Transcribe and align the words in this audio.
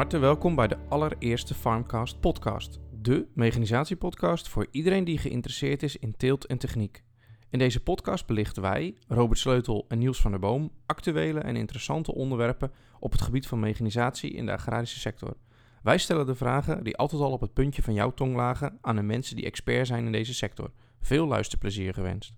Harte 0.00 0.18
welkom 0.18 0.54
bij 0.54 0.68
de 0.68 0.78
allereerste 0.88 1.54
Farmcast 1.54 2.20
podcast. 2.20 2.80
De 3.02 3.26
mechanisatiepodcast 3.34 4.48
voor 4.48 4.66
iedereen 4.70 5.04
die 5.04 5.18
geïnteresseerd 5.18 5.82
is 5.82 5.96
in 5.96 6.16
teelt 6.16 6.46
en 6.46 6.58
techniek. 6.58 7.04
In 7.50 7.58
deze 7.58 7.82
podcast 7.82 8.26
belichten 8.26 8.62
wij, 8.62 8.96
Robert 9.08 9.38
Sleutel 9.38 9.84
en 9.88 9.98
Niels 9.98 10.20
van 10.20 10.30
der 10.30 10.40
Boom, 10.40 10.72
actuele 10.86 11.40
en 11.40 11.56
interessante 11.56 12.14
onderwerpen 12.14 12.72
op 13.00 13.12
het 13.12 13.20
gebied 13.20 13.46
van 13.46 13.60
mechanisatie 13.60 14.30
in 14.30 14.46
de 14.46 14.52
agrarische 14.52 14.98
sector. 14.98 15.36
Wij 15.82 15.98
stellen 15.98 16.26
de 16.26 16.34
vragen 16.34 16.84
die 16.84 16.96
altijd 16.96 17.22
al 17.22 17.32
op 17.32 17.40
het 17.40 17.52
puntje 17.52 17.82
van 17.82 17.94
jouw 17.94 18.14
tong 18.14 18.36
lagen 18.36 18.78
aan 18.80 18.96
de 18.96 19.02
mensen 19.02 19.36
die 19.36 19.44
expert 19.44 19.86
zijn 19.86 20.06
in 20.06 20.12
deze 20.12 20.34
sector. 20.34 20.70
Veel 21.00 21.26
luisterplezier 21.26 21.94
gewenst. 21.94 22.34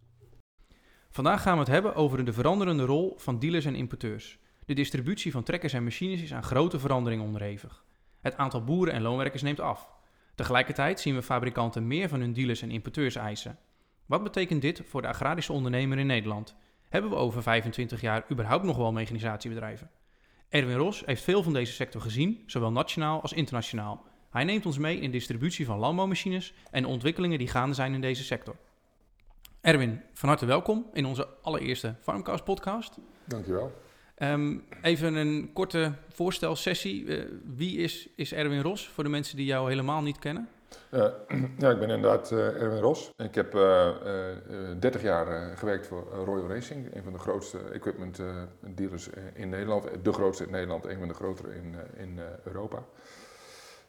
Vandaag 1.10 1.42
gaan 1.42 1.54
we 1.54 1.60
het 1.60 1.68
hebben 1.68 1.94
over 1.94 2.24
de 2.24 2.32
veranderende 2.32 2.84
rol 2.84 3.14
van 3.16 3.38
dealers 3.38 3.64
en 3.64 3.74
importeurs. 3.74 4.38
De 4.66 4.74
distributie 4.74 5.32
van 5.32 5.42
trekkers 5.42 5.72
en 5.72 5.84
machines 5.84 6.22
is 6.22 6.32
aan 6.32 6.42
grote 6.42 6.78
veranderingen 6.78 7.24
onderhevig. 7.24 7.84
Het 8.20 8.36
aantal 8.36 8.64
boeren 8.64 8.94
en 8.94 9.02
loonwerkers 9.02 9.42
neemt 9.42 9.60
af. 9.60 9.88
Tegelijkertijd 10.34 11.00
zien 11.00 11.14
we 11.14 11.22
fabrikanten 11.22 11.86
meer 11.86 12.08
van 12.08 12.20
hun 12.20 12.32
dealers 12.32 12.62
en 12.62 12.70
importeurs 12.70 13.14
eisen. 13.14 13.58
Wat 14.06 14.22
betekent 14.22 14.62
dit 14.62 14.82
voor 14.84 15.02
de 15.02 15.08
agrarische 15.08 15.52
ondernemer 15.52 15.98
in 15.98 16.06
Nederland? 16.06 16.56
Hebben 16.88 17.10
we 17.10 17.16
over 17.16 17.42
25 17.42 18.00
jaar 18.00 18.24
überhaupt 18.30 18.64
nog 18.64 18.76
wel 18.76 18.92
mechanisatiebedrijven? 18.92 19.90
Erwin 20.48 20.76
Ros 20.76 21.02
heeft 21.06 21.22
veel 21.22 21.42
van 21.42 21.52
deze 21.52 21.72
sector 21.72 22.00
gezien, 22.00 22.42
zowel 22.46 22.72
nationaal 22.72 23.22
als 23.22 23.32
internationaal. 23.32 24.04
Hij 24.30 24.44
neemt 24.44 24.66
ons 24.66 24.78
mee 24.78 24.96
in 24.96 25.10
de 25.10 25.16
distributie 25.16 25.66
van 25.66 25.78
landbouwmachines 25.78 26.54
en 26.70 26.82
de 26.82 26.88
ontwikkelingen 26.88 27.38
die 27.38 27.48
gaande 27.48 27.74
zijn 27.74 27.94
in 27.94 28.00
deze 28.00 28.24
sector. 28.24 28.56
Erwin, 29.60 30.02
van 30.12 30.28
harte 30.28 30.46
welkom 30.46 30.86
in 30.92 31.06
onze 31.06 31.28
allereerste 31.42 31.96
Farmcast 32.00 32.44
podcast. 32.44 32.98
Dankjewel. 33.24 33.81
Um, 34.22 34.64
even 34.82 35.14
een 35.14 35.50
korte 35.52 35.92
voorstelsessie. 36.12 37.04
Uh, 37.04 37.24
wie 37.56 37.78
is, 37.78 38.08
is 38.16 38.32
Erwin 38.32 38.60
Ros 38.60 38.88
voor 38.88 39.04
de 39.04 39.10
mensen 39.10 39.36
die 39.36 39.46
jou 39.46 39.68
helemaal 39.68 40.02
niet 40.02 40.18
kennen? 40.18 40.48
Uh, 40.90 41.00
ja, 41.58 41.70
ik 41.70 41.78
ben 41.78 41.90
inderdaad 41.90 42.30
uh, 42.30 42.38
Erwin 42.38 42.80
Ros. 42.80 43.10
Ik 43.16 43.34
heb 43.34 43.52
30 44.78 45.02
jaar 45.02 45.56
gewerkt 45.56 45.86
voor 45.86 46.06
Royal 46.24 46.48
Racing, 46.48 46.94
een 46.94 47.02
van 47.02 47.12
de 47.12 47.18
grootste 47.18 47.58
equipment 47.58 48.22
dealers 48.60 49.08
in 49.34 49.48
Nederland. 49.48 49.86
De 50.02 50.12
grootste 50.12 50.44
in 50.44 50.50
Nederland, 50.50 50.86
een 50.86 50.98
van 50.98 51.08
de 51.08 51.14
grotere 51.14 51.54
in, 51.54 51.74
in 51.96 52.20
Europa. 52.44 52.84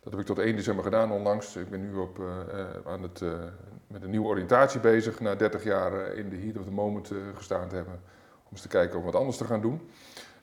Dat 0.04 0.14
heb 0.14 0.22
ik 0.22 0.26
tot 0.26 0.40
1 0.40 0.56
december 0.56 0.84
gedaan 0.84 1.12
onlangs. 1.12 1.56
Ik 1.56 1.70
ben 1.70 1.82
nu 1.82 1.96
op, 1.96 2.20
aan 2.86 3.02
het, 3.02 3.22
met 3.88 4.04
een 4.04 4.10
nieuwe 4.10 4.28
oriëntatie 4.28 4.80
bezig, 4.80 5.20
na 5.20 5.36
30 5.36 5.64
jaar 5.64 6.14
in 6.14 6.30
de 6.30 6.38
heat 6.38 6.58
of 6.58 6.64
the 6.64 6.72
moment 6.72 7.12
gestaan 7.36 7.70
te 7.70 7.76
hebben, 7.76 7.94
om 8.44 8.52
eens 8.52 8.62
te 8.62 8.68
kijken 8.68 9.00
om 9.00 9.06
wat 9.06 9.16
anders 9.16 9.38
te 9.38 9.46
gaan 9.46 9.62
doen. 9.62 9.82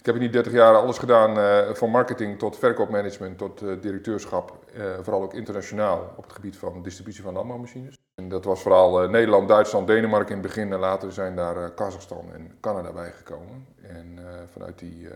Ik 0.00 0.06
heb 0.06 0.14
in 0.14 0.20
die 0.20 0.30
30 0.30 0.52
jaar 0.52 0.74
alles 0.74 0.98
gedaan, 0.98 1.38
uh, 1.38 1.74
van 1.74 1.90
marketing 1.90 2.38
tot 2.38 2.58
verkoopmanagement 2.58 3.38
tot 3.38 3.62
uh, 3.62 3.80
directeurschap, 3.80 4.58
uh, 4.76 4.84
vooral 5.02 5.22
ook 5.22 5.34
internationaal 5.34 6.14
op 6.16 6.22
het 6.24 6.32
gebied 6.32 6.56
van 6.56 6.82
distributie 6.82 7.22
van 7.22 7.32
landbouwmachines. 7.32 7.98
En 8.14 8.28
dat 8.28 8.44
was 8.44 8.62
vooral 8.62 9.08
Nederland, 9.08 9.48
Duitsland, 9.48 9.86
Denemarken 9.86 10.36
in 10.36 10.38
het 10.38 10.46
begin 10.46 10.72
en 10.72 10.78
later 10.78 11.12
zijn 11.12 11.36
daar 11.36 11.70
Kazachstan 11.70 12.32
en 12.32 12.56
Canada 12.60 12.92
bij 12.92 13.10
gekomen. 13.10 13.66
En 13.82 14.18
vanuit 14.52 14.78
die 14.78 15.08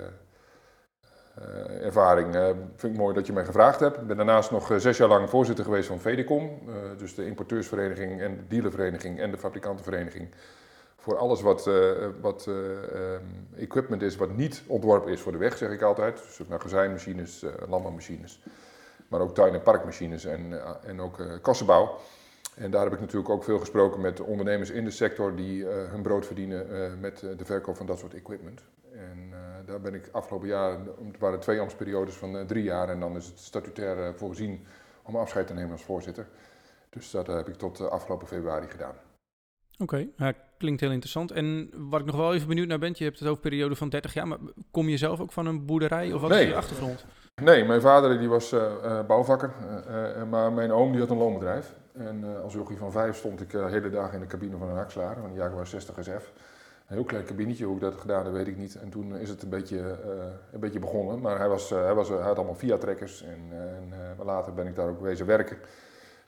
ervaring 1.80 2.34
vind 2.77 2.92
ik 2.92 2.98
mooi 2.98 3.14
dat 3.14 3.27
je 3.27 3.32
mij 3.32 3.44
gevraagd 3.44 3.80
hebt. 3.80 3.96
Ik 3.96 4.06
ben 4.06 4.16
daarnaast 4.16 4.50
nog 4.50 4.72
zes 4.77 4.96
jaar 4.96 5.08
lang 5.08 5.30
voorzitter 5.30 5.64
geweest 5.64 5.88
van 5.88 6.00
VEDECOM, 6.00 6.60
dus 6.96 7.14
de 7.14 7.27
importeursvereniging 7.27 8.20
en 8.20 8.36
de 8.36 8.46
dealervereniging 8.48 9.20
en 9.20 9.30
de 9.30 9.39
fabrikantenvereniging 9.39 10.28
voor 11.05 11.17
alles 11.17 11.41
wat, 11.41 11.67
uh, 11.67 12.09
wat 12.20 12.47
uh, 12.48 12.55
um, 12.55 13.48
equipment 13.57 14.03
is 14.03 14.17
wat 14.17 14.37
niet 14.37 14.63
ontworpen 14.67 15.13
is 15.13 15.20
voor 15.20 15.33
de 15.33 15.39
weg, 15.39 15.57
zeg 15.57 15.70
ik 15.70 15.83
altijd. 15.83 16.23
Dus 16.23 16.48
magazijnmachines, 16.48 17.42
uh, 17.42 17.51
landbouwmachines, 17.69 18.42
maar 19.09 19.20
ook 19.20 19.35
tuin- 19.35 19.55
en 19.55 19.63
parkmachines 19.63 20.25
en, 20.25 20.63
en 20.83 21.01
ook 21.01 21.41
kassenbouw. 21.42 21.98
En 22.57 22.70
daar 22.70 22.85
heb 22.85 22.92
ik 22.92 23.01
natuurlijk 23.01 23.29
ook 23.29 23.45
veel 23.45 23.59
gesproken 23.59 24.01
met 24.01 24.20
ondernemers 24.20 24.70
in 24.70 24.85
de 24.85 24.91
sector 24.91 25.37
die 25.37 25.65
hun 25.67 26.03
brood 26.03 26.27
verdienen 26.27 27.01
met 27.01 27.21
de 27.21 27.45
verkoop 27.45 27.77
van 27.77 27.86
dat 27.86 27.98
soort 27.98 28.15
equipment. 28.15 28.65
En 28.92 29.33
daar 29.67 29.81
ben 29.81 29.95
ik 29.95 30.09
afgelopen 30.13 30.48
jaar, 30.48 30.79
het 31.07 31.19
waren 31.19 31.41
twee 31.41 31.61
ambtsperiodes 31.61 32.15
van 32.15 32.47
drie 32.47 32.63
jaar 32.63 32.89
en 32.89 33.01
dan 33.01 33.17
is 33.17 33.27
het 33.27 33.39
statutair 33.39 34.15
voorzien 34.15 34.67
om 35.03 35.17
afscheid 35.17 35.47
te 35.47 35.55
nemen 35.55 35.73
als 35.73 35.85
voorzitter. 35.85 36.27
Dus 36.91 37.11
dat 37.11 37.27
heb 37.27 37.48
ik 37.48 37.55
tot 37.55 37.91
afgelopen 37.91 38.27
februari 38.27 38.67
gedaan. 38.67 38.95
Oké, 39.79 40.09
okay, 40.17 40.35
klinkt 40.64 40.80
heel 40.80 40.91
interessant. 40.91 41.30
En 41.30 41.70
wat 41.91 42.01
ik 42.01 42.07
nog 42.07 42.17
wel 42.17 42.35
even 42.35 42.48
benieuwd 42.48 42.69
naar 42.69 42.79
ben, 42.79 42.95
je 42.97 43.05
hebt 43.05 43.19
het 43.19 43.29
over 43.29 43.45
een 43.45 43.51
periode 43.51 43.77
van 43.77 43.89
30 43.89 44.14
jaar, 44.14 44.29
maar 44.29 44.39
kom 44.70 44.89
je 44.89 44.97
zelf 44.97 45.20
ook 45.20 45.33
van 45.33 45.47
een 45.47 45.67
boerderij 45.67 46.13
of 46.13 46.20
wat 46.20 46.30
nee. 46.30 46.42
is 46.42 46.48
je 46.48 46.55
achtergrond? 46.55 47.05
Nee, 47.42 47.64
mijn 47.64 47.80
vader 47.80 48.19
die 48.19 48.29
was 48.29 48.52
uh, 48.52 48.63
uh, 48.85 49.07
bouwvakker, 49.07 49.51
uh, 49.89 50.23
maar 50.30 50.53
mijn 50.53 50.73
oom 50.73 50.91
die 50.91 51.01
had 51.01 51.11
een 51.11 51.17
loonbedrijf. 51.17 51.74
En 51.92 52.42
als 52.42 52.53
jochie 52.53 52.77
van 52.77 52.92
vijf 52.92 53.17
stond 53.17 53.41
ik 53.41 53.51
de 53.51 53.67
hele 53.69 53.91
dag 53.91 54.13
in 54.13 54.20
de 54.20 54.27
cabine 54.27 54.57
van 54.57 54.69
een 54.69 54.77
hakslager, 54.77 55.20
van 55.20 55.30
de 55.30 55.39
Jaguar 55.39 55.67
60 55.67 55.95
SF. 56.01 56.33
Een 56.89 56.97
heel 56.97 57.05
klein 57.05 57.24
kabinetje, 57.24 57.64
hoe 57.64 57.74
ik 57.74 57.80
dat 57.80 57.95
gedaan 57.95 58.24
heb, 58.24 58.33
weet 58.33 58.47
ik 58.47 58.57
niet. 58.57 58.74
En 58.74 58.89
toen 58.89 59.17
is 59.17 59.29
het 59.29 59.42
een 59.42 59.48
beetje, 59.48 59.79
een 60.53 60.61
beetje 60.61 60.79
begonnen. 60.79 61.20
Maar 61.20 61.39
hij, 61.39 61.48
was, 61.48 61.70
hij, 61.70 61.95
was, 61.95 62.08
hij 62.08 62.19
had 62.19 62.36
allemaal 62.36 62.55
Fiat-trekkers 62.55 63.23
en, 63.23 63.41
en 64.19 64.24
later 64.24 64.55
ben 64.55 64.67
ik 64.67 64.77
daar 64.77 64.89
ook 64.89 65.01
wezen 65.01 65.27
werken 65.27 65.58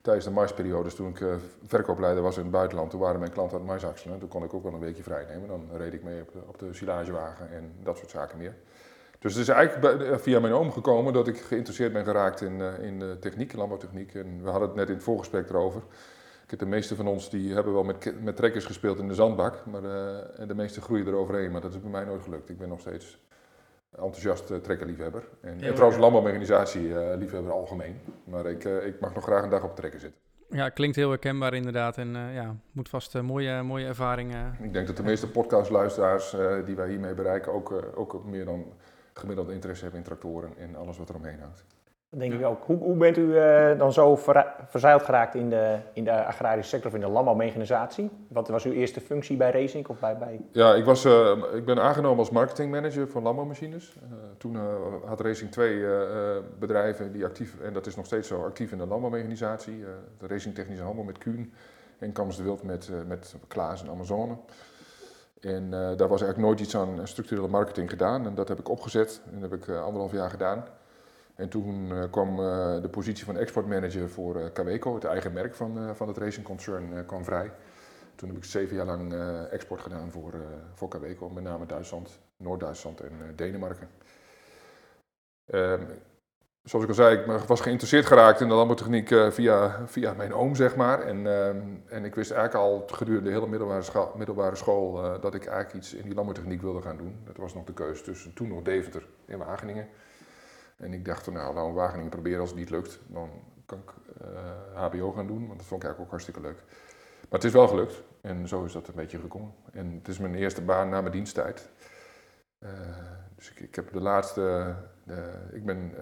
tijdens 0.07 0.27
de 0.27 0.33
marsperiodes, 0.33 0.95
toen 0.95 1.09
ik 1.09 1.21
uh, 1.21 1.35
verkoopleider 1.65 2.23
was 2.23 2.37
in 2.37 2.43
het 2.43 2.51
buitenland, 2.51 2.91
toen 2.91 3.01
waren 3.01 3.21
mijn 3.21 3.33
klanten 3.33 3.55
aan 3.59 3.63
het 3.63 3.71
marsaxelen. 3.71 4.19
Toen 4.19 4.29
kon 4.29 4.45
ik 4.45 4.55
ook 4.55 4.63
wel 4.63 4.73
een 4.73 4.81
weekje 4.81 5.03
vrij 5.03 5.27
nemen. 5.29 5.49
Dan 5.49 5.69
reed 5.77 5.93
ik 5.93 6.03
mee 6.03 6.21
op 6.21 6.59
de, 6.59 6.67
de 6.67 6.75
silagewagen 6.75 7.51
en 7.51 7.73
dat 7.83 7.97
soort 7.97 8.11
zaken 8.11 8.39
meer. 8.39 8.55
Dus 9.19 9.33
het 9.33 9.43
is 9.43 9.49
eigenlijk 9.49 9.99
bij, 9.99 10.19
via 10.19 10.41
mijn 10.41 10.53
oom 10.53 10.73
gekomen 10.73 11.13
dat 11.13 11.29
ik 11.29 11.39
geïnteresseerd 11.39 11.93
ben 11.93 12.05
geraakt 12.05 12.41
in, 12.41 12.59
uh, 12.59 12.79
in 12.79 12.99
de 12.99 13.17
techniek, 13.21 13.53
landbouwtechniek. 13.53 14.15
En 14.15 14.43
we 14.43 14.51
hadden 14.51 14.69
het 14.69 14.77
net 14.77 14.89
in 14.89 14.95
het 14.95 15.03
voorgesprek 15.03 15.49
erover. 15.49 15.83
De 16.47 16.67
meeste 16.67 16.95
van 16.95 17.07
ons 17.07 17.31
die 17.31 17.55
hebben 17.55 17.73
wel 17.73 17.85
met, 17.85 18.23
met 18.23 18.37
trekkers 18.37 18.65
gespeeld 18.65 18.99
in 18.99 19.09
de 19.09 19.15
zandbak, 19.15 19.67
maar 19.67 19.83
uh, 19.83 20.47
de 20.47 20.55
meeste 20.55 20.81
groeien 20.81 21.07
eroverheen. 21.07 21.51
Maar 21.51 21.61
dat 21.61 21.73
is 21.73 21.81
bij 21.81 21.91
mij 21.91 22.05
nooit 22.05 22.23
gelukt. 22.23 22.49
Ik 22.49 22.59
ben 22.59 22.69
nog 22.69 22.81
steeds 22.81 23.19
enthousiast 23.97 24.51
uh, 24.51 24.57
trekkerliefhebber. 24.57 25.29
En, 25.41 25.61
en 25.61 25.75
trouwens 25.75 26.01
landbouwmechanisatie 26.01 26.89
uh, 26.89 27.17
liefhebber 27.17 27.53
algemeen. 27.53 28.01
Maar 28.25 28.47
ik, 28.47 28.65
uh, 28.65 28.87
ik 28.87 29.01
mag 29.01 29.15
nog 29.15 29.25
graag 29.25 29.43
een 29.43 29.51
dag 29.51 29.65
op 29.65 29.77
trekken 29.77 30.01
zitten. 30.01 30.21
Ja, 30.49 30.69
klinkt 30.69 30.97
heel 30.97 31.11
herkenbaar 31.11 31.55
inderdaad. 31.55 31.97
En 31.99 32.13
ja, 32.33 32.57
moet 32.73 32.89
vast 32.89 33.23
mooie, 33.23 33.63
mooie 33.63 33.87
ervaringen. 33.87 34.57
Ik 34.63 34.73
denk 34.73 34.87
dat 34.87 34.97
de 34.97 35.03
meeste 35.03 35.31
podcastluisteraars 35.31 36.37
die 36.65 36.77
wij 36.77 36.89
hiermee 36.89 37.15
bereiken 37.15 37.53
ook, 37.53 37.93
ook 37.95 38.25
meer 38.25 38.45
dan 38.45 38.73
gemiddeld 39.13 39.51
interesse 39.51 39.83
hebben 39.83 40.01
in 40.01 40.07
tractoren 40.07 40.57
en 40.59 40.77
alles 40.77 40.99
wat 40.99 41.09
er 41.09 41.15
omheen 41.15 41.41
hangt. 41.41 41.65
Denk 42.19 42.33
ik 42.33 42.45
ook. 42.45 42.65
Hoe, 42.65 42.77
hoe 42.77 42.97
bent 42.97 43.17
u 43.17 43.23
uh, 43.23 43.79
dan 43.79 43.93
zo 43.93 44.17
ver, 44.17 44.55
verzeild 44.67 45.03
geraakt 45.03 45.35
in 45.35 45.51
de, 45.51 45.79
in 45.93 46.05
de 46.05 46.25
agrarische 46.25 46.69
sector 46.69 46.91
of 46.91 46.95
in 46.95 47.03
de 47.03 47.09
landbouwmechanisatie? 47.09 48.11
Wat 48.29 48.49
was 48.49 48.65
uw 48.65 48.73
eerste 48.73 49.01
functie 49.01 49.37
bij 49.37 49.51
Racing? 49.51 49.89
Of 49.89 49.99
bij, 49.99 50.17
bij... 50.17 50.41
Ja, 50.53 50.75
ik, 50.75 50.85
was, 50.85 51.05
uh, 51.05 51.31
ik 51.55 51.65
ben 51.65 51.83
aangenomen 51.83 52.19
als 52.19 52.31
marketingmanager 52.31 53.09
voor 53.09 53.23
landbouwmachines. 53.23 53.97
Uh, 53.97 54.19
toen 54.39 54.59
had 55.05 55.21
Racing 55.21 55.51
twee 55.51 55.85
bedrijven 56.59 57.13
die 57.13 57.25
actief, 57.25 57.61
en 57.61 57.73
dat 57.73 57.87
is 57.87 57.97
nog 57.97 58.07
steeds 58.07 58.29
zo, 58.29 58.45
actief 58.45 58.73
in 58.73 58.79
de 58.79 58.87
landbouwmechanisatie. 58.87 59.85
de 60.19 60.27
Racing 60.27 60.55
Technische 60.55 60.85
Handel 60.85 61.05
met 61.05 61.19
Kuhn 61.19 61.53
en 61.99 62.13
Kamers 62.13 62.37
de 62.37 62.43
Wild 62.43 62.63
met, 62.63 62.91
met 63.07 63.35
Klaas 63.49 63.83
en 63.83 63.91
Amazone. 63.91 64.37
En 65.41 65.71
daar 65.71 66.09
was 66.09 66.23
eigenlijk 66.23 66.39
nooit 66.39 66.61
iets 66.61 66.77
aan 66.77 67.01
structurele 67.03 67.49
marketing 67.49 67.91
gedaan. 67.91 68.27
En 68.27 68.35
dat 68.35 68.49
heb 68.49 68.59
ik 68.59 68.69
opgezet 68.69 69.21
en 69.33 69.41
dat 69.41 69.51
heb 69.51 69.61
ik 69.61 69.69
anderhalf 69.69 70.13
jaar 70.13 70.31
gedaan. 70.31 70.65
En 71.37 71.49
toen 71.49 71.91
uh, 71.91 72.05
kwam 72.11 72.41
uh, 72.41 72.83
de 72.83 72.89
positie 72.89 73.25
van 73.25 73.37
exportmanager 73.37 74.11
voor 74.11 74.37
uh, 74.37 74.45
Caweco, 74.53 74.95
het 74.95 75.05
eigen 75.05 75.33
merk 75.33 75.55
van, 75.55 75.97
van 75.97 76.09
het 76.09 76.19
racing 76.19 76.47
concern, 76.47 77.07
kwam 77.07 77.25
vrij. 77.25 77.51
Toen 78.15 78.29
heb 78.29 78.37
ik 78.37 78.45
zeven 78.45 78.77
jaar 78.77 78.87
lang 78.87 79.15
export 79.51 79.81
gedaan 79.81 80.11
voor, 80.11 80.35
voor 80.75 81.33
met 81.35 81.45
name 81.45 81.67
Duitsland, 81.67 82.19
Noord-Duitsland 82.37 83.01
en 83.01 83.13
Denemarken. 83.35 83.89
Ehm, 85.47 85.83
zoals 86.63 86.85
ik 86.85 86.91
al 86.91 86.97
zei, 86.97 87.19
ik 87.19 87.27
was 87.27 87.61
geïnteresseerd 87.61 88.07
geraakt 88.07 88.41
in 88.41 88.49
de 88.49 88.55
landbouwtechniek 88.55 89.09
via, 89.33 89.87
via 89.87 90.13
mijn 90.13 90.35
oom, 90.35 90.55
zeg 90.55 90.77
maar. 90.77 91.01
En, 91.01 91.27
ehm, 91.27 91.61
en 91.87 92.05
ik 92.05 92.15
wist 92.15 92.31
eigenlijk 92.31 92.65
al 92.65 92.85
gedurende 92.87 93.29
de 93.29 93.35
hele 93.35 93.49
middelbare 93.49 94.09
middelbare 94.17 94.57
school 94.57 95.21
dat 95.21 95.35
ik 95.35 95.47
eigenlijk 95.47 95.77
iets 95.77 95.95
in 95.95 96.03
die 96.03 96.15
landbouwtechniek 96.15 96.63
wilde 96.63 96.83
gaan 96.83 96.97
doen. 96.97 97.17
Dat 97.25 97.37
was 97.37 97.55
nog 97.55 97.65
de 97.65 97.75
keuze 97.75 98.03
tussen 98.03 98.35
toen 98.35 98.49
nog 98.49 98.63
Deventer 98.63 99.07
en 99.27 99.39
Wageningen. 99.39 99.89
En 100.77 100.93
ik 100.93 101.05
dacht, 101.05 101.31
nou, 101.31 101.55
nou 101.55 101.73
Wageningen 101.73 102.11
proberen 102.11 102.41
als 102.41 102.51
het 102.51 102.59
niet 102.59 102.71
lukt, 102.71 103.01
dan 103.07 103.31
kan 103.67 103.79
ik 103.79 103.93
HBO 104.75 105.13
gaan 105.13 105.27
doen, 105.27 105.47
want 105.47 105.59
dat 105.59 105.67
vond 105.67 105.83
ik 105.83 105.89
eigenlijk 105.89 106.01
ook 106.01 106.11
hartstikke 106.11 106.41
leuk. 106.41 106.63
Maar 107.21 107.41
het 107.41 107.45
is 107.45 107.53
wel 107.53 107.69
gelukt 107.69 108.03
en 108.21 108.49
zo 108.49 108.65
is 108.65 108.73
dat 108.73 108.89
een 108.89 108.95
beetje 108.95 109.19
gekomen. 109.19 109.55
En 109.73 109.93
het 109.93 110.09
is 110.09 110.19
mijn 110.19 110.35
eerste 110.35 110.63
baan 110.63 110.89
na 110.89 111.01
mijn 111.01 111.13
diensttijd. 111.13 111.71
Uh, 112.59 112.71
dus 113.37 113.51
ik, 113.51 113.61
ik, 113.61 113.75
heb 113.75 113.93
de 113.93 114.01
laatste, 114.01 114.75
ik 115.53 115.65
ben 115.65 115.95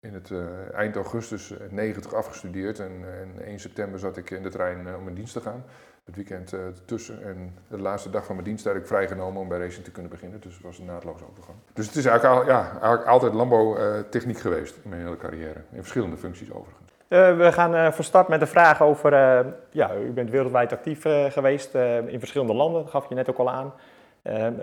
in 0.00 0.14
het 0.14 0.30
eind 0.72 0.96
augustus 0.96 1.54
90 1.70 2.14
afgestudeerd 2.14 2.78
en, 2.78 3.20
en 3.20 3.42
1 3.42 3.60
september 3.60 3.98
zat 3.98 4.16
ik 4.16 4.30
in 4.30 4.42
de 4.42 4.50
trein 4.50 4.96
om 4.96 5.08
in 5.08 5.14
dienst 5.14 5.32
te 5.32 5.40
gaan. 5.40 5.64
Het 6.08 6.16
weekend 6.16 6.52
uh, 6.52 6.60
tussen. 6.84 7.22
En 7.24 7.54
de 7.68 7.78
laatste 7.78 8.10
dag 8.10 8.24
van 8.24 8.34
mijn 8.34 8.46
dienst 8.46 8.66
ik 8.66 8.86
vrijgenomen 8.86 9.40
om 9.40 9.48
bij 9.48 9.58
racing 9.58 9.84
te 9.84 9.90
kunnen 9.90 10.10
beginnen. 10.10 10.40
Dus 10.40 10.54
het 10.54 10.62
was 10.62 10.78
een 10.78 10.84
naadloos 10.84 11.20
overgang. 11.30 11.58
Dus 11.72 11.86
het 11.86 11.96
is 11.96 12.04
eigenlijk, 12.04 12.46
ja, 12.46 12.70
eigenlijk 12.70 13.04
altijd 13.04 13.34
landbouwtechniek 13.34 14.38
geweest 14.38 14.76
in 14.82 14.90
mijn 14.90 15.02
hele 15.02 15.16
carrière. 15.16 15.60
In 15.72 15.80
verschillende 15.80 16.16
functies 16.16 16.52
overigens. 16.52 16.92
Uh, 17.08 17.36
we 17.36 17.52
gaan 17.52 17.74
uh, 17.74 17.92
van 17.92 18.04
start 18.04 18.28
met 18.28 18.40
de 18.40 18.46
vraag 18.46 18.82
over, 18.82 19.12
ja, 19.70 19.96
u 19.96 20.10
bent 20.10 20.30
wereldwijd 20.30 20.72
actief 20.72 21.02
geweest 21.28 21.74
in 22.06 22.18
verschillende 22.18 22.54
landen, 22.54 22.82
dat 22.82 22.90
gaf 22.90 23.08
je 23.08 23.14
net 23.14 23.30
ook 23.30 23.38
al 23.38 23.50
aan. 23.50 23.72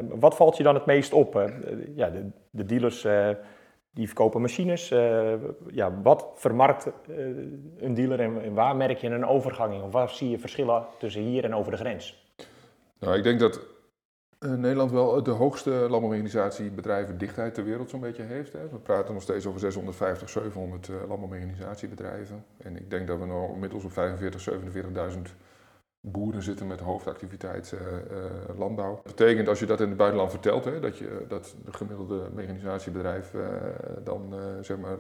wat 0.10 0.36
valt 0.36 0.58
je 0.58 0.64
dan 0.64 0.76
het 0.76 0.86
meest 0.86 1.14
op? 1.14 1.52
ja, 1.96 2.10
de, 2.10 2.30
de 2.50 2.66
dealers 2.66 3.08
die 3.96 4.08
verkopen 4.08 4.42
machines. 4.42 4.90
ja, 5.72 6.02
wat 6.04 6.26
vermarkt 6.36 6.88
een 7.78 7.94
dealer 7.94 8.20
en, 8.20 8.54
waar 8.54 8.76
merk 8.76 8.98
je 8.98 9.08
een 9.08 9.26
overgang 9.26 9.74
in? 9.74 9.82
Of 9.82 9.92
waar 9.92 10.10
zie 10.10 10.30
je 10.30 10.40
verschillen 10.40 10.86
tussen 11.00 11.22
hier 11.22 11.44
en 11.44 11.56
over 11.56 11.72
de 11.72 11.78
grens? 11.78 12.34
Nou, 13.00 13.18
ik 13.18 13.24
denk 13.24 13.40
dat 13.40 13.60
uh, 14.40 14.52
Nederland 14.52 14.92
wel 14.92 15.24
de 15.24 15.32
hoogste 15.32 15.70
landbouworganisatiebedrijven 15.70 17.18
dichtheid 17.18 17.54
ter 17.54 17.64
wereld 17.64 17.90
zo'n 17.90 18.00
beetje 18.00 18.24
heeft. 18.24 18.54
Hè. 18.54 18.70
We 18.70 18.78
praten 18.78 19.14
nog 19.14 19.24
steeds 19.24 19.46
over 19.46 19.60
650, 19.60 20.30
700 20.30 20.88
uh. 20.88 20.96
En 22.58 22.76
ik 22.76 22.90
denk 22.90 23.08
dat 23.08 23.20
we 23.20 23.26
nu 23.26 23.54
inmiddels 23.54 23.84
op 23.84 23.92
45, 23.92 24.50
47.000 25.16 25.22
boeren 26.12 26.42
zitten 26.42 26.68
met 26.68 26.80
hoofdactiviteit 26.80 27.74
uh, 27.74 28.58
landbouw. 28.58 28.94
Dat 29.04 29.16
betekent 29.16 29.48
als 29.48 29.60
je 29.60 29.66
dat 29.66 29.82
in 29.82 29.88
het 29.88 29.98
buitenland 29.98 30.32
vertelt, 30.32 30.66
hè, 30.66 30.80
dat, 30.80 30.98
je, 30.98 31.26
dat 31.28 31.56
de 31.66 31.74
gemiddelde 31.74 32.22
mechanisatiebedrijf 32.34 33.34
dan 34.04 34.34
zeg 34.62 34.78
maar 34.78 34.98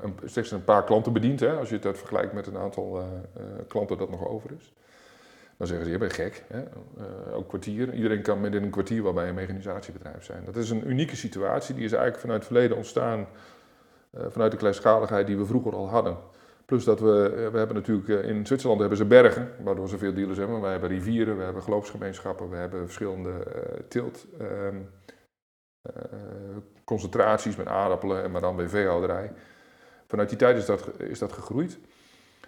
een, 0.00 0.14
slechts 0.24 0.50
een 0.50 0.64
paar 0.64 0.84
klanten 0.84 1.12
bedient. 1.12 1.40
Hè, 1.40 1.52
als 1.56 1.68
je 1.68 1.78
dat 1.78 1.98
vergelijkt 1.98 2.32
met 2.32 2.46
een 2.46 2.56
aantal 2.56 3.02
klanten 3.68 3.98
dat 3.98 4.10
nog 4.10 4.28
over 4.28 4.50
is. 4.58 4.74
Dan 5.56 5.66
zeggen 5.66 5.86
ze, 5.86 5.92
je 5.92 5.98
bent 5.98 6.12
gek. 6.12 6.44
Hè? 6.48 6.62
Ook 7.32 7.48
kwartier. 7.48 7.94
Iedereen 7.94 8.22
kan 8.22 8.46
in 8.46 8.62
een 8.62 8.70
kwartier 8.70 9.02
wel 9.02 9.12
bij 9.12 9.28
een 9.28 9.34
mechanisatiebedrijf 9.34 10.24
zijn. 10.24 10.44
Dat 10.44 10.56
is 10.56 10.70
een 10.70 10.90
unieke 10.90 11.16
situatie. 11.16 11.74
Die 11.74 11.84
is 11.84 11.92
eigenlijk 11.92 12.20
vanuit 12.20 12.38
het 12.38 12.48
verleden 12.48 12.76
ontstaan. 12.76 13.26
Vanuit 14.28 14.50
de 14.50 14.56
kleinschaligheid 14.56 15.26
die 15.26 15.36
we 15.36 15.46
vroeger 15.46 15.74
al 15.74 15.88
hadden. 15.88 16.16
Plus 16.68 16.84
dat 16.84 17.00
we, 17.00 17.34
uh, 17.36 17.48
we 17.48 17.58
hebben 17.58 17.76
natuurlijk 17.76 18.24
in 18.24 18.46
Zwitserland 18.46 18.80
hebben 18.80 18.98
ze 18.98 19.04
bergen, 19.04 19.54
waardoor 19.62 19.88
ze 19.88 19.98
veel 19.98 20.14
dealers 20.14 20.38
hebben. 20.38 20.60
Wij 20.60 20.70
hebben 20.70 20.88
rivieren, 20.88 21.36
we 21.36 21.42
hebben 21.42 21.62
geloofsgemeenschappen, 21.62 22.50
we 22.50 22.56
hebben 22.56 22.84
verschillende 22.84 23.32
teelt. 23.88 24.26
Ehm, 24.38 24.76
concentraties 26.84 27.56
met 27.56 27.66
aardappelen 27.66 28.22
en 28.22 28.30
maar 28.30 28.40
dan 28.40 28.56
bij 28.56 28.68
veehouderij. 28.68 29.32
Vanuit 30.06 30.28
die 30.28 30.38
tijd 30.38 30.56
is 30.56 30.66
dat, 30.66 30.90
is 30.98 31.18
dat 31.18 31.32
gegroeid. 31.32 31.78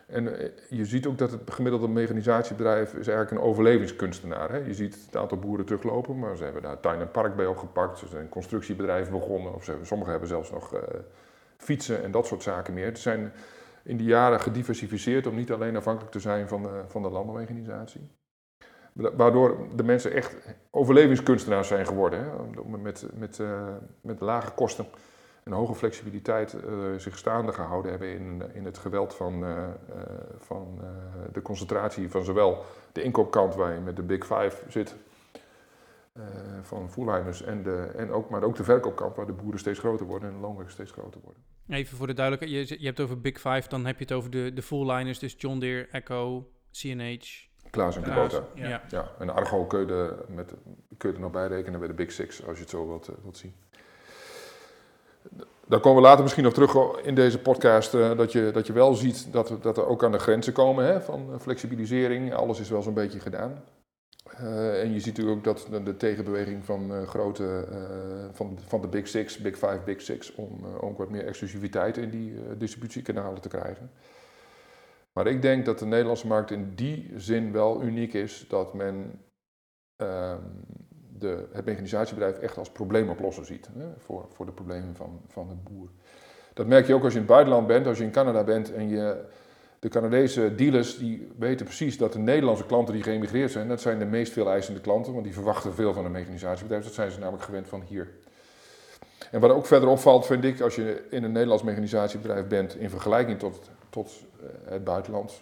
En 0.07 0.39
eh, 0.39 0.51
je 0.69 0.85
ziet 0.85 1.07
ook 1.07 1.19
dat 1.19 1.31
het 1.31 1.51
gemiddelde 1.51 1.89
mechanisatiebedrijf 1.89 2.95
is 2.95 3.07
eigenlijk 3.09 3.31
een 3.31 3.49
overlevingskunstenaar. 3.49 4.51
Hè? 4.51 4.57
Je 4.57 4.75
ziet 4.75 4.99
het 5.07 5.17
aantal 5.17 5.39
boeren 5.39 5.67
teruglopen, 5.67 6.19
maar 6.19 6.37
ze 6.37 6.45
hebben 6.45 6.63
daar 6.63 6.81
tuin 6.81 7.01
en 7.01 7.11
park 7.11 7.37
bij 7.37 7.47
opgepakt. 7.47 7.99
Ze 7.99 8.07
zijn 8.07 8.29
constructiebedrijven 8.29 9.13
begonnen, 9.13 9.55
of 9.55 9.65
ze 9.65 9.77
sommigen 9.83 10.11
hebben 10.11 10.29
zelfs 10.29 10.51
nog 10.51 10.75
uh, 10.75 10.81
fietsen 11.57 12.03
en 12.03 12.11
dat 12.11 12.27
soort 12.27 12.43
zaken 12.43 12.75
meer. 12.75 12.97
Ze 12.97 13.03
zijn 13.03 13.33
in 13.85 13.97
die 13.97 14.07
jaren 14.07 14.41
gediversificeerd 14.41 15.27
om 15.27 15.35
niet 15.35 15.53
alleen 15.53 15.77
afhankelijk 15.77 16.13
te 16.13 16.21
zijn 16.21 16.49
van 16.49 16.63
de, 16.63 16.83
van 16.87 17.03
de 17.03 17.11
landbouworganisatie. 17.11 18.09
Waardoor 18.93 19.67
de 19.77 19.83
mensen 19.83 20.13
echt 20.13 20.37
overlevingskunstenaars 20.71 21.69
zijn 21.69 21.87
geworden. 21.87 22.19
Hè? 22.19 22.27
Met, 22.79 23.07
met, 23.15 23.39
uh, 23.39 23.69
met 24.01 24.21
lage 24.21 24.53
kosten 24.53 24.87
een 25.45 25.53
hoge 25.53 25.75
flexibiliteit 25.75 26.55
uh, 26.55 26.61
zich 26.97 27.19
staande 27.19 27.53
gehouden 27.53 27.91
hebben 27.91 28.09
in, 28.09 28.43
in 28.53 28.65
het 28.65 28.79
geweld 28.79 29.15
van, 29.15 29.45
uh, 29.45 29.69
van 30.39 30.81
de 31.33 31.43
concentratie 31.43 32.11
van 32.11 32.25
zowel 32.25 32.65
de 32.93 33.03
inkoopkant 33.03 33.55
waar 33.55 33.75
je 33.75 33.81
met 33.81 33.97
de 33.97 34.03
Big 34.03 34.27
Five 34.27 34.57
zit, 34.69 34.97
van 36.63 36.91
fullliners, 36.91 37.43
en, 37.43 37.63
de, 37.63 37.93
en 37.97 38.11
ook, 38.11 38.31
maar 38.31 38.43
ook 38.43 38.57
de 38.57 38.65
verkoopkant 38.65 39.17
waar 39.17 39.27
de 39.27 39.33
boeren 39.33 39.61
steeds 39.61 39.79
groter 39.79 40.07
worden 40.07 40.29
en 40.29 40.35
de 40.35 40.41
loonwerkers 40.41 40.75
steeds 40.75 40.91
groter 40.91 41.21
worden. 41.21 41.43
Even 41.69 41.97
voor 41.97 42.07
de 42.07 42.15
duidelijkheid, 42.15 42.69
je, 42.69 42.79
je 42.79 42.85
hebt 42.85 42.99
het 42.99 43.07
over 43.07 43.21
Big 43.21 43.41
Five, 43.41 43.69
dan 43.69 43.87
heb 43.87 43.99
je 43.99 44.05
het 44.05 44.13
over 44.13 44.31
de, 44.31 44.53
de 44.55 44.63
fullliners, 44.63 45.19
dus 45.19 45.35
John 45.39 45.59
Deere, 45.59 45.87
Echo, 45.91 46.51
CNH. 46.73 47.49
Klaas 47.71 47.97
en 47.97 48.03
Kubota. 48.03 48.45
Ja. 48.55 48.83
ja. 48.89 49.11
En 49.19 49.35
Argo 49.35 49.65
kun 49.65 49.87
je, 49.87 50.25
met, 50.29 50.55
kun 50.97 51.09
je 51.09 51.15
er 51.15 51.21
nog 51.21 51.31
bij 51.31 51.47
rekenen 51.47 51.79
bij 51.79 51.89
de 51.89 51.95
Big 51.95 52.13
Six, 52.13 52.47
als 52.47 52.57
je 52.57 52.63
het 52.63 52.71
zo 52.71 52.87
wilt, 52.87 53.11
wilt 53.23 53.37
zien. 53.37 53.55
Daar 55.67 55.81
komen 55.81 56.03
we 56.03 56.09
later 56.09 56.23
misschien 56.23 56.45
nog 56.45 56.53
terug 56.53 57.01
in 57.03 57.15
deze 57.15 57.39
podcast, 57.39 57.95
uh, 57.95 58.17
dat, 58.17 58.33
je, 58.33 58.51
dat 58.53 58.67
je 58.67 58.73
wel 58.73 58.95
ziet 58.95 59.33
dat, 59.33 59.57
dat 59.63 59.77
er 59.77 59.87
ook 59.87 60.05
aan 60.05 60.13
de 60.13 60.19
grenzen 60.19 60.53
komen 60.53 60.85
hè, 60.85 61.01
van 61.01 61.41
flexibilisering. 61.41 62.35
Alles 62.35 62.61
is 62.61 62.71
wel 62.71 62.83
zo'n 62.83 62.95
beetje 62.95 63.21
gedaan. 63.21 63.63
Uh, 64.43 64.83
en 64.83 64.93
je 64.93 65.01
ziet 65.01 65.17
natuurlijk 65.17 65.37
ook 65.37 65.45
dat 65.45 65.85
de, 65.85 65.97
tegenbeweging 65.97 66.65
van 66.65 66.93
uh, 66.93 67.03
grote, 67.03 67.69
van, 68.33 68.59
van 68.67 68.81
de 68.81 68.89
Big 68.89 69.09
Six, 69.09 69.39
Big 69.39 69.55
Five, 69.55 69.81
Big 69.85 70.01
Six, 70.01 70.35
om 70.35 70.67
ook 70.81 70.99
wat 70.99 71.11
meer 71.11 71.27
exclusiviteit 71.27 71.97
in 71.97 72.11
die 72.11 72.57
distributiekanalen 72.57 73.41
te 73.41 73.49
krijgen. 73.49 73.91
Maar 75.13 75.27
ik 75.27 75.43
denk 75.43 75.65
dat 75.65 75.79
de 75.79 75.87
Nederlandse 75.87 76.27
markt 76.27 76.51
in 76.51 76.73
die 76.75 77.13
zin 77.17 77.53
wel 77.53 77.83
uniek 77.83 78.13
is 78.13 78.47
dat 78.49 78.75
men 78.75 79.21
ehm, 79.97 80.39
de, 81.19 81.49
het 81.53 81.65
mechanisatiebedrijf 81.65 82.39
echt 82.39 82.59
als 82.59 82.71
probleemoplosser 82.71 83.47
ziet 83.47 83.69
hè, 83.79 83.89
voor, 83.99 84.27
voor 84.29 84.47
de 84.47 84.53
problemen 84.53 84.95
van, 84.97 85.21
van 85.27 85.49
de 85.49 85.55
boer. 85.55 85.89
Dat 86.55 86.67
merk 86.67 86.87
je 86.87 86.95
ook 86.95 87.05
als 87.05 87.13
je 87.13 87.19
in 87.19 87.25
het 87.25 87.33
buitenland 87.33 87.67
bent, 87.67 87.87
als 87.87 87.99
je 87.99 88.05
in 88.05 88.11
Canada 88.11 88.45
bent 88.45 88.73
en 88.73 88.89
je, 88.89 89.25
de 89.81 89.89
Canadese 89.89 90.55
dealers 90.55 90.99
die 90.99 91.29
weten 91.39 91.67
precies 91.67 91.99
dat 91.99 92.13
de 92.13 92.19
Nederlandse 92.19 92.67
klanten 92.67 92.95
die 92.95 93.03
geëmigreerd 93.03 93.51
zijn, 93.51 93.69
dat 93.69 93.81
zijn 93.81 93.99
de 93.99 94.05
meest 94.05 94.33
veel 94.33 94.51
eisende 94.51 94.81
klanten, 94.81 95.13
want 95.13 95.25
die 95.25 95.35
verwachten 95.35 95.75
veel 95.75 95.93
van 95.93 96.05
een 96.05 96.11
mechanisatiebedrijf. 96.11 96.85
Dat 96.85 96.93
zijn 96.93 97.11
ze 97.11 97.19
namelijk 97.19 97.45
gewend 97.45 97.69
van 97.69 97.83
hier. 97.87 98.09
En 99.31 99.41
wat 99.41 99.51
ook 99.51 99.67
verder 99.67 99.89
opvalt, 99.89 100.27
vind 100.27 100.45
ik, 100.45 100.61
als 100.61 100.75
je 100.75 101.07
in 101.11 101.25
een 101.25 101.33
Nederlands 101.33 101.63
mechanisatiebedrijf 101.63 102.47
bent 102.47 102.77
in 102.77 102.91
vergelijking 102.91 103.39
tot, 103.39 103.71
tot 103.91 104.11
eh, 104.41 104.47
het 104.71 104.85
buitenland, 104.85 105.41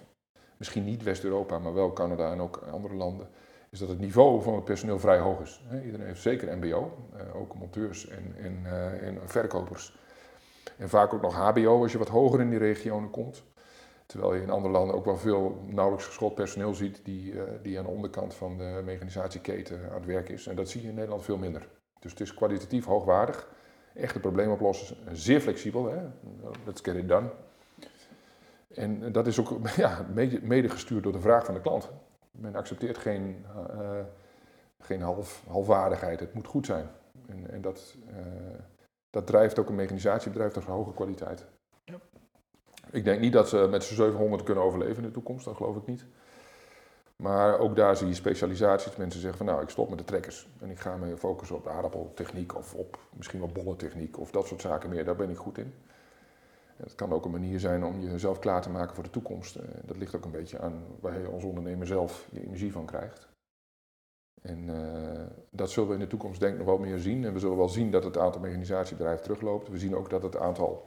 misschien 0.57 0.85
niet 0.85 1.03
West-Europa, 1.03 1.59
maar 1.59 1.75
wel 1.75 1.93
Canada 1.93 2.33
en 2.33 2.41
ook 2.41 2.63
andere 2.73 2.95
landen, 2.95 3.29
is 3.71 3.79
dat 3.79 3.89
het 3.89 3.99
niveau 3.99 4.43
van 4.43 4.55
het 4.55 4.65
personeel 4.65 4.99
vrij 4.99 5.19
hoog 5.19 5.41
is. 5.41 5.63
Iedereen 5.85 6.07
heeft 6.07 6.23
zeker 6.23 6.57
MBO, 6.57 7.09
eh, 7.17 7.41
ook 7.41 7.55
monteurs 7.55 8.09
en, 8.09 8.61
eh, 8.65 9.07
en 9.07 9.19
verkopers. 9.25 9.99
En 10.77 10.89
vaak 10.89 11.15
ook 11.15 11.23
nog 11.23 11.35
HBO 11.35 11.83
als 11.83 11.93
je 11.93 11.99
wat 11.99 12.09
hoger 12.09 12.41
in 12.41 12.51
die 12.51 12.59
regionen 12.59 13.11
komt. 13.11 13.43
Terwijl 14.09 14.35
je 14.35 14.43
in 14.43 14.51
andere 14.51 14.73
landen 14.73 14.95
ook 14.95 15.05
wel 15.05 15.17
veel 15.17 15.63
nauwelijks 15.67 16.07
geschoold 16.07 16.35
personeel 16.35 16.75
ziet 16.75 17.05
die, 17.05 17.33
uh, 17.33 17.43
die 17.63 17.79
aan 17.79 17.85
de 17.85 17.91
onderkant 17.91 18.35
van 18.35 18.59
de 18.59 18.83
mechanisatieketen 18.85 19.89
aan 19.89 19.95
het 19.95 20.05
werk 20.05 20.29
is. 20.29 20.47
En 20.47 20.57
dat 20.57 20.69
zie 20.69 20.83
je 20.83 20.89
in 20.89 20.95
Nederland 20.95 21.25
veel 21.25 21.37
minder. 21.37 21.69
Dus 21.99 22.11
het 22.11 22.21
is 22.21 22.35
kwalitatief 22.35 22.85
hoogwaardig, 22.85 23.49
echte 23.95 24.21
probleemoplossers, 24.21 25.01
zeer 25.13 25.41
flexibel. 25.41 25.87
Hè? 25.87 25.99
Let's 26.65 26.81
get 26.81 26.95
it 26.95 27.09
done. 27.09 27.31
En 28.69 29.13
dat 29.13 29.27
is 29.27 29.41
ook 29.41 29.69
ja, 29.77 30.07
mede, 30.43 30.69
gestuurd 30.69 31.03
door 31.03 31.13
de 31.13 31.21
vraag 31.21 31.45
van 31.45 31.55
de 31.55 31.61
klant 31.61 31.91
men 32.31 32.55
accepteert 32.55 32.99
geen, 32.99 33.47
geen 34.79 35.01
half, 35.01 35.45
halfwaardigheid. 35.49 36.21
Het 36.21 36.35
moet 36.35 36.47
goed 36.47 36.67
zijn. 36.67 36.89
En, 37.27 37.51
en 37.51 37.61
dat, 37.61 37.97
dat 39.11 39.27
drijft 39.27 39.59
ook 39.59 39.69
een 39.69 39.75
mechanisatiebedrijf 39.75 40.53
tot 40.53 40.65
hoge 40.65 40.95
kwaliteit. 40.95 41.47
Ja. 41.85 41.99
Ik 42.91 43.05
denk 43.05 43.21
niet 43.21 43.33
dat 43.33 43.49
ze 43.49 43.67
met 43.71 43.85
z'n 43.85 43.95
700 43.95 44.43
kunnen 44.43 44.65
overleven 44.65 44.97
in 44.97 45.03
de 45.03 45.11
toekomst, 45.11 45.45
dat 45.45 45.57
geloof 45.57 45.77
ik 45.77 45.87
niet. 45.87 46.05
Maar 47.23 47.59
ook 47.59 47.77
daar 47.77 47.97
zie 47.97 48.07
je 48.07 48.15
specialisaties. 48.15 48.97
Mensen 48.97 49.21
zeggen 49.21 49.39
van 49.39 49.47
nou, 49.47 49.63
ik 49.63 49.69
stop 49.69 49.89
met 49.89 49.99
de 49.99 50.05
trekkers. 50.05 50.49
En 50.61 50.71
ik 50.71 50.79
ga 50.79 50.97
me 50.97 51.17
focussen 51.17 51.57
op 51.57 51.65
de 51.65 51.71
aardappeltechniek 51.71 52.57
of 52.57 52.75
op 52.75 52.99
misschien 53.17 53.39
wel 53.39 53.49
bollentechniek 53.49 54.19
of 54.19 54.31
dat 54.31 54.47
soort 54.47 54.61
zaken 54.61 54.91
meer. 54.91 55.05
Daar 55.05 55.17
ben 55.17 55.31
ik 55.31 55.37
goed 55.37 55.59
in. 55.59 55.75
Het 56.77 56.95
kan 56.95 57.13
ook 57.13 57.25
een 57.25 57.31
manier 57.31 57.61
zijn 57.61 57.85
om 57.85 58.01
jezelf 58.01 58.39
klaar 58.39 58.63
te 58.63 58.71
maken 58.71 58.95
voor 58.95 59.05
de 59.05 59.11
toekomst. 59.11 59.57
Eh, 59.57 59.65
dat 59.85 59.97
ligt 59.97 60.17
ook 60.17 60.25
een 60.25 60.31
beetje 60.31 60.59
aan 60.59 60.85
waar 61.01 61.21
je 61.21 61.27
als 61.27 61.45
ondernemer 61.45 61.87
zelf 61.87 62.29
je 62.31 62.45
energie 62.45 62.73
van 62.73 62.87
krijgt. 62.87 63.29
En 64.43 64.69
uh, 64.69 65.27
dat 65.51 65.71
zullen 65.71 65.89
we 65.89 65.95
in 65.95 66.01
de 66.01 66.07
toekomst 66.07 66.41
denk 66.41 66.53
ik 66.53 66.59
nog 66.59 66.67
wel 66.67 66.79
meer 66.79 66.99
zien. 66.99 67.25
En 67.25 67.33
we 67.33 67.39
zullen 67.39 67.57
wel 67.57 67.69
zien 67.69 67.91
dat 67.91 68.05
het 68.05 68.19
aantal 68.19 68.41
mechanisatiebedrijven 68.41 69.23
terugloopt. 69.23 69.69
We 69.69 69.79
zien 69.79 69.97
ook 69.97 70.11
dat 70.11 70.23
het 70.23 70.37
aantal 70.37 70.87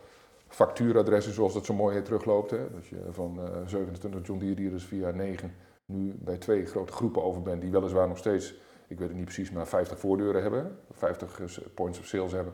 factuuradressen, 0.52 1.34
zoals 1.34 1.54
dat 1.54 1.66
zo 1.66 1.74
mooi 1.74 1.96
heet, 1.96 2.06
terugloopt. 2.06 2.52
Hè. 2.52 2.72
Dat 2.72 2.88
je 2.88 2.98
van 3.10 3.40
uh, 3.40 3.46
eh, 3.46 3.68
27 3.68 4.28
John 4.28 4.40
Deere 4.40 4.56
dealers 4.56 4.84
via 4.84 5.12
9 5.12 5.54
nu 5.86 6.16
bij 6.20 6.38
twee 6.38 6.66
grote 6.66 6.94
groepen 6.94 7.24
over 7.24 7.42
bent, 7.42 7.62
die 7.62 7.72
weliswaar 7.72 8.08
nog 8.08 8.18
steeds, 8.18 8.56
ik 8.88 9.00
weet 9.00 9.08
het 9.08 9.18
niet 9.18 9.26
precies, 9.26 9.52
maar 9.52 9.68
50 9.68 10.00
voordeuren 10.00 10.42
hebben. 10.42 10.78
50 10.92 11.60
points 11.74 12.00
of 12.00 12.06
sales 12.06 12.32
hebben. 12.32 12.54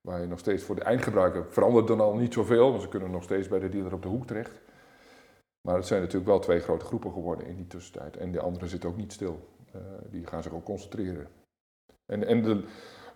Waar 0.00 0.20
je 0.20 0.26
nog 0.26 0.38
steeds 0.38 0.62
voor 0.62 0.74
de 0.74 0.82
eindgebruiker 0.82 1.46
verandert 1.48 1.86
dan 1.86 2.00
al 2.00 2.14
niet 2.14 2.32
zoveel, 2.32 2.70
want 2.70 2.82
ze 2.82 2.88
kunnen 2.88 3.10
nog 3.10 3.22
steeds 3.22 3.48
bij 3.48 3.58
de 3.58 3.68
dealer 3.68 3.92
op 3.92 4.02
de 4.02 4.08
hoek 4.08 4.26
terecht. 4.26 4.60
Maar 5.60 5.76
het 5.76 5.86
zijn 5.86 6.00
natuurlijk 6.00 6.30
wel 6.30 6.38
twee 6.38 6.60
grote 6.60 6.84
groepen 6.84 7.12
geworden 7.12 7.46
in 7.46 7.56
die 7.56 7.66
tussentijd. 7.66 8.16
En 8.16 8.32
de 8.32 8.40
anderen 8.40 8.68
zitten 8.68 8.88
ook 8.88 8.96
niet 8.96 9.12
stil. 9.12 9.48
Uh, 9.74 9.82
die 10.10 10.26
gaan 10.26 10.42
zich 10.42 10.52
ook 10.52 10.64
concentreren. 10.64 11.28
En, 12.06 12.26
en 12.26 12.42
de, 12.42 12.64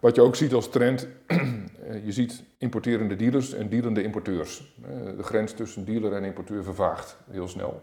wat 0.05 0.15
je 0.15 0.23
ook 0.23 0.37
ziet 0.37 0.53
als 0.53 0.69
trend, 0.69 1.09
je 2.09 2.13
ziet 2.13 2.45
importerende 2.59 3.17
dealers 3.17 3.53
en 3.53 3.69
dealende 3.69 4.03
importeurs. 4.03 4.77
Uh, 4.83 5.17
de 5.17 5.23
grens 5.23 5.53
tussen 5.53 5.85
dealer 5.85 6.13
en 6.13 6.25
importeur 6.25 6.65
vervaagt 6.65 7.17
heel 7.31 7.49
snel. 7.49 7.83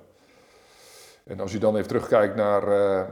En 1.23 1.39
als 1.39 1.51
je 1.51 1.57
dan 1.57 1.75
even 1.75 1.87
terugkijkt 1.87 2.35
naar. 2.35 2.67
Uh, 2.67 3.03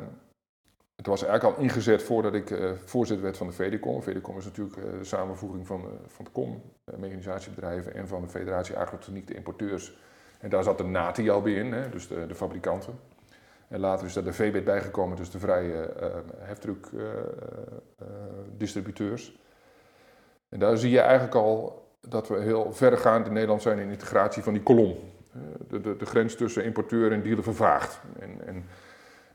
het 0.95 1.07
was 1.07 1.23
eigenlijk 1.23 1.57
al 1.57 1.63
ingezet 1.63 2.03
voordat 2.03 2.33
ik 2.33 2.53
voorzitter 2.85 3.25
werd 3.25 3.37
van 3.37 3.47
de 3.47 3.53
VDCOM. 3.53 4.03
VDCOM 4.03 4.37
is 4.37 4.45
natuurlijk 4.45 4.75
de 4.75 5.03
samenvoeging 5.03 5.67
van, 5.67 5.85
van 6.07 6.25
de 6.25 6.31
COM, 6.31 6.61
mechanisatiebedrijven, 6.97 7.93
en 7.93 8.07
van 8.07 8.21
de 8.21 8.27
Federatie 8.27 8.77
Agrotechniek, 8.77 9.27
de 9.27 9.35
importeurs. 9.35 9.97
En 10.39 10.49
daar 10.49 10.63
zat 10.63 10.77
de 10.77 10.83
NATI 10.83 11.29
al 11.29 11.41
bij 11.41 11.53
in, 11.53 11.75
dus 11.91 12.07
de, 12.07 12.25
de 12.27 12.35
fabrikanten. 12.35 12.99
En 13.69 13.79
later 13.79 14.05
is 14.05 14.13
daar 14.13 14.23
de 14.23 14.33
VBIT 14.33 14.63
bijgekomen, 14.63 15.17
dus 15.17 15.31
de 15.31 15.39
vrije 15.39 15.93
heftruck-distributeurs. 16.38 19.38
en 20.49 20.59
daar 20.59 20.77
zie 20.77 20.91
je 20.91 20.99
eigenlijk 20.99 21.35
al 21.35 21.88
dat 22.07 22.27
we 22.27 22.39
heel 22.39 22.73
verregaand 22.73 23.27
in 23.27 23.33
Nederland 23.33 23.61
zijn 23.61 23.79
in 23.79 23.89
integratie 23.89 24.43
van 24.43 24.53
die 24.53 24.63
kolom. 24.63 24.95
De, 25.67 25.81
de, 25.81 25.97
de, 25.97 26.05
grens 26.05 26.35
tussen 26.35 26.63
importeur 26.63 27.11
en 27.11 27.21
dealer 27.21 27.43
vervaagt. 27.43 27.99
En, 28.19 28.29
en, 28.45 28.65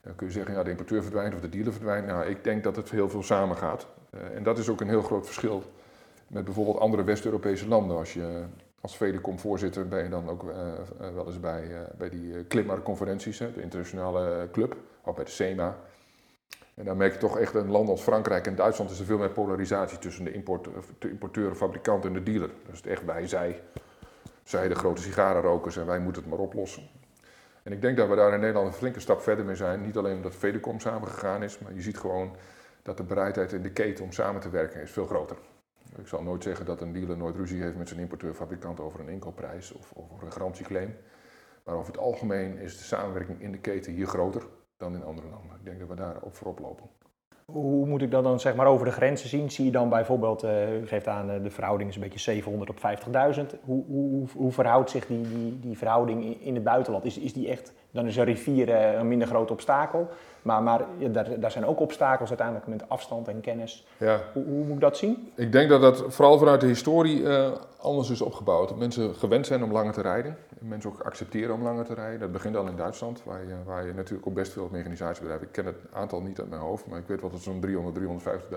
dan 0.02 0.14
kun 0.14 0.26
je 0.26 0.32
zeggen, 0.32 0.54
ja, 0.54 0.62
de 0.62 0.70
importeur 0.70 1.02
verdwijnt 1.02 1.34
of 1.34 1.40
de 1.40 1.48
dealer 1.48 1.72
verdwijnt. 1.72 2.06
Nou, 2.06 2.26
ik 2.26 2.44
denk 2.44 2.62
dat 2.62 2.76
het 2.76 2.90
heel 2.90 3.08
veel 3.08 3.22
samengaat. 3.22 3.86
Uh, 4.14 4.36
en 4.36 4.42
dat 4.42 4.58
is 4.58 4.68
ook 4.68 4.80
een 4.80 4.88
heel 4.88 5.02
groot 5.02 5.24
verschil 5.24 5.62
met 6.26 6.44
bijvoorbeeld 6.44 6.78
andere 6.78 7.04
West-Europese 7.04 7.68
landen. 7.68 7.96
Als 7.96 8.14
je 8.14 8.42
als 8.84 8.96
VDCOM-voorzitter 8.96 9.88
ben 9.88 10.02
je 10.02 10.08
dan 10.08 10.28
ook 10.28 10.42
uh, 10.42 10.50
wel 11.14 11.26
eens 11.26 11.40
bij, 11.40 11.68
uh, 11.68 11.78
bij 11.98 12.08
die 12.08 12.44
Klimmarktconferenties, 12.44 13.38
de 13.38 13.62
internationale 13.62 14.48
club, 14.52 14.76
of 15.02 15.14
bij 15.14 15.24
de 15.24 15.30
SEMA. 15.30 15.76
En 16.74 16.84
dan 16.84 16.96
merk 16.96 17.12
je 17.12 17.18
toch 17.18 17.38
echt 17.38 17.54
een 17.54 17.70
land 17.70 17.88
als 17.88 18.02
Frankrijk 18.02 18.46
en 18.46 18.54
Duitsland 18.54 18.90
is 18.90 18.98
er 18.98 19.04
veel 19.04 19.18
meer 19.18 19.30
polarisatie 19.30 19.98
tussen 19.98 20.24
de, 20.24 20.32
import, 20.32 20.68
de 20.98 21.10
importeur, 21.10 21.54
fabrikant 21.54 22.04
en 22.04 22.12
de 22.12 22.22
dealer. 22.22 22.50
Dus 22.66 22.76
het 22.76 22.86
echt 22.86 23.04
wij, 23.04 23.26
zij, 23.26 23.60
zij 24.42 24.68
de 24.68 24.74
grote 24.74 25.02
sigarenrokers 25.02 25.76
en 25.76 25.86
wij 25.86 25.98
moeten 25.98 26.22
het 26.22 26.30
maar 26.30 26.40
oplossen. 26.40 26.82
En 27.62 27.72
ik 27.72 27.80
denk 27.80 27.96
dat 27.96 28.08
we 28.08 28.16
daar 28.16 28.34
in 28.34 28.40
Nederland 28.40 28.66
een 28.66 28.72
flinke 28.72 29.00
stap 29.00 29.20
verder 29.20 29.44
mee 29.44 29.56
zijn. 29.56 29.80
Niet 29.80 29.96
alleen 29.96 30.16
omdat 30.16 30.34
Fedecom 30.34 30.80
samengegaan 30.80 31.42
is, 31.42 31.58
maar 31.58 31.74
je 31.74 31.82
ziet 31.82 31.98
gewoon 31.98 32.36
dat 32.82 32.96
de 32.96 33.02
bereidheid 33.02 33.52
in 33.52 33.62
de 33.62 33.72
keten 33.72 34.04
om 34.04 34.12
samen 34.12 34.40
te 34.40 34.50
werken 34.50 34.80
is 34.80 34.90
veel 34.90 35.06
groter. 35.06 35.36
Ik 35.98 36.06
zal 36.06 36.22
nooit 36.22 36.42
zeggen 36.42 36.66
dat 36.66 36.80
een 36.80 36.92
dealer 36.92 37.16
nooit 37.16 37.36
ruzie 37.36 37.62
heeft 37.62 37.76
met 37.76 37.88
zijn 37.88 38.00
importeur-fabrikant 38.00 38.80
over 38.80 39.00
een 39.00 39.08
inkoopprijs 39.08 39.72
of 39.72 39.92
over 39.96 40.26
een 40.26 40.32
garantieclaim. 40.32 40.96
Maar 41.64 41.74
over 41.74 41.92
het 41.92 42.00
algemeen 42.00 42.58
is 42.58 42.78
de 42.78 42.84
samenwerking 42.84 43.40
in 43.40 43.52
de 43.52 43.58
keten 43.58 43.92
hier 43.92 44.06
groter 44.06 44.42
dan 44.76 44.94
in 44.94 45.04
andere 45.04 45.28
landen. 45.28 45.56
Ik 45.56 45.64
denk 45.64 45.78
dat 45.78 45.88
we 45.88 45.94
daar 45.94 46.16
op 46.20 46.34
voorop 46.34 46.58
lopen. 46.58 46.88
Hoe 47.44 47.86
moet 47.86 48.02
ik 48.02 48.10
dat 48.10 48.24
dan 48.24 48.40
zeg 48.40 48.54
maar 48.54 48.66
over 48.66 48.86
de 48.86 48.92
grenzen 48.92 49.28
zien? 49.28 49.50
Zie 49.50 49.64
je 49.64 49.70
dan 49.70 49.88
bijvoorbeeld, 49.88 50.44
uh, 50.44 50.80
u 50.80 50.86
geeft 50.86 51.08
aan 51.08 51.30
uh, 51.30 51.42
de 51.42 51.50
verhouding 51.50 51.90
is 51.90 51.96
een 51.96 52.02
beetje 52.02 52.18
700 52.18 52.70
op 52.70 52.76
50.000. 52.76 53.60
Hoe, 53.64 53.84
hoe, 53.86 54.26
hoe, 54.34 54.52
verhoudt 54.52 54.90
zich 54.90 55.06
die, 55.06 55.28
die, 55.28 55.60
die 55.60 55.78
verhouding 55.78 56.42
in 56.42 56.54
het 56.54 56.64
buitenland? 56.64 57.04
Is, 57.04 57.18
is 57.18 57.32
die 57.32 57.48
echt, 57.48 57.72
dan 57.94 58.06
is 58.06 58.16
een 58.16 58.24
rivier 58.24 58.68
uh, 58.68 58.92
een 58.92 59.08
minder 59.08 59.28
groot 59.28 59.50
obstakel. 59.50 60.08
Maar, 60.42 60.62
maar 60.62 60.84
ja, 60.98 61.08
daar, 61.08 61.40
daar 61.40 61.50
zijn 61.50 61.66
ook 61.66 61.80
obstakels 61.80 62.28
uiteindelijk 62.28 62.66
met 62.66 62.88
afstand 62.88 63.28
en 63.28 63.40
kennis. 63.40 63.86
Ja. 63.96 64.20
Hoe, 64.32 64.44
hoe, 64.44 64.64
moet 64.64 64.74
ik 64.74 64.80
dat 64.80 64.96
zien? 64.96 65.32
Ik 65.34 65.52
denk 65.52 65.68
dat 65.68 65.80
dat 65.80 66.04
vooral 66.08 66.38
vanuit 66.38 66.60
de 66.60 66.66
historie 66.66 67.26
anders 67.78 68.10
is 68.10 68.20
opgebouwd. 68.20 68.68
Dat 68.68 68.78
mensen 68.78 69.14
gewend 69.14 69.46
zijn 69.46 69.62
om 69.62 69.72
langer 69.72 69.92
te 69.92 70.00
rijden. 70.00 70.36
Mensen 70.58 70.90
ook 70.90 71.00
accepteren 71.00 71.54
om 71.54 71.62
langer 71.62 71.84
te 71.84 71.94
rijden. 71.94 72.20
Dat 72.20 72.32
begint 72.32 72.56
al 72.56 72.66
in 72.66 72.76
Duitsland, 72.76 73.22
waar 73.24 73.46
je, 73.46 73.54
waar 73.64 73.86
je 73.86 73.92
natuurlijk 73.92 74.26
ook 74.26 74.34
best 74.34 74.52
veel 74.52 74.68
mechanisatiebedrijven. 74.72 75.46
Ik 75.46 75.52
ken 75.52 75.66
het 75.66 75.76
aantal 75.92 76.20
niet 76.20 76.38
uit 76.38 76.48
mijn 76.48 76.60
hoofd, 76.60 76.86
maar 76.86 76.98
ik 76.98 77.06
weet 77.06 77.20
wel 77.20 77.30
dat 77.30 77.38
er 77.38 77.44
zo'n 77.44 77.60
300, 77.60 77.98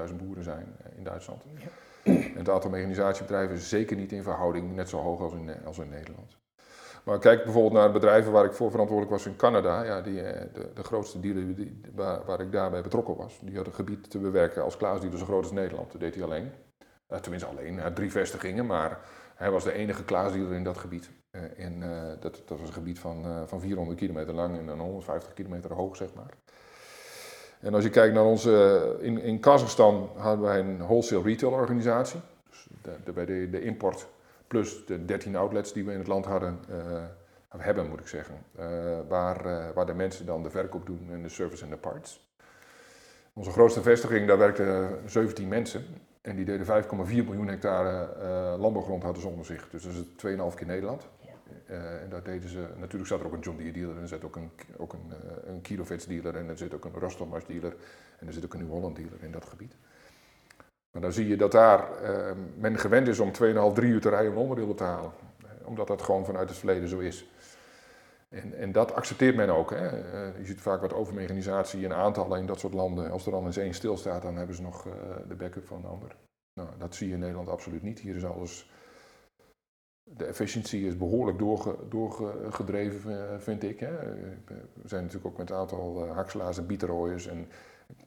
350.000 0.09 0.15
boeren 0.15 0.43
zijn 0.43 0.75
in 0.97 1.03
Duitsland. 1.03 1.43
Ja. 1.53 1.67
En 2.13 2.37
het 2.37 2.49
aantal 2.49 2.69
mechanisatiebedrijven 2.69 3.55
is 3.55 3.69
zeker 3.69 3.97
niet 3.97 4.11
in 4.11 4.23
verhouding 4.23 4.75
net 4.75 4.89
zo 4.89 4.97
hoog 4.97 5.21
als 5.21 5.33
in, 5.33 5.51
als 5.65 5.77
in 5.77 5.89
Nederland. 5.89 6.37
Maar 7.07 7.19
kijk 7.19 7.43
bijvoorbeeld 7.43 7.73
naar 7.73 7.91
bedrijven 7.91 8.31
waar 8.31 8.45
ik 8.45 8.53
voor 8.53 8.71
verantwoordelijk 8.71 9.15
was 9.15 9.25
in 9.25 9.35
Canada. 9.35 9.83
Ja, 9.83 10.01
die, 10.01 10.21
eh, 10.21 10.45
de, 10.53 10.69
de 10.73 10.83
grootste 10.83 11.19
dealer 11.19 11.55
die, 11.55 11.81
waar, 11.95 12.25
waar, 12.25 12.41
ik 12.41 12.51
daarbij 12.51 12.81
betrokken 12.81 13.15
was, 13.15 13.39
die 13.41 13.57
had 13.57 13.67
een 13.67 13.73
gebied 13.73 14.09
te 14.09 14.19
bewerken 14.19 14.63
als 14.63 14.77
Klaasdealer 14.77 15.17
zo 15.17 15.25
groot 15.25 15.43
als 15.43 15.51
Nederland. 15.51 15.91
Dat 15.91 16.01
deed 16.01 16.15
hij 16.15 16.23
alleen. 16.23 16.51
Uh, 17.09 17.17
tenminste 17.17 17.49
alleen, 17.49 17.93
drie 17.93 18.11
vestigingen, 18.11 18.65
maar 18.65 18.99
hij 19.35 19.51
was 19.51 19.63
de 19.63 19.71
enige 19.71 20.03
Klaasdealer 20.03 20.53
in 20.53 20.63
dat 20.63 20.77
gebied. 20.77 21.09
Uh, 21.31 21.79
dat, 22.19 22.41
dat, 22.45 22.59
was 22.59 22.67
een 22.67 22.73
gebied 22.73 22.99
van, 22.99 23.47
van 23.47 23.59
400 23.59 23.97
kilometer 23.97 24.33
lang 24.33 24.57
en 24.57 24.65
dan 24.65 24.79
150 24.79 25.33
kilometer 25.33 25.73
hoog, 25.73 25.95
zeg 25.95 26.13
maar. 26.13 26.33
En 27.59 27.73
als 27.73 27.83
je 27.83 27.89
kijkt 27.89 28.13
naar 28.13 28.25
onze, 28.25 28.95
in, 28.99 29.21
in 29.21 29.39
Kazachstan 29.39 30.09
hadden 30.15 30.45
wij 30.45 30.59
een 30.59 30.77
wholesale 30.77 31.23
retail 31.23 31.51
organisatie. 31.51 32.19
Dus 32.49 32.67
de, 33.03 33.11
bij 33.11 33.25
de, 33.25 33.49
de 33.49 33.61
import 33.61 34.07
plus 34.47 34.85
de 34.85 35.05
13 35.05 35.35
outlets 35.35 35.73
die 35.73 35.85
we 35.85 35.91
in 35.91 35.97
het 35.97 36.07
land 36.07 36.25
hadden, 36.25 36.59
uh, 36.69 37.03
hebben 37.57 37.89
moet 37.89 37.99
ik 37.99 38.07
zeggen. 38.07 38.35
Uh, 38.59 38.65
waar, 39.07 39.45
uh, 39.45 39.65
waar 39.73 39.85
de 39.85 39.93
mensen 39.93 40.25
dan 40.25 40.43
de 40.43 40.49
verkoop 40.49 40.85
doen 40.85 41.07
en 41.11 41.21
de 41.23 41.29
service 41.29 41.63
en 41.63 41.69
de 41.69 41.77
parts. 41.77 42.25
Onze 43.33 43.51
grootste 43.51 43.81
vestiging, 43.81 44.27
daar 44.27 44.37
werkten 44.37 44.99
17 45.05 45.47
mensen. 45.47 45.85
En 46.21 46.35
die 46.35 46.45
deden 46.45 46.83
5,4 46.83 46.89
miljoen 47.07 47.47
hectare 47.47 48.57
landbouwgrond 48.57 49.03
hadden 49.03 49.21
ze 49.21 49.27
onder 49.27 49.45
zich. 49.45 49.69
Dus 49.69 49.83
dat 49.83 49.93
is 49.93 50.35
2,5 50.51 50.55
keer 50.55 50.67
Nederland. 50.67 51.07
Uh, 51.69 52.01
en 52.01 52.09
daar 52.09 52.23
deden 52.23 52.49
ze, 52.49 52.67
natuurlijk 52.77 53.09
zat 53.09 53.19
er 53.19 53.25
ook 53.25 53.33
een 53.33 53.39
John 53.39 53.57
Deere 53.57 53.71
dealer 53.71 53.95
en 53.95 54.01
er 54.01 54.07
zit 54.07 54.23
ook 54.23 54.35
een, 54.35 54.51
ook 54.77 54.93
een, 54.93 55.07
uh, 55.09 55.53
een 55.53 55.61
Kilovets 55.61 56.05
dealer 56.05 56.35
en 56.35 56.49
er 56.49 56.57
zit 56.57 56.73
ook 56.73 56.85
een 56.85 56.93
Rostomars 56.93 57.45
dealer 57.45 57.75
en 58.19 58.27
er 58.27 58.33
zit 58.33 58.45
ook 58.45 58.53
een 58.53 58.59
New 58.59 58.69
Holland 58.69 58.95
dealer 58.95 59.23
in 59.23 59.31
dat 59.31 59.45
gebied. 59.45 59.75
Maar 60.91 61.01
dan 61.01 61.11
zie 61.13 61.27
je 61.27 61.37
dat 61.37 61.51
daar 61.51 62.03
uh, 62.03 62.31
men 62.55 62.77
gewend 62.77 63.07
is 63.07 63.19
om 63.19 63.31
2,5, 63.31 63.73
3 63.73 63.91
uur 63.91 64.01
te 64.01 64.09
rijden 64.09 64.31
om 64.31 64.37
onderdelen 64.37 64.75
te 64.75 64.83
halen. 64.83 65.11
Omdat 65.63 65.87
dat 65.87 66.01
gewoon 66.01 66.25
vanuit 66.25 66.49
het 66.49 66.57
verleden 66.57 66.89
zo 66.89 66.99
is. 66.99 67.29
En, 68.29 68.53
en 68.53 68.71
dat 68.71 68.93
accepteert 68.93 69.35
men 69.35 69.49
ook. 69.49 69.69
Hè. 69.71 69.87
je 70.37 70.45
ziet 70.45 70.61
vaak 70.61 70.81
wat 70.81 70.93
overmechanisatie 70.93 71.85
en 71.85 71.95
aantallen 71.95 72.39
in 72.39 72.45
dat 72.45 72.59
soort 72.59 72.73
landen. 72.73 73.11
Als 73.11 73.25
er 73.25 73.31
dan 73.31 73.45
eens 73.45 73.57
één 73.57 73.73
stilstaat, 73.73 74.21
dan 74.21 74.35
hebben 74.35 74.55
ze 74.55 74.61
nog 74.61 74.87
de 75.27 75.35
backup 75.35 75.67
van 75.67 75.77
een 75.77 75.89
ander. 75.89 76.15
Nou, 76.53 76.69
dat 76.77 76.95
zie 76.95 77.07
je 77.07 77.13
in 77.13 77.19
Nederland 77.19 77.49
absoluut 77.49 77.83
niet. 77.83 77.99
Hier 77.99 78.15
is 78.15 78.25
alles 78.25 78.69
de 80.15 80.25
efficiëntie 80.25 80.87
is 80.87 80.97
behoorlijk 80.97 81.37
doorge, 81.39 81.75
doorgedreven, 81.89 83.31
eh, 83.31 83.39
vind 83.39 83.63
ik. 83.63 83.79
Hè. 83.79 83.91
We 84.45 84.87
zijn 84.87 85.03
natuurlijk 85.03 85.31
ook 85.31 85.37
met 85.37 85.49
een 85.49 85.55
aantal 85.55 86.07
hakselaars 86.07 86.57
en. 86.57 87.27
En 87.27 87.47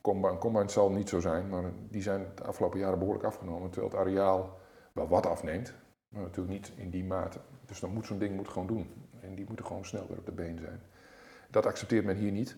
combine, 0.00 0.38
combine 0.38 0.68
zal 0.68 0.90
niet 0.90 1.08
zo 1.08 1.20
zijn, 1.20 1.48
maar 1.48 1.62
die 1.88 2.02
zijn 2.02 2.26
de 2.34 2.42
afgelopen 2.42 2.78
jaren 2.78 2.98
behoorlijk 2.98 3.26
afgenomen. 3.26 3.70
Terwijl 3.70 3.92
het 3.92 4.00
areaal 4.00 4.58
wel 4.92 5.08
wat 5.08 5.26
afneemt, 5.26 5.74
maar 6.08 6.22
natuurlijk 6.22 6.54
niet 6.54 6.72
in 6.76 6.90
die 6.90 7.04
mate. 7.04 7.38
Dus 7.66 7.80
dan 7.80 7.92
moet 7.92 8.06
zo'n 8.06 8.18
ding 8.18 8.36
moet 8.36 8.48
gewoon 8.48 8.66
doen. 8.66 9.08
En 9.20 9.34
die 9.34 9.44
moeten 9.46 9.66
gewoon 9.66 9.84
snel 9.84 10.06
weer 10.08 10.18
op 10.18 10.26
de 10.26 10.32
been 10.32 10.58
zijn. 10.58 10.82
Dat 11.50 11.66
accepteert 11.66 12.04
men 12.04 12.16
hier 12.16 12.32
niet. 12.32 12.56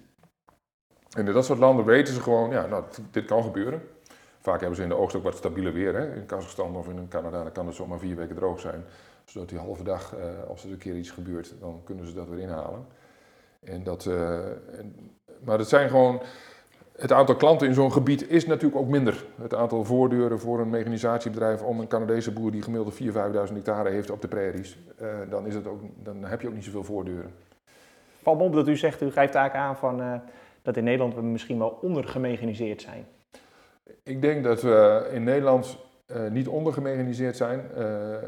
En 1.16 1.26
in 1.26 1.32
dat 1.32 1.44
soort 1.44 1.58
landen 1.58 1.84
weten 1.84 2.14
ze 2.14 2.20
gewoon, 2.20 2.50
ja, 2.50 2.66
nou, 2.66 2.84
dit 3.10 3.24
kan 3.24 3.42
gebeuren. 3.42 3.82
Vaak 4.38 4.58
hebben 4.58 4.76
ze 4.76 4.82
in 4.82 4.88
de 4.88 4.96
oogst 4.96 5.16
ook 5.16 5.22
wat 5.22 5.36
stabieler 5.36 5.72
weer. 5.72 5.94
Hè. 5.94 6.14
In 6.14 6.26
Kazachstan 6.26 6.76
of 6.76 6.88
in 6.88 7.08
Canada 7.08 7.42
dan 7.42 7.52
kan 7.52 7.66
het 7.66 7.74
zomaar 7.74 7.98
vier 7.98 8.16
weken 8.16 8.36
droog 8.36 8.60
zijn 8.60 8.84
zodat 9.24 9.48
die 9.48 9.58
halve 9.58 9.82
dag, 9.82 10.14
uh, 10.16 10.48
als 10.48 10.64
er 10.64 10.70
een 10.70 10.78
keer 10.78 10.96
iets 10.96 11.10
gebeurt, 11.10 11.54
dan 11.60 11.80
kunnen 11.84 12.06
ze 12.06 12.14
dat 12.14 12.28
weer 12.28 12.38
inhalen. 12.38 12.86
En 13.60 13.82
dat, 13.82 14.06
en, 14.06 15.10
maar 15.44 15.58
het 15.58 15.68
zijn 15.68 15.88
gewoon, 15.88 16.22
het 16.96 17.12
aantal 17.12 17.36
klanten 17.36 17.68
in 17.68 17.74
zo'n 17.74 17.92
gebied 17.92 18.30
is 18.30 18.46
natuurlijk 18.46 18.80
ook 18.80 18.88
minder. 18.88 19.24
Het 19.40 19.54
aantal 19.54 19.84
voordeuren 19.84 20.40
voor 20.40 20.60
een 20.60 20.70
mechanisatiebedrijf 20.70 21.62
om 21.62 21.80
een 21.80 21.88
Canadese 21.88 22.32
boer 22.32 22.50
die 22.50 22.62
gemiddeld 22.62 23.00
4.000, 23.02 23.06
5.000 23.48 23.54
hectare 23.54 23.90
heeft 23.90 24.10
op 24.10 24.20
de 24.20 24.28
prairies, 24.28 24.78
uh, 25.02 25.08
dan, 25.30 25.46
is 25.46 25.54
het 25.54 25.66
ook, 25.66 25.80
dan 26.02 26.24
heb 26.24 26.40
je 26.40 26.48
ook 26.48 26.54
niet 26.54 26.64
zoveel 26.64 26.84
voordeuren. 26.84 27.30
Valt 28.22 28.38
me 28.38 28.44
op 28.44 28.52
dat 28.52 28.68
u 28.68 28.76
zegt, 28.76 29.02
u 29.02 29.04
geeft 29.04 29.34
eigenlijk 29.34 29.54
aan 29.54 29.76
van, 29.76 30.20
dat 30.62 30.76
in 30.76 30.84
Nederland 30.84 31.14
we 31.14 31.22
misschien 31.22 31.58
wel 31.58 31.78
ondergemechaniseerd 31.82 32.82
zijn. 32.82 33.06
Ik 34.02 34.22
denk 34.22 34.44
dat 34.44 34.62
we 34.62 35.08
in 35.12 35.24
Nederland 35.24 35.78
uh, 36.06 36.30
niet 36.30 36.48
ondergemechaniseerd 36.48 37.36
zijn. 37.36 37.60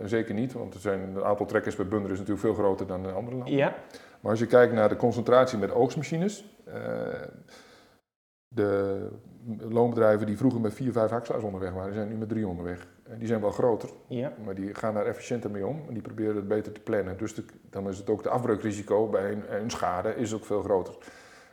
Zeker 0.04 0.34
niet, 0.34 0.52
want 0.52 0.74
er 0.74 0.80
zijn 0.80 1.00
een 1.00 1.24
aantal 1.24 1.46
trekkers 1.46 1.74
per 1.74 1.88
bundel 1.88 2.10
is 2.10 2.18
natuurlijk 2.18 2.46
veel 2.46 2.54
groter 2.54 2.86
dan 2.86 3.08
in 3.08 3.14
andere 3.14 3.36
landen. 3.36 3.56
Ja. 3.56 3.74
Maar 4.20 4.30
als 4.30 4.40
je 4.40 4.46
kijkt 4.46 4.72
naar 4.72 4.88
de 4.88 4.96
concentratie 4.96 5.58
met 5.58 5.72
oogstmachines, 5.72 6.44
de 8.54 9.08
loonbedrijven 9.58 10.26
die 10.26 10.36
vroeger 10.36 10.60
met 10.60 10.74
vier, 10.74 10.92
vijf 10.92 11.10
hakselaars 11.10 11.44
onderweg 11.44 11.72
waren, 11.72 11.94
zijn 11.94 12.08
nu 12.08 12.14
met 12.14 12.28
drie 12.28 12.46
onderweg. 12.46 12.86
En 13.02 13.18
die 13.18 13.28
zijn 13.28 13.40
wel 13.40 13.50
groter, 13.50 13.90
ja. 14.06 14.32
maar 14.44 14.54
die 14.54 14.74
gaan 14.74 14.94
daar 14.94 15.06
efficiënter 15.06 15.50
mee 15.50 15.66
om 15.66 15.82
en 15.88 15.92
die 15.92 16.02
proberen 16.02 16.36
het 16.36 16.48
beter 16.48 16.72
te 16.72 16.80
plannen. 16.80 17.18
Dus 17.18 17.34
dan 17.70 17.88
is 17.88 17.98
het 17.98 18.10
ook 18.10 18.22
de 18.22 18.28
afbreukrisico 18.28 19.08
bij 19.08 19.32
een, 19.32 19.54
een, 19.54 19.70
schade 19.70 20.16
is 20.16 20.34
ook 20.34 20.44
veel 20.44 20.62
groter. 20.62 20.94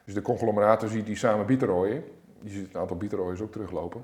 Dus 0.05 0.13
de 0.13 0.21
conglomeraten 0.21 0.89
ziet 0.89 1.05
die 1.05 1.15
samen 1.15 1.45
bieterooien, 1.45 2.03
je 2.41 2.49
ziet 2.49 2.67
het 2.67 2.75
aantal 2.75 2.97
bieterooiers 2.97 3.41
ook 3.41 3.51
teruglopen. 3.51 4.03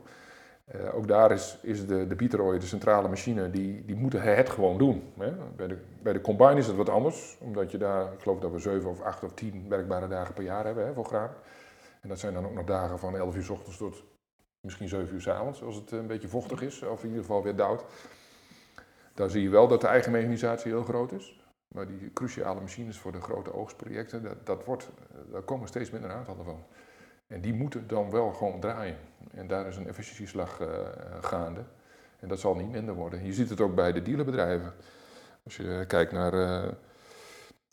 Uh, 0.75 0.95
ook 0.95 1.07
daar 1.07 1.31
is, 1.31 1.57
is 1.61 1.85
de, 1.85 2.07
de 2.07 2.15
de 2.15 2.59
centrale 2.59 3.07
machine, 3.07 3.49
die, 3.49 3.85
die 3.85 3.95
moeten 3.95 4.21
het 4.21 4.49
gewoon 4.49 4.77
doen. 4.77 5.03
Hè? 5.17 5.31
Bij, 5.55 5.67
de, 5.67 5.77
bij 6.01 6.13
de 6.13 6.21
combine 6.21 6.55
is 6.55 6.67
het 6.67 6.75
wat 6.75 6.89
anders, 6.89 7.37
omdat 7.39 7.71
je 7.71 7.77
daar, 7.77 8.13
ik 8.13 8.19
geloof 8.19 8.39
dat 8.39 8.51
we 8.51 8.59
7 8.59 8.89
of 8.89 9.01
8 9.01 9.23
of 9.23 9.33
10 9.33 9.65
werkbare 9.69 10.07
dagen 10.07 10.33
per 10.33 10.43
jaar 10.43 10.65
hebben 10.65 10.85
hè, 10.85 10.93
voor 10.93 11.05
graan. 11.05 11.29
En 12.07 12.13
dat 12.13 12.21
zijn 12.21 12.33
dan 12.33 12.45
ook 12.45 12.53
nog 12.53 12.65
dagen 12.65 12.99
van 12.99 13.17
11 13.17 13.35
uur 13.35 13.43
s 13.43 13.49
ochtends 13.49 13.77
tot 13.77 14.03
misschien 14.59 14.87
7 14.87 15.13
uur 15.13 15.21
s 15.21 15.27
avonds, 15.27 15.63
als 15.63 15.75
het 15.75 15.91
een 15.91 16.07
beetje 16.07 16.27
vochtig 16.27 16.61
is, 16.61 16.81
of 16.81 17.01
in 17.03 17.07
ieder 17.07 17.23
geval 17.23 17.43
weer 17.43 17.55
dauwt. 17.55 17.83
Daar 19.13 19.29
zie 19.29 19.41
je 19.41 19.49
wel 19.49 19.67
dat 19.67 19.81
de 19.81 19.87
eigen 19.87 20.11
mechanisatie 20.11 20.71
heel 20.71 20.83
groot 20.83 21.11
is. 21.11 21.41
Maar 21.67 21.87
die 21.87 22.13
cruciale 22.13 22.61
machines 22.61 22.97
voor 22.97 23.11
de 23.11 23.21
grote 23.21 23.53
oogstprojecten, 23.53 24.23
dat, 24.23 24.45
dat 24.45 24.65
wordt, 24.65 24.89
daar 25.31 25.41
komen 25.41 25.67
steeds 25.67 25.89
minder 25.89 26.11
aantallen 26.11 26.45
van. 26.45 26.63
En 27.27 27.41
die 27.41 27.53
moeten 27.53 27.87
dan 27.87 28.11
wel 28.11 28.31
gewoon 28.31 28.59
draaien. 28.59 28.97
En 29.31 29.47
daar 29.47 29.67
is 29.67 29.75
een 29.75 29.87
efficiëntieslag 29.87 30.59
uh, 30.61 30.67
gaande. 31.21 31.63
En 32.19 32.27
dat 32.27 32.39
zal 32.39 32.55
niet 32.55 32.71
minder 32.71 32.95
worden. 32.95 33.25
Je 33.25 33.33
ziet 33.33 33.49
het 33.49 33.61
ook 33.61 33.75
bij 33.75 33.91
de 33.91 34.01
dealerbedrijven. 34.01 34.73
Als 35.43 35.57
je 35.57 35.85
kijkt 35.87 36.11
naar. 36.11 36.33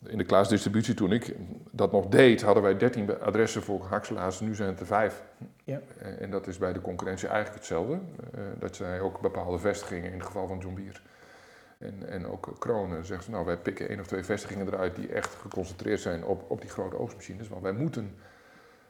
In 0.07 0.17
de 0.17 0.23
klaasdistributie, 0.23 0.93
toen 0.93 1.11
ik 1.11 1.35
dat 1.71 1.91
nog 1.91 2.07
deed, 2.07 2.41
hadden 2.41 2.63
wij 2.63 2.77
13 2.77 3.19
adressen 3.19 3.63
voor 3.63 3.85
hakselaars. 3.85 4.39
Nu 4.39 4.55
zijn 4.55 4.69
het 4.69 4.79
er 4.79 4.85
vijf. 4.85 5.23
Ja. 5.63 5.81
En 6.19 6.31
dat 6.31 6.47
is 6.47 6.57
bij 6.57 6.73
de 6.73 6.81
concurrentie 6.81 7.27
eigenlijk 7.27 7.57
hetzelfde. 7.57 7.93
Uh, 7.93 8.41
dat 8.59 8.75
zij 8.75 8.99
ook 8.99 9.21
bepaalde 9.21 9.57
vestigingen, 9.57 10.11
in 10.11 10.17
het 10.17 10.25
geval 10.25 10.47
van 10.47 10.57
John 10.57 10.75
Deere 10.75 10.99
en, 11.77 12.09
en 12.09 12.27
ook 12.27 12.55
Kronen, 12.59 13.05
zeggen 13.05 13.25
ze 13.25 13.31
nou 13.31 13.45
wij 13.45 13.57
pikken 13.57 13.89
één 13.89 13.99
of 13.99 14.07
twee 14.07 14.23
vestigingen 14.23 14.67
eruit 14.67 14.95
die 14.95 15.07
echt 15.07 15.35
geconcentreerd 15.35 15.99
zijn 15.99 16.25
op, 16.25 16.45
op 16.47 16.61
die 16.61 16.69
grote 16.69 16.99
oogstmachines. 16.99 17.47
Want 17.47 17.61
wij 17.61 17.73
moeten 17.73 18.15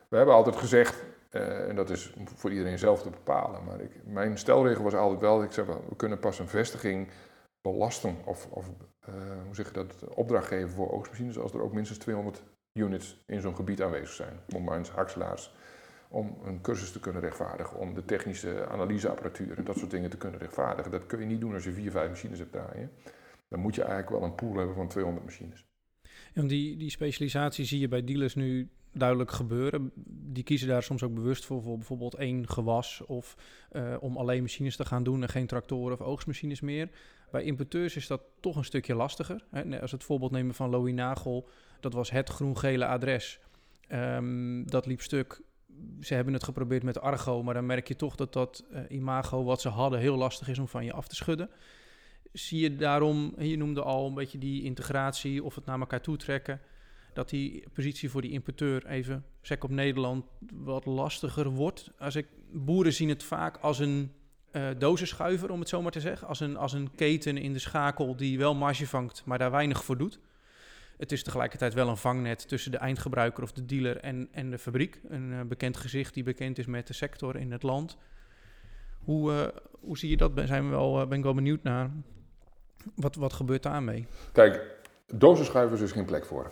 we 0.08 0.18
hebben 0.18 0.36
altijd 0.36 0.56
gezegd, 0.56 1.04
uh, 1.32 1.70
en 1.70 1.76
dat 1.76 1.90
is 1.90 2.14
voor 2.36 2.52
iedereen 2.52 2.80
zelf 2.80 3.02
te 3.02 3.10
bepalen, 3.10 3.64
maar 3.64 3.80
ik, 3.80 3.92
mijn 4.04 4.38
stelregel 4.38 4.84
was 4.84 4.94
altijd 4.94 5.20
wel, 5.20 5.44
ik 5.44 5.52
zeg 5.52 5.66
wel, 5.66 5.84
we 5.90 5.96
kunnen 5.96 6.20
pas 6.20 6.40
een 6.40 6.48
vestiging 6.48 7.08
belasten 7.62 8.18
of, 8.24 8.48
of 8.50 8.72
hoe 9.46 9.56
zeg 9.56 9.68
je 9.68 9.74
dat, 9.74 10.16
opdracht 10.16 10.48
geven 10.48 10.70
voor 10.70 10.92
oogstmachines 10.92 11.38
als 11.38 11.54
er 11.54 11.62
ook 11.62 11.74
minstens 11.74 12.00
200 12.00 12.44
units 12.74 13.24
in 13.26 13.42
zo'n 13.42 13.56
gebied 13.56 13.82
aanwezig 13.82 14.14
zijn. 14.14 14.40
Combines, 14.52 14.90
hakselaars, 14.90 15.54
om 16.10 16.38
een 16.44 16.62
cursus 16.62 16.92
te 16.92 17.00
kunnen 17.00 17.22
rechtvaardigen, 17.22 17.80
om 17.80 17.94
de 17.94 18.06
technische 18.06 18.68
analyseapparatuur 18.68 19.58
en 19.58 19.64
dat 19.64 19.78
soort 19.78 19.92
dingen 19.92 20.10
te 20.10 20.18
kunnen 20.18 20.40
rechtvaardigen. 20.40 20.92
Dat 20.92 21.06
kun 21.06 21.20
je 21.20 21.26
niet 21.26 21.40
doen 21.40 21.54
als 21.54 21.64
je 21.64 21.72
vier, 21.72 21.92
vijf 21.92 22.10
machines 22.10 22.40
hebt 22.40 22.52
draaien. 22.52 22.92
Dan 23.48 23.60
moet 23.60 23.76
je 23.76 23.84
eigenlijk 23.84 24.20
wel 24.20 24.30
een 24.30 24.36
pool 24.36 24.56
hebben 24.56 24.76
van 24.76 24.88
200 24.88 25.26
machines. 25.26 25.66
En 26.34 26.48
die, 26.48 26.78
die 26.78 26.90
specialisatie 26.90 27.66
zie 27.66 27.80
je 27.80 27.88
bij 27.88 28.04
dealers 28.04 28.36
nu 28.36 28.70
duidelijk 28.92 29.32
gebeuren. 29.32 29.92
Die 30.34 30.44
kiezen 30.44 30.68
daar 30.68 30.84
soms 30.84 31.04
ook 31.04 31.14
bewust 31.14 31.46
voor, 31.46 31.62
voor 31.62 31.78
bijvoorbeeld 31.78 32.16
één 32.16 32.50
gewas 32.50 33.02
of 33.06 33.36
uh, 33.72 33.96
om 34.00 34.18
alleen 34.18 34.42
machines 34.42 34.76
te 34.76 34.86
gaan 34.86 35.04
doen 35.04 35.22
en 35.22 35.30
geen 35.30 35.48
tractoren 35.48 36.00
of 36.00 36.06
oogstmachines 36.06 36.62
meer. 36.62 36.90
Bij 37.32 37.44
importeurs 37.44 37.96
is 37.96 38.08
dat 38.08 38.22
toch 38.40 38.56
een 38.56 38.66
stukje 38.66 38.96
lastiger. 38.96 39.46
Als 39.82 39.92
het 39.92 40.04
voorbeeld 40.04 40.32
nemen 40.32 40.56
van 40.56 40.70
Louis 40.70 40.94
Nagel, 40.94 41.50
dat 41.80 41.94
was 41.94 42.12
het 42.12 42.30
groen-gele 42.30 42.86
adres. 42.86 43.40
Um, 43.92 44.70
dat 44.70 44.86
liep 44.86 45.02
stuk. 45.02 45.42
Ze 46.02 46.14
hebben 46.14 46.34
het 46.34 46.44
geprobeerd 46.44 46.84
met 46.84 47.00
Argo, 47.02 47.44
maar 47.44 47.54
dan 47.54 47.66
merk 47.66 47.88
je 47.88 47.96
toch 47.96 48.16
dat 48.16 48.34
dat 48.34 48.64
uh, 48.72 48.80
imago 48.90 49.44
wat 49.44 49.62
ze 49.62 49.70
hadden 49.70 50.00
heel 50.00 50.16
lastig 50.16 50.48
is 50.48 50.60
om 50.60 50.68
van 50.68 50.86
je 50.86 50.94
af 50.94 51.08
te 51.08 51.16
schudden. 51.16 51.50
Zie 52.32 52.60
je 52.60 52.76
daarom, 52.76 53.34
je 53.38 53.58
noemde 53.58 53.82
al 53.82 54.08
een 54.08 54.14
beetje 54.14 54.38
die 54.38 54.64
integratie 54.64 55.44
of 55.44 55.56
het 55.56 55.66
naar 55.66 55.80
elkaar 55.80 56.02
toe 56.02 56.18
trekken 56.18 56.62
dat 57.16 57.30
die 57.30 57.64
positie 57.74 58.10
voor 58.10 58.22
die 58.22 58.32
importeur 58.32 58.86
even, 58.86 59.26
sec 59.42 59.64
op 59.64 59.70
Nederland, 59.70 60.26
wat 60.54 60.86
lastiger 60.86 61.50
wordt. 61.50 61.92
Als 62.00 62.16
ik, 62.16 62.28
boeren 62.52 62.94
zien 62.94 63.10
het 63.10 63.24
vaak 63.24 63.58
als 63.58 63.80
een 63.80 64.12
uh, 64.56 64.68
dozenschuiver, 64.78 65.52
om 65.52 65.60
het 65.60 65.70
zo 65.70 65.82
maar 65.82 65.92
te 65.92 66.00
zeggen. 66.00 66.28
Als 66.28 66.40
een, 66.40 66.58
als 66.58 66.74
een 66.74 66.96
keten 66.96 67.38
in 67.38 67.54
de 67.54 67.60
schakel 67.60 68.16
die 68.16 68.38
wel 68.38 68.56
marge 68.56 68.88
vangt, 68.88 69.26
maar 69.26 69.38
daar 69.38 69.52
weinig 69.52 69.84
voor 69.84 69.98
doet. 69.98 70.20
Het 70.98 71.12
is 71.12 71.24
tegelijkertijd 71.24 71.74
wel 71.74 71.88
een 71.88 71.98
vangnet 71.98 72.48
tussen 72.48 72.72
de 72.72 72.78
eindgebruiker 72.78 73.44
of 73.44 73.52
de 73.52 73.66
dealer 73.66 73.98
en, 73.98 74.28
en 74.32 74.50
de 74.50 74.58
fabriek. 74.58 75.00
Een 75.08 75.32
uh, 75.32 75.42
bekend 75.42 75.78
gezicht 75.78 76.14
die 76.14 76.24
bekend 76.24 76.58
is 76.58 76.66
met 76.66 76.88
de 76.88 76.94
sector 76.94 77.36
in 77.36 77.52
het 77.52 77.64
land. 77.64 77.98
Hoe, 79.04 79.32
uh, 79.32 79.48
hoe 79.80 79.98
zie 79.98 80.10
je 80.10 80.18
dat? 80.18 80.32
Zijn 80.46 80.64
we 80.64 80.70
wel, 80.70 81.08
ben 81.08 81.18
ik 81.18 81.24
wel 81.24 81.34
benieuwd 81.34 81.64
naar. 81.64 81.90
Wat, 82.96 83.16
wat 83.16 83.34
gebeurt 83.34 83.64
daarmee? 83.64 84.08
Kijk, 84.32 84.62
dozenschuivers 85.14 85.82
is 85.82 85.92
geen 85.92 86.06
plek 86.06 86.26
voor 86.26 86.52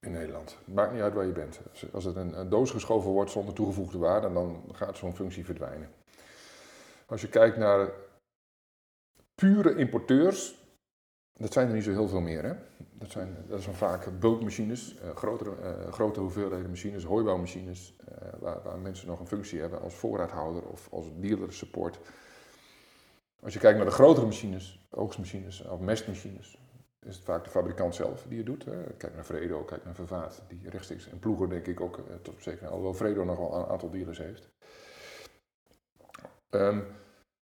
in 0.00 0.12
Nederland. 0.12 0.58
Maakt 0.64 0.92
niet 0.92 1.02
uit 1.02 1.14
waar 1.14 1.26
je 1.26 1.32
bent. 1.32 1.60
Als 1.92 2.04
het 2.04 2.16
een, 2.16 2.48
doos 2.48 2.70
geschoven 2.70 3.10
wordt 3.10 3.30
zonder 3.30 3.54
toegevoegde 3.54 3.98
waarde, 3.98 4.32
dan 4.32 4.62
gaat 4.72 4.96
zo'n 4.96 5.14
functie 5.14 5.44
verdwijnen. 5.44 5.88
Als 7.10 7.20
je 7.20 7.28
kijkt 7.28 7.56
naar 7.56 7.90
pure 9.34 9.74
importeurs, 9.74 10.58
dat 11.32 11.52
zijn 11.52 11.68
er 11.68 11.74
niet 11.74 11.84
zo 11.84 11.90
heel 11.90 12.08
veel 12.08 12.20
meer. 12.20 12.44
Hè? 12.44 12.54
Dat, 12.92 13.10
zijn, 13.10 13.36
dat 13.48 13.62
zijn 13.62 13.74
vaak 13.74 14.20
bulkmachines, 14.20 14.94
uh, 14.94 15.16
grotere, 15.16 15.50
uh, 15.62 15.92
grote 15.92 16.20
hoeveelheden 16.20 16.70
machines, 16.70 17.04
hooibouwmachines, 17.04 17.96
uh, 18.00 18.28
waar, 18.38 18.62
waar, 18.62 18.78
mensen 18.78 19.06
nog 19.06 19.20
een 19.20 19.26
functie 19.26 19.60
hebben 19.60 19.80
als 19.80 19.94
voorraadhouder 19.94 20.62
of 20.62 20.88
als 20.90 21.06
dealer 21.16 21.52
support. 21.52 21.98
Als 23.42 23.52
je 23.52 23.58
kijkt 23.58 23.76
naar 23.76 23.86
de 23.86 23.92
grotere 23.92 24.26
machines, 24.26 24.86
oogstmachines 24.90 25.64
of 25.64 25.80
mestmachines, 25.80 26.58
is 27.06 27.14
het 27.14 27.24
vaak 27.24 27.44
de 27.44 27.50
fabrikant 27.50 27.94
zelf 27.94 28.26
die 28.28 28.36
het 28.36 28.46
doet. 28.46 28.64
Kijk 28.96 29.14
naar 29.14 29.24
Fredo, 29.24 29.64
kijk 29.64 29.84
naar 29.84 29.94
Vervaat, 29.94 30.42
die 30.48 30.70
rechtstreeks. 30.70 31.08
En 31.08 31.18
Ploeger 31.18 31.48
denk 31.48 31.66
ik 31.66 31.80
ook, 31.80 31.98
eh, 31.98 32.04
tot 32.22 32.34
op 32.34 32.40
zeker, 32.40 32.66
alhoewel 32.66 32.94
Fredo 32.94 33.24
nog 33.24 33.38
wel 33.38 33.54
een 33.54 33.66
aantal 33.66 33.90
dealers 33.90 34.18
heeft. 34.18 34.50
Um, 36.50 36.84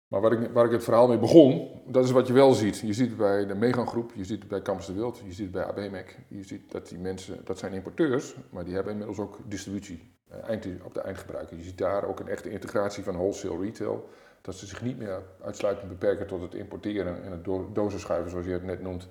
maar 0.10 0.22
waar 0.22 0.32
ik, 0.32 0.50
waar 0.52 0.66
ik 0.66 0.72
het 0.72 0.84
verhaal 0.84 1.08
mee 1.08 1.18
begon, 1.18 1.82
dat 1.88 2.04
is 2.04 2.12
wat 2.12 2.28
je 2.28 2.34
wel 2.34 2.54
ziet. 2.54 2.80
Je 2.80 2.94
ziet 2.94 3.08
het 3.08 3.18
bij 3.18 3.46
de 3.46 3.56
Megan 3.56 3.88
Groep, 3.88 4.12
je 4.16 4.26
ziet 4.26 4.40
het 4.40 4.48
bij 4.48 4.62
Campus 4.62 4.86
de 4.86 4.94
Wild, 4.94 5.22
je 5.26 5.32
ziet 5.32 5.38
het 5.38 5.52
bij 5.52 5.64
ABMEC. 5.64 6.20
Je 6.28 6.44
ziet 6.44 6.72
dat 6.72 6.88
die 6.88 6.98
mensen, 6.98 7.42
dat 7.44 7.60
zijn 7.60 7.74
importeurs, 7.74 8.36
maar 8.50 8.66
die 8.66 8.74
hebben 8.74 8.92
inmiddels 8.92 9.20
ook 9.20 9.38
distributie 9.46 10.12
eh, 10.30 10.50
eind, 10.50 10.68
op 10.84 10.94
de 10.94 11.02
eindgebruiker. 11.02 11.58
Je 11.58 11.64
ziet 11.64 11.78
daar 11.78 12.04
ook 12.04 12.20
een 12.20 12.28
echte 12.28 12.50
integratie 12.50 13.04
van 13.04 13.14
wholesale 13.14 13.60
retail. 13.60 14.10
Dat 14.42 14.56
ze 14.56 14.66
zich 14.66 14.82
niet 14.82 14.98
meer 14.98 15.22
uitsluitend 15.44 15.90
beperken 15.90 16.28
tot 16.28 16.42
het 16.42 16.54
importeren 16.54 17.24
en 17.24 17.32
het 17.32 17.44
do 17.44 17.70
dozenschuiven, 17.74 18.32
zoals 18.32 18.46
je 18.46 18.52
het 18.52 18.64
net 18.64 18.82
noemt 18.82 19.08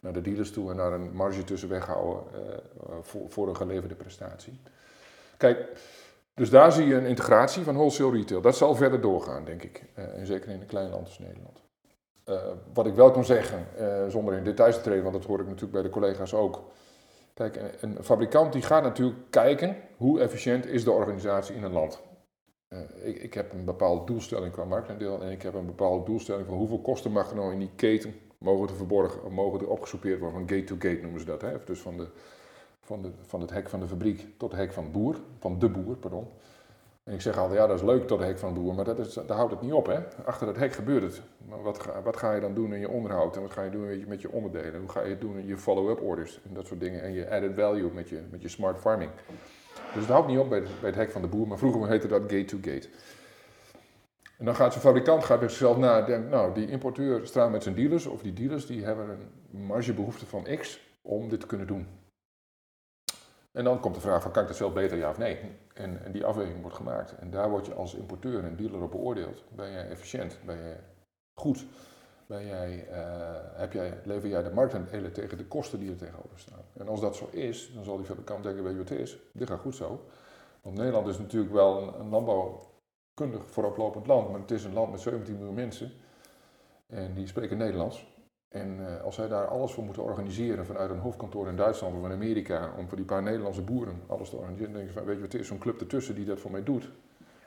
naar 0.00 0.12
de 0.12 0.20
dealers 0.20 0.50
toe 0.50 0.70
en 0.70 0.76
daar 0.76 0.92
een 0.92 1.12
marge 1.12 1.44
tussen 1.44 1.68
weghouden 1.68 2.22
uh, 2.34 2.94
voor, 3.02 3.30
voor 3.30 3.48
een 3.48 3.56
geleverde 3.56 3.94
prestatie. 3.94 4.60
Kijk, 5.36 5.68
dus 6.38 6.50
daar 6.50 6.72
zie 6.72 6.86
je 6.86 6.94
een 6.94 7.06
integratie 7.06 7.62
van 7.62 7.74
wholesale 7.74 8.16
retail. 8.16 8.40
Dat 8.40 8.56
zal 8.56 8.74
verder 8.74 9.00
doorgaan, 9.00 9.44
denk 9.44 9.62
ik. 9.62 9.84
Uh, 9.98 10.18
en 10.18 10.26
zeker 10.26 10.50
in 10.50 10.60
een 10.60 10.66
klein 10.66 10.90
land 10.90 11.06
als 11.06 11.18
Nederland. 11.18 11.62
Uh, 12.26 12.34
wat 12.74 12.86
ik 12.86 12.94
wel 12.94 13.10
kan 13.10 13.24
zeggen, 13.24 13.66
zonder 14.08 14.34
in 14.34 14.44
details 14.44 14.76
te 14.76 14.82
treden, 14.82 15.02
want 15.02 15.14
dat 15.14 15.24
hoor 15.24 15.40
ik 15.40 15.46
natuurlijk 15.46 15.72
bij 15.72 15.82
de 15.82 15.88
collega's 15.88 16.34
ook. 16.34 16.62
Kijk, 17.34 17.60
een, 17.80 17.98
fabrikant 18.02 18.52
die 18.52 18.62
gaat 18.62 18.82
natuurlijk 18.82 19.18
kijken 19.30 19.76
hoe 19.96 20.20
efficiënt 20.20 20.66
is 20.66 20.84
de 20.84 20.90
organisatie 20.90 21.54
in 21.54 21.62
een 21.62 21.72
land. 21.72 22.02
Ik, 23.02 23.16
ik, 23.16 23.34
heb 23.34 23.52
een 23.52 23.64
bepaalde 23.64 24.04
doelstelling 24.04 24.52
qua 24.52 24.64
marktaandeel 24.64 25.22
en 25.22 25.30
ik 25.30 25.42
heb 25.42 25.54
een 25.54 25.66
bepaalde 25.66 26.04
doelstelling 26.04 26.46
van 26.46 26.56
hoeveel 26.56 26.80
kosten 26.80 27.12
mag 27.12 27.30
er 27.30 27.36
nou 27.36 27.52
in 27.52 27.58
die 27.58 27.70
keten 27.76 28.14
mogen 28.38 28.68
er 28.68 28.74
verborgen, 28.74 29.32
mogen 29.32 29.60
er 29.60 29.68
opgesoupeerd 29.68 30.20
worden, 30.20 30.38
van 30.38 30.48
gate-to-gate 30.48 31.00
noemen 31.02 31.20
ze 31.20 31.26
dat. 31.26 31.40
Hè? 31.40 31.64
Dus 31.64 31.80
van, 31.80 31.96
de, 31.96 32.08
van, 32.88 33.14
van 33.26 33.40
het 33.40 33.50
hek 33.50 33.68
van 33.68 33.80
de 33.80 33.86
fabriek 33.86 34.26
tot 34.36 34.50
het 34.50 34.60
hek 34.60 34.72
van 34.72 34.84
de 34.84 34.90
boer, 34.90 35.16
van 35.38 35.58
de 35.58 35.68
boer, 35.68 35.96
pardon. 35.96 36.26
En 37.04 37.14
ik 37.14 37.20
zeg 37.20 37.38
altijd, 37.38 37.60
ja, 37.60 37.66
dat 37.66 37.76
is 37.76 37.82
leuk 37.82 38.06
tot 38.06 38.18
het 38.18 38.28
hek 38.28 38.38
van 38.38 38.54
de 38.54 38.60
boer, 38.60 38.74
maar 38.74 38.84
dat 38.84 38.98
is, 38.98 39.14
daar 39.14 39.36
houdt 39.36 39.52
het 39.52 39.60
niet 39.60 39.72
op. 39.72 39.86
Hè? 39.86 39.98
Achter 40.24 40.46
het 40.46 40.56
hek 40.56 40.72
gebeurt 40.72 41.02
het. 41.02 41.22
Maar 41.48 41.62
wat 41.62 41.80
ga, 41.80 42.02
wat 42.02 42.16
ga 42.16 42.32
je 42.32 42.40
dan 42.40 42.54
doen 42.54 42.72
in 42.74 42.80
je 42.80 42.88
onderhoud 42.88 43.36
en 43.36 43.42
wat 43.42 43.50
ga 43.50 43.62
je 43.62 43.70
doen 43.70 44.04
met 44.08 44.20
je, 44.20 44.30
onderdelen? 44.30 44.80
Hoe 44.80 44.88
ga 44.88 45.02
je 45.02 45.10
het 45.10 45.20
doen 45.20 45.38
in 45.38 45.46
je 45.46 45.56
follow-up 45.56 46.00
orders 46.00 46.40
en 46.48 46.54
dat 46.54 46.66
soort 46.66 46.80
dingen 46.80 47.02
en 47.02 47.12
je 47.12 47.30
added 47.30 47.54
value 47.54 47.90
met 47.92 48.08
je, 48.08 48.20
met 48.30 48.42
je 48.42 48.48
smart 48.48 48.78
farming? 48.78 49.10
Dus 49.92 50.02
het 50.02 50.12
houdt 50.12 50.28
niet 50.28 50.38
op 50.38 50.48
bij, 50.48 50.60
bij 50.60 50.90
het 50.90 50.94
hek 50.94 51.10
van 51.10 51.22
de 51.22 51.28
boer, 51.28 51.48
maar 51.48 51.58
vroeger 51.58 51.88
heette 51.88 52.08
dat 52.08 52.20
gate-to-gate. 52.20 52.70
gate 52.70 52.80
to 52.80 52.88
gate 52.88 52.88
en 54.38 54.44
dan 54.44 54.54
gaat 54.54 54.72
zo'n 54.72 54.82
fabrikant 54.82 55.24
gaat 55.24 55.38
bij 55.38 55.48
zichzelf 55.48 55.76
na 55.76 56.02
denkt, 56.02 56.30
nou, 56.30 56.54
die 56.54 56.70
importeur 56.70 57.26
staat 57.26 57.50
met 57.50 57.62
zijn 57.62 57.74
dealers, 57.74 58.06
of 58.06 58.22
die 58.22 58.32
dealers 58.32 58.66
die 58.66 58.84
hebben 58.84 59.08
een 59.08 59.66
margebehoefte 59.66 60.26
van 60.26 60.46
X 60.58 60.80
om 61.02 61.28
dit 61.28 61.40
te 61.40 61.46
kunnen 61.46 61.66
doen. 61.66 61.86
En 63.52 63.64
dan 63.64 63.80
komt 63.80 63.94
de 63.94 64.00
vraag 64.00 64.22
van, 64.22 64.30
kan 64.30 64.42
ik 64.42 64.48
dat 64.48 64.56
zelf 64.56 64.72
beter, 64.72 64.98
ja 64.98 65.10
of 65.10 65.18
nee? 65.18 65.38
En, 65.74 66.04
en 66.04 66.12
die 66.12 66.24
afweging 66.24 66.60
wordt 66.60 66.76
gemaakt. 66.76 67.14
En 67.18 67.30
daar 67.30 67.50
word 67.50 67.66
je 67.66 67.74
als 67.74 67.94
importeur 67.94 68.44
en 68.44 68.56
dealer 68.56 68.82
op 68.82 68.90
beoordeeld. 68.90 69.44
Ben 69.48 69.72
jij 69.72 69.88
efficiënt? 69.88 70.38
Ben 70.44 70.58
jij 70.58 70.80
goed? 71.34 71.66
Ben 72.26 72.46
jij, 72.46 72.88
uh, 72.90 73.58
heb 73.58 73.72
jij, 73.72 74.00
lever 74.04 74.28
jij 74.28 74.42
de 74.42 74.50
marktaandelen 74.50 75.12
tegen 75.12 75.38
de 75.38 75.46
kosten 75.46 75.80
die 75.80 75.90
er 75.90 75.96
tegenover 75.96 76.38
staan? 76.38 76.64
En 76.72 76.88
als 76.88 77.00
dat 77.00 77.16
zo 77.16 77.28
is, 77.30 77.72
dan 77.74 77.84
zal 77.84 77.96
die 77.96 78.06
fabrikant 78.06 78.42
denken, 78.42 78.62
weet 78.62 78.72
je 78.72 78.78
wat 78.78 78.88
het 78.88 78.98
is? 78.98 79.18
Dit 79.32 79.48
gaat 79.48 79.60
goed 79.60 79.74
zo. 79.74 80.04
Want 80.62 80.76
Nederland 80.76 81.06
is 81.06 81.18
natuurlijk 81.18 81.52
wel 81.52 81.82
een, 81.82 82.00
een 82.00 82.08
landbouw 82.08 82.60
kundig 83.14 83.50
vooroplopend 83.50 84.06
land, 84.06 84.30
maar 84.30 84.40
het 84.40 84.50
is 84.50 84.64
een 84.64 84.72
land 84.72 84.90
met 84.90 85.00
17 85.00 85.36
miljoen 85.36 85.54
mensen 85.54 85.92
en 86.86 87.14
die 87.14 87.26
spreken 87.26 87.56
Nederlands. 87.56 88.06
En 88.48 88.78
uh, 88.80 89.02
als 89.02 89.14
zij 89.14 89.28
daar 89.28 89.46
alles 89.46 89.72
voor 89.72 89.84
moeten 89.84 90.02
organiseren 90.02 90.66
vanuit 90.66 90.90
een 90.90 90.98
hoofdkantoor 90.98 91.48
in 91.48 91.56
Duitsland 91.56 91.96
of 91.96 92.04
in 92.04 92.12
Amerika, 92.12 92.72
om 92.76 92.88
voor 92.88 92.96
die 92.96 93.06
paar 93.06 93.22
Nederlandse 93.22 93.62
boeren 93.62 94.02
alles 94.06 94.30
te 94.30 94.36
organiseren, 94.36 94.72
dan 94.72 94.80
denk 94.80 94.92
je 94.92 94.98
van, 94.98 95.06
weet 95.06 95.16
je 95.16 95.22
wat 95.22 95.32
het 95.32 95.40
is, 95.40 95.46
zo'n 95.46 95.58
club 95.58 95.80
ertussen 95.80 96.14
die 96.14 96.24
dat 96.24 96.40
voor 96.40 96.50
mij 96.50 96.62
doet, 96.62 96.90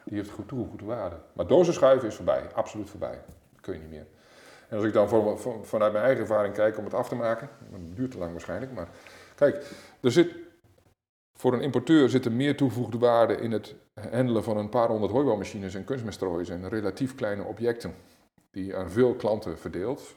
die 0.05 0.17
heeft 0.17 0.29
goed 0.29 0.47
toegevoegde 0.47 0.85
waarde. 0.85 1.15
Maar 1.33 1.47
dozen 1.47 1.73
schuiven 1.73 2.07
is 2.07 2.15
voorbij, 2.15 2.43
absoluut 2.53 2.89
voorbij. 2.89 3.19
Dat 3.51 3.61
kun 3.61 3.73
je 3.73 3.79
niet 3.79 3.89
meer. 3.89 4.05
En 4.69 4.77
als 4.77 4.85
ik 4.85 4.93
dan 4.93 5.09
vanuit 5.63 5.91
mijn 5.91 6.05
eigen 6.05 6.21
ervaring 6.21 6.53
kijk 6.53 6.77
om 6.77 6.83
het 6.83 6.93
af 6.93 7.07
te 7.07 7.15
maken, 7.15 7.49
dat 7.71 7.79
duurt 7.95 8.11
te 8.11 8.17
lang 8.17 8.31
waarschijnlijk, 8.31 8.71
maar 8.71 8.87
kijk, 9.35 9.73
er 10.01 10.11
zit 10.11 10.35
voor 11.33 11.53
een 11.53 11.61
importeur 11.61 12.09
zit 12.09 12.25
er 12.25 12.31
meer 12.31 12.57
toegevoegde 12.57 12.97
waarde 12.97 13.35
in 13.35 13.51
het 13.51 13.75
handelen 14.11 14.43
van 14.43 14.57
een 14.57 14.69
paar 14.69 14.87
honderd 14.87 15.11
hooibouwmachines 15.11 15.75
en 15.75 15.83
kunstmestrooien 15.83 16.51
en 16.51 16.69
relatief 16.69 17.15
kleine 17.15 17.43
objecten 17.43 17.93
die 18.51 18.75
aan 18.75 18.89
veel 18.91 19.15
klanten 19.15 19.57
verdeelt. 19.57 20.15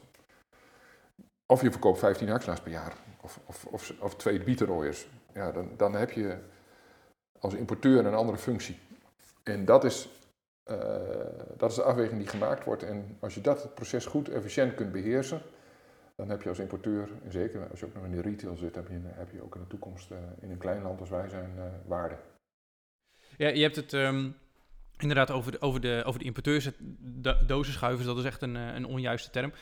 Of 1.45 1.61
je 1.61 1.71
verkoopt 1.71 1.99
15 1.99 2.29
hakselaars 2.29 2.61
per 2.61 2.71
jaar, 2.71 2.93
of, 3.21 3.39
of, 3.45 3.65
of, 3.65 3.93
of 3.99 4.15
twee 4.15 4.43
bietenrooiers. 4.43 5.07
Ja, 5.33 5.51
dan, 5.51 5.69
dan 5.77 5.93
heb 5.93 6.11
je 6.11 6.37
als 7.39 7.53
importeur 7.53 8.05
een 8.05 8.13
andere 8.13 8.37
functie. 8.37 8.79
En 9.43 9.65
dat 9.65 9.83
is, 9.83 10.09
uh, 10.65 10.77
dat 11.57 11.69
is 11.69 11.75
de 11.75 11.83
afweging 11.83 12.19
die 12.19 12.27
gemaakt 12.27 12.63
wordt. 12.63 12.83
En 12.83 13.17
als 13.19 13.35
je 13.35 13.41
dat 13.41 13.75
proces 13.75 14.05
goed, 14.05 14.29
efficiënt 14.29 14.73
kunt 14.73 14.91
beheersen, 14.91 15.41
dan 16.15 16.29
heb 16.29 16.41
je 16.41 16.49
als 16.49 16.59
importeur, 16.59 17.09
en 17.23 17.31
zeker 17.31 17.69
als 17.69 17.79
je 17.79 17.85
ook 17.85 17.93
nog 17.93 18.03
in 18.03 18.11
de 18.11 18.21
retail 18.21 18.55
zit, 18.55 18.75
heb 18.75 18.87
je, 18.87 18.99
heb 19.03 19.31
je 19.31 19.43
ook 19.43 19.55
in 19.55 19.61
de 19.61 19.67
toekomst 19.67 20.11
uh, 20.11 20.17
in 20.41 20.51
een 20.51 20.57
klein 20.57 20.81
land 20.81 20.99
als 20.99 21.09
wij 21.09 21.29
zijn 21.29 21.53
uh, 21.57 21.63
waarde. 21.85 22.15
Ja, 23.37 23.47
je 23.47 23.61
hebt 23.61 23.75
het 23.75 23.93
um, 23.93 24.35
inderdaad 24.97 25.31
over 25.31 25.51
de, 25.51 25.61
over 25.61 25.81
de, 25.81 26.03
over 26.05 26.19
de 26.19 26.25
importeurs, 26.25 26.69
de 26.99 27.37
dozenschuivers, 27.47 28.05
dat 28.05 28.17
is 28.17 28.23
echt 28.23 28.41
een, 28.41 28.55
een 28.55 28.85
onjuiste 28.85 29.29
term. 29.29 29.53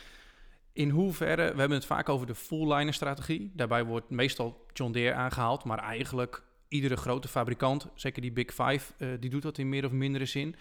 In 0.74 0.90
hoeverre, 0.90 1.54
we 1.54 1.60
hebben 1.60 1.78
het 1.78 1.86
vaak 1.86 2.10
over 2.10 2.28
de 2.28 2.36
full-liner 2.36 2.94
strategie. 2.94 3.52
Daarbij 3.56 3.84
wordt 3.84 4.10
meestal 4.10 4.66
John 4.74 4.92
Deere 4.92 5.14
aangehaald, 5.14 5.64
maar 5.64 5.80
eigenlijk 5.80 6.44
iedere 6.68 6.96
grote 6.96 7.28
fabrikant, 7.28 7.88
zeker 7.96 8.22
die 8.22 8.32
Big 8.32 8.54
Five, 8.54 8.94
uh, 8.98 9.10
die 9.20 9.30
doet 9.30 9.42
dat 9.42 9.58
in 9.58 9.70
meer 9.70 9.86
of 9.86 9.92
mindere 9.92 10.26
zin. 10.26 10.56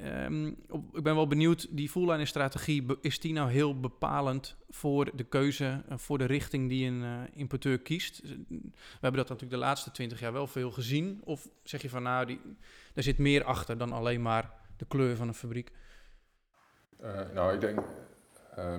Um, 0.00 0.56
op, 0.68 0.96
ik 0.96 1.02
ben 1.02 1.14
wel 1.14 1.26
benieuwd, 1.26 1.66
die 1.70 1.88
full-liner 1.88 2.26
strategie, 2.26 2.86
is 3.00 3.20
die 3.20 3.32
nou 3.32 3.50
heel 3.50 3.80
bepalend 3.80 4.56
voor 4.68 5.16
de 5.16 5.24
keuze, 5.24 5.82
uh, 5.88 5.98
voor 5.98 6.18
de 6.18 6.24
richting 6.24 6.68
die 6.68 6.86
een 6.86 7.02
uh, 7.02 7.20
importeur 7.32 7.78
kiest? 7.78 8.22
We 8.48 8.72
hebben 9.00 9.20
dat 9.20 9.28
natuurlijk 9.28 9.50
de 9.50 9.66
laatste 9.66 9.90
twintig 9.90 10.20
jaar 10.20 10.32
wel 10.32 10.46
veel 10.46 10.70
gezien. 10.70 11.20
Of 11.24 11.48
zeg 11.62 11.82
je 11.82 11.88
van 11.88 12.02
nou, 12.02 12.26
die, 12.26 12.40
daar 12.92 13.04
zit 13.04 13.18
meer 13.18 13.44
achter 13.44 13.78
dan 13.78 13.92
alleen 13.92 14.22
maar 14.22 14.50
de 14.76 14.86
kleur 14.88 15.16
van 15.16 15.28
een 15.28 15.34
fabriek? 15.34 15.70
nou, 17.34 17.54
ik 17.54 17.60
denk, 17.60 17.78
Ehm, 17.78 18.05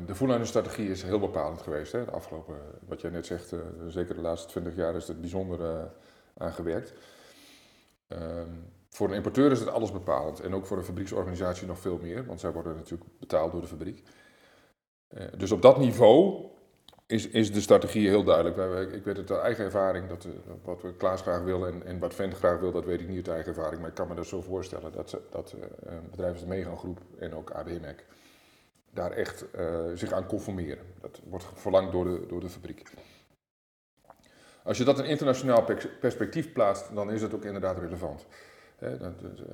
de 0.06 0.16
full-liner-strategie 0.16 0.90
is 0.90 1.04
heel 1.04 1.20
bepalend 1.20 1.62
geweest. 1.62 1.92
Hè? 1.92 2.06
De 2.06 2.12
afgelopen, 2.12 2.56
wat 2.88 3.02
jij 3.02 3.10
net 3.10 3.26
zegt, 3.26 3.52
uh, 3.52 3.60
zeker 3.88 4.16
de 4.16 4.22
laatste 4.22 4.48
20 4.48 4.76
jaar 4.76 4.96
is 4.96 5.08
het 5.08 5.22
bijzonder 5.22 5.60
uh, 5.60 5.82
aangewerkt. 6.38 6.94
Um, 8.08 8.66
voor 8.90 9.08
een 9.08 9.16
importeur 9.16 9.52
is 9.52 9.60
het 9.60 9.70
alles 9.70 9.92
bepalend 9.92 10.40
en 10.40 10.54
ook 10.54 10.66
voor 10.66 10.78
een 10.78 10.84
fabrieksorganisatie 10.84 11.68
nog 11.68 11.80
veel 11.80 12.00
meer, 12.02 12.26
want 12.26 12.40
zij 12.40 12.52
worden 12.52 12.76
natuurlijk 12.76 13.10
betaald 13.20 13.52
door 13.52 13.62
de 13.62 13.68
fabriek. 13.68 14.04
Uh, 15.10 15.24
dus 15.38 15.52
op 15.52 15.62
dat 15.62 15.78
niveau 15.78 16.46
is, 17.06 17.28
is 17.28 17.54
de 17.54 17.62
strategie 17.62 18.08
heel 18.08 18.24
duidelijk. 18.24 18.92
Ik 18.94 19.04
weet 19.04 19.18
het 19.18 19.32
uit 19.32 19.42
eigen 19.42 19.66
ervaring, 19.66 20.08
dat, 20.08 20.28
wat 20.64 20.82
we 20.82 20.94
Klaas 20.94 21.22
graag 21.22 21.42
wil 21.42 21.68
en, 21.68 21.86
en 21.86 22.00
wat 22.00 22.14
Vent 22.14 22.34
graag 22.34 22.60
wil, 22.60 22.72
dat 22.72 22.86
weet 22.86 23.02
ik 23.02 23.08
niet 23.08 23.18
uit 23.18 23.28
eigen 23.36 23.56
ervaring, 23.56 23.80
maar 23.80 23.90
ik 23.90 23.96
kan 23.96 24.08
me 24.08 24.16
dat 24.16 24.26
zo 24.26 24.42
voorstellen 24.42 24.92
dat, 24.92 25.18
dat 25.30 25.56
bedrijven 26.10 26.28
als 26.28 26.40
de 26.40 26.48
Megan 26.48 26.78
Groep 26.78 27.00
en 27.20 27.36
ook 27.36 27.52
ABMEC 27.52 28.06
daar 28.98 29.12
echt 29.12 29.46
uh, 29.56 29.80
zich 29.94 30.12
aan 30.12 30.26
conformeren. 30.26 30.86
Dat 31.02 31.22
wordt 31.30 31.46
verlangd 31.54 31.92
door 31.92 32.04
de, 32.04 32.26
door 32.28 32.40
de 32.40 32.50
fabriek. 32.50 32.84
Als 34.64 34.78
je 34.78 34.84
dat 34.84 35.00
in 35.00 35.06
internationaal 35.06 35.64
perspectief 36.00 36.54
plaatst, 36.54 36.96
dan 36.96 37.12
is 37.12 37.22
het 37.22 37.34
ook 37.34 37.46
inderdaad 37.46 37.80
relevant. 37.80 38.26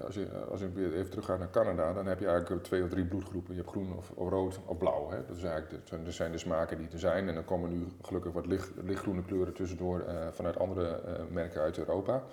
als, 0.05 0.15
je, 0.15 0.27
als 0.49 0.59
je 0.59 0.69
even 0.75 1.09
teruggaat 1.09 1.39
naar 1.39 1.49
Canada, 1.49 1.93
dan 1.93 2.05
heb 2.05 2.19
je 2.19 2.27
eigenlijk 2.27 2.63
twee 2.63 2.83
of 2.83 2.89
drie 2.89 3.05
bloedgroepen. 3.05 3.53
Je 3.53 3.59
hebt 3.59 3.71
groen 3.71 3.97
of, 3.97 4.11
of 4.11 4.29
rood 4.29 4.59
of 4.65 4.77
blauw. 4.77 5.09
Dat, 5.27 5.43
eigenlijk 5.43 6.05
de, 6.05 6.11
zijn 6.11 6.31
de 6.31 6.37
smaken 6.37 6.77
die 6.77 6.87
er 6.91 6.99
zijn. 6.99 7.27
En 7.27 7.33
dan 7.33 7.45
komen 7.45 7.69
nu 7.69 7.87
gelukkig 8.01 8.31
wat 8.31 8.45
licht, 8.45 8.71
lichtgroene 8.83 9.23
kleuren 9.23 9.53
tussendoor 9.53 10.03
uh, 10.07 10.27
vanuit 10.31 10.59
andere 10.59 11.01
uh, 11.05 11.13
merken 11.29 11.61
uit 11.61 11.77
Europa. 11.77 12.23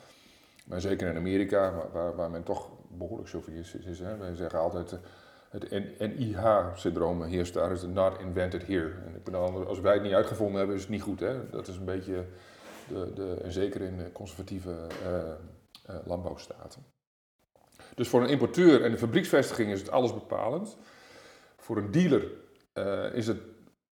Maar 0.66 0.81
zeker 0.81 1.09
in 1.09 1.16
Amerika, 1.16 1.73
waar, 1.92 2.16
waar 2.16 2.31
men 2.31 2.42
toch 2.42 2.70
behoorlijk 2.88 3.29
chauvinistisch 3.29 3.85
is. 3.85 3.99
Hè. 3.99 4.16
Wij 4.16 4.35
zeggen 4.35 4.59
altijd, 4.59 4.99
het 5.51 5.71
NIH-syndroom 5.99 7.23
heerst 7.23 7.55
daar, 7.55 7.73
is 7.73 7.83
not 7.83 8.19
invented 8.19 8.67
here. 8.67 8.93
En 9.07 9.15
ik 9.15 9.35
als 9.35 9.81
wij 9.81 9.95
het 9.95 10.03
niet 10.03 10.13
uitgevonden 10.13 10.57
hebben, 10.57 10.77
is 10.77 10.83
het 10.83 10.91
niet 10.91 11.03
goed. 11.03 11.21
Hè? 11.21 11.51
Dat 11.51 11.69
is 11.69 11.77
een 11.77 11.85
beetje, 11.85 12.25
de, 12.89 13.13
de, 13.15 13.41
en 13.43 13.53
zeker 13.53 13.81
in 13.81 13.97
de 13.97 14.13
conservatieve 14.13 14.87
uh, 15.07 15.19
uh, 15.91 15.97
landbouwstaten. 16.07 16.85
Dus 17.95 18.09
voor 18.09 18.23
een 18.23 18.29
importeur 18.29 18.85
en 18.85 18.91
de 18.91 18.99
fabrieksvestiging 18.99 19.71
is 19.71 19.81
het 19.81 19.91
alles 19.91 20.15
bepalend. 20.15 20.77
Voor 21.57 21.77
een 21.77 21.91
dealer 21.91 22.27
uh, 22.75 23.15
is 23.15 23.27
het 23.27 23.39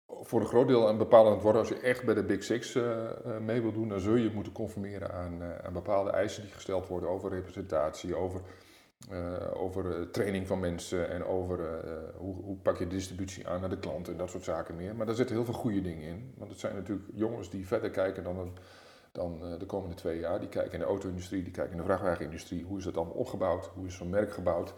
voor 0.06 0.40
een 0.40 0.46
groot 0.46 0.68
deel 0.68 0.88
een 0.88 0.98
bepalend 0.98 1.42
worden. 1.42 1.60
Als 1.60 1.70
je 1.70 1.80
echt 1.80 2.04
bij 2.04 2.14
de 2.14 2.24
Big 2.24 2.42
Six 2.42 2.78
mee 3.40 3.62
wil 3.62 3.72
doen, 3.72 3.88
dan 3.88 4.00
zul 4.00 4.14
je 4.14 4.30
moeten 4.34 4.52
conformeren 4.52 5.12
aan, 5.12 5.42
aan 5.62 5.72
bepaalde 5.72 6.10
eisen 6.10 6.42
die 6.42 6.52
gesteld 6.52 6.88
worden 6.88 7.08
over 7.08 7.30
representatie, 7.30 8.16
over 8.16 8.40
uh, 9.10 9.62
over 9.62 10.10
training 10.10 10.46
van 10.46 10.60
mensen 10.60 11.08
en 11.08 11.24
over 11.24 11.58
uh, 11.58 11.90
hoe, 12.16 12.34
hoe, 12.42 12.56
pak 12.56 12.78
je 12.78 12.86
distributie 12.86 13.48
aan 13.48 13.60
naar 13.60 13.70
de 13.70 13.78
klant 13.78 14.08
en 14.08 14.16
dat 14.16 14.30
soort 14.30 14.44
zaken 14.44 14.76
meer. 14.76 14.96
Maar 14.96 15.06
daar 15.06 15.14
zitten 15.14 15.36
heel 15.36 15.44
veel 15.44 15.54
goede 15.54 15.80
dingen 15.80 16.08
in. 16.08 16.32
Want 16.36 16.50
het 16.50 16.60
zijn 16.60 16.74
natuurlijk 16.74 17.08
jongens 17.14 17.50
die 17.50 17.66
verder 17.66 17.90
kijken 17.90 18.24
dan, 18.24 18.52
dan 19.12 19.58
de 19.58 19.66
komende 19.66 19.94
twee 19.94 20.18
jaar. 20.18 20.40
Die 20.40 20.48
kijken 20.48 20.72
in 20.72 20.78
de 20.78 20.84
auto-industrie, 20.84 21.42
die 21.42 21.52
kijken 21.52 21.72
in 21.72 21.78
de 21.78 21.84
vrachtwagenindustrie. 21.84 22.64
Hoe 22.64 22.78
is 22.78 22.84
dat 22.84 22.96
allemaal 22.96 23.14
opgebouwd? 23.14 23.66
Hoe 23.66 23.86
is 23.86 23.96
zo'n 23.96 24.10
merk 24.10 24.32
gebouwd? 24.32 24.74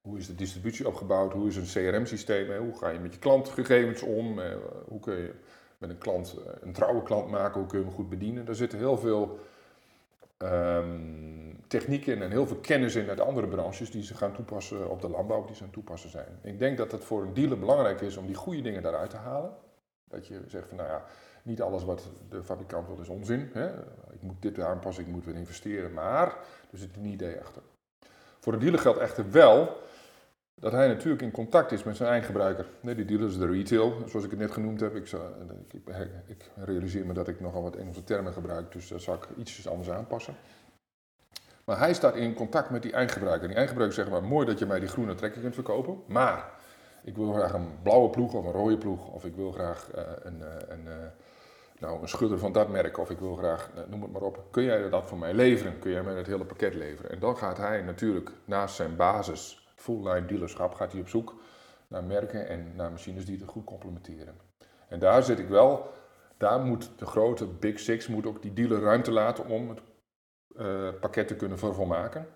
Hoe 0.00 0.18
is 0.18 0.26
de 0.26 0.34
distributie 0.34 0.86
opgebouwd? 0.86 1.32
Hoe 1.32 1.48
is 1.48 1.56
een 1.56 1.90
CRM-systeem? 1.90 2.56
Hoe 2.56 2.78
ga 2.78 2.88
je 2.88 2.98
met 2.98 3.12
je 3.12 3.18
klantgegevens 3.18 4.02
om? 4.02 4.40
hoe 4.88 5.00
kun 5.00 5.16
je 5.16 5.34
met 5.78 5.90
een 5.90 5.98
klant 5.98 6.36
een 6.60 6.72
trouwe 6.72 7.02
klant 7.02 7.30
maken? 7.30 7.60
Hoe 7.60 7.68
kun 7.68 7.78
je 7.78 7.84
hem 7.84 7.94
goed 7.94 8.08
bedienen? 8.08 8.44
Daar 8.44 8.54
zitten 8.54 8.78
heel 8.78 8.98
veel 8.98 9.38
um, 10.38 11.51
technieken 11.72 12.22
en 12.22 12.30
heel 12.30 12.46
veel 12.46 12.56
kennis 12.56 12.94
in 12.94 13.08
uit 13.08 13.20
andere 13.20 13.46
branches 13.46 13.90
die 13.90 14.02
ze 14.02 14.14
gaan 14.14 14.32
toepassen 14.32 14.90
op 14.90 15.00
de 15.00 15.08
landbouw, 15.08 15.44
die 15.44 15.56
ze 15.56 15.62
aan 15.62 15.70
toepassen 15.70 16.10
zijn. 16.10 16.38
Ik 16.42 16.58
denk 16.58 16.76
dat 16.76 16.92
het 16.92 17.04
voor 17.04 17.22
een 17.22 17.34
dealer 17.34 17.58
belangrijk 17.58 18.00
is 18.00 18.16
om 18.16 18.26
die 18.26 18.34
goede 18.34 18.62
dingen 18.62 18.82
daaruit 18.82 19.10
te 19.10 19.16
halen. 19.16 19.50
Dat 20.04 20.26
je 20.26 20.40
zegt 20.46 20.68
van 20.68 20.76
nou 20.76 20.88
ja, 20.88 21.04
niet 21.42 21.62
alles 21.62 21.84
wat 21.84 22.10
de 22.28 22.42
fabrikant 22.42 22.86
wil 22.86 23.00
is 23.00 23.08
onzin. 23.08 23.50
Hè? 23.52 23.68
Ik 24.10 24.22
moet 24.22 24.42
dit 24.42 24.60
aanpassen, 24.60 25.04
ik 25.04 25.10
moet 25.10 25.24
weer 25.24 25.34
investeren, 25.34 25.92
maar 25.92 26.26
er 26.70 26.78
zit 26.78 26.96
een 26.96 27.04
idee 27.04 27.40
achter. 27.40 27.62
Voor 28.40 28.52
een 28.52 28.58
dealer 28.58 28.78
geldt 28.78 28.98
echter 28.98 29.30
wel 29.30 29.76
dat 30.54 30.72
hij 30.72 30.88
natuurlijk 30.88 31.22
in 31.22 31.30
contact 31.30 31.72
is 31.72 31.82
met 31.82 31.96
zijn 31.96 32.10
eindgebruiker. 32.10 32.66
Nee, 32.80 32.94
die 32.94 33.04
dealer 33.04 33.28
is 33.28 33.38
de 33.38 33.46
retail, 33.46 33.96
zoals 34.06 34.24
ik 34.24 34.30
het 34.30 34.40
net 34.40 34.50
genoemd 34.50 34.80
heb. 34.80 34.94
Ik, 34.94 35.06
zou, 35.06 35.22
ik, 36.26 36.50
realiseer 36.56 37.06
me 37.06 37.12
dat 37.12 37.28
ik 37.28 37.40
nogal 37.40 37.62
wat 37.62 37.76
Engelse 37.76 38.04
termen 38.04 38.32
gebruik, 38.32 38.72
dus 38.72 38.88
dat 38.88 39.02
zal 39.02 39.14
ik 39.14 39.28
ietsjes 39.36 39.68
anders 39.68 39.90
aanpassen. 39.90 40.34
Maar 41.64 41.78
hij 41.78 41.94
staat 41.94 42.16
in 42.16 42.34
contact 42.34 42.70
met 42.70 42.82
die 42.82 42.92
eindgebruiker. 42.92 43.42
En 43.42 43.48
die 43.48 43.56
eindgebruiker 43.56 43.98
zegt 43.98 44.10
maar, 44.10 44.24
mooi 44.24 44.46
dat 44.46 44.58
je 44.58 44.66
mij 44.66 44.80
die 44.80 44.88
groene 44.88 45.14
trekker 45.14 45.40
kunt 45.40 45.54
verkopen, 45.54 46.02
maar 46.06 46.50
ik 47.04 47.16
wil 47.16 47.32
graag 47.32 47.52
een 47.52 47.68
blauwe 47.82 48.10
ploeg 48.10 48.34
of 48.34 48.44
een 48.44 48.52
rode 48.52 48.78
ploeg, 48.78 49.08
of 49.08 49.24
ik 49.24 49.34
wil 49.34 49.52
graag 49.52 49.88
uh, 49.94 50.02
een, 50.22 50.38
uh, 50.40 50.46
een, 50.68 50.84
uh, 50.84 50.92
nou, 51.78 52.02
een 52.02 52.08
schudder 52.08 52.38
van 52.38 52.52
dat 52.52 52.68
merk, 52.68 52.98
of 52.98 53.10
ik 53.10 53.18
wil 53.18 53.36
graag, 53.36 53.70
noem 53.88 54.02
het 54.02 54.12
maar 54.12 54.22
op. 54.22 54.44
Kun 54.50 54.62
jij 54.62 54.88
dat 54.88 55.06
voor 55.06 55.18
mij 55.18 55.34
leveren? 55.34 55.78
Kun 55.78 55.90
jij 55.90 56.02
mij 56.02 56.14
het 56.14 56.26
hele 56.26 56.44
pakket 56.44 56.74
leveren? 56.74 57.10
En 57.10 57.18
dan 57.18 57.36
gaat 57.36 57.58
hij 57.58 57.82
natuurlijk 57.82 58.30
naast 58.44 58.74
zijn 58.74 58.96
basis 58.96 59.62
full-line 59.82 60.26
dealerschap 60.26 60.74
gaat 60.74 60.92
hij 60.92 61.00
op 61.00 61.08
zoek 61.08 61.34
naar 61.88 62.04
merken 62.04 62.48
en 62.48 62.72
naar 62.76 62.90
machines 62.90 63.24
die 63.24 63.38
het 63.38 63.48
goed 63.48 63.64
complementeren. 63.64 64.34
En 64.88 64.98
daar 64.98 65.22
zit 65.22 65.38
ik 65.38 65.48
wel, 65.48 65.92
daar 66.36 66.60
moet 66.60 66.90
de 66.96 67.06
grote 67.06 67.46
Big 67.46 67.78
Six 67.78 68.06
moet 68.06 68.26
ook 68.26 68.42
die 68.42 68.52
dealer 68.52 68.80
ruimte 68.80 69.10
laten 69.10 69.46
om 69.46 69.68
het 69.68 69.80
uh, 70.56 70.88
pakket 71.00 71.28
te 71.28 71.36
kunnen 71.36 71.58
vervolmaken. 71.58 72.26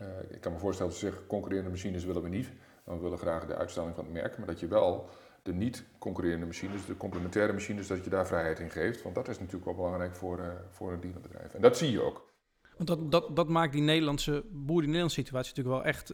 Uh, 0.00 0.08
ik 0.30 0.40
kan 0.40 0.52
me 0.52 0.58
voorstellen 0.58 0.90
dat 0.90 1.00
ze 1.00 1.06
zeggen, 1.06 1.26
concurrerende 1.26 1.70
machines 1.70 2.04
willen 2.04 2.22
we 2.22 2.28
niet. 2.28 2.50
We 2.84 2.98
willen 2.98 3.18
graag 3.18 3.46
de 3.46 3.54
uitstelling 3.54 3.94
van 3.94 4.04
het 4.04 4.12
merk, 4.12 4.38
maar 4.38 4.46
dat 4.46 4.60
je 4.60 4.66
wel 4.66 5.08
de 5.42 5.52
niet-concurrerende 5.52 6.46
machines, 6.46 6.86
de 6.86 6.96
complementaire 6.96 7.52
machines, 7.52 7.86
dat 7.86 8.04
je 8.04 8.10
daar 8.10 8.26
vrijheid 8.26 8.58
in 8.58 8.70
geeft. 8.70 9.02
Want 9.02 9.14
dat 9.14 9.28
is 9.28 9.38
natuurlijk 9.38 9.64
wel 9.64 9.74
belangrijk 9.74 10.16
voor, 10.16 10.38
uh, 10.38 10.46
voor 10.70 10.92
een 10.92 11.00
dealerbedrijf. 11.00 11.54
En 11.54 11.60
dat 11.60 11.76
zie 11.76 11.90
je 11.90 12.02
ook. 12.02 12.30
Want 12.76 12.88
dat, 12.88 13.12
dat, 13.12 13.36
dat 13.36 13.48
maakt 13.48 13.72
die 13.72 13.82
Nederlandse 13.82 14.44
boer, 14.50 14.76
die 14.76 14.86
Nederlandse 14.86 15.20
situatie 15.20 15.54
natuurlijk 15.54 15.84
wel 15.84 15.92
echt 15.92 16.12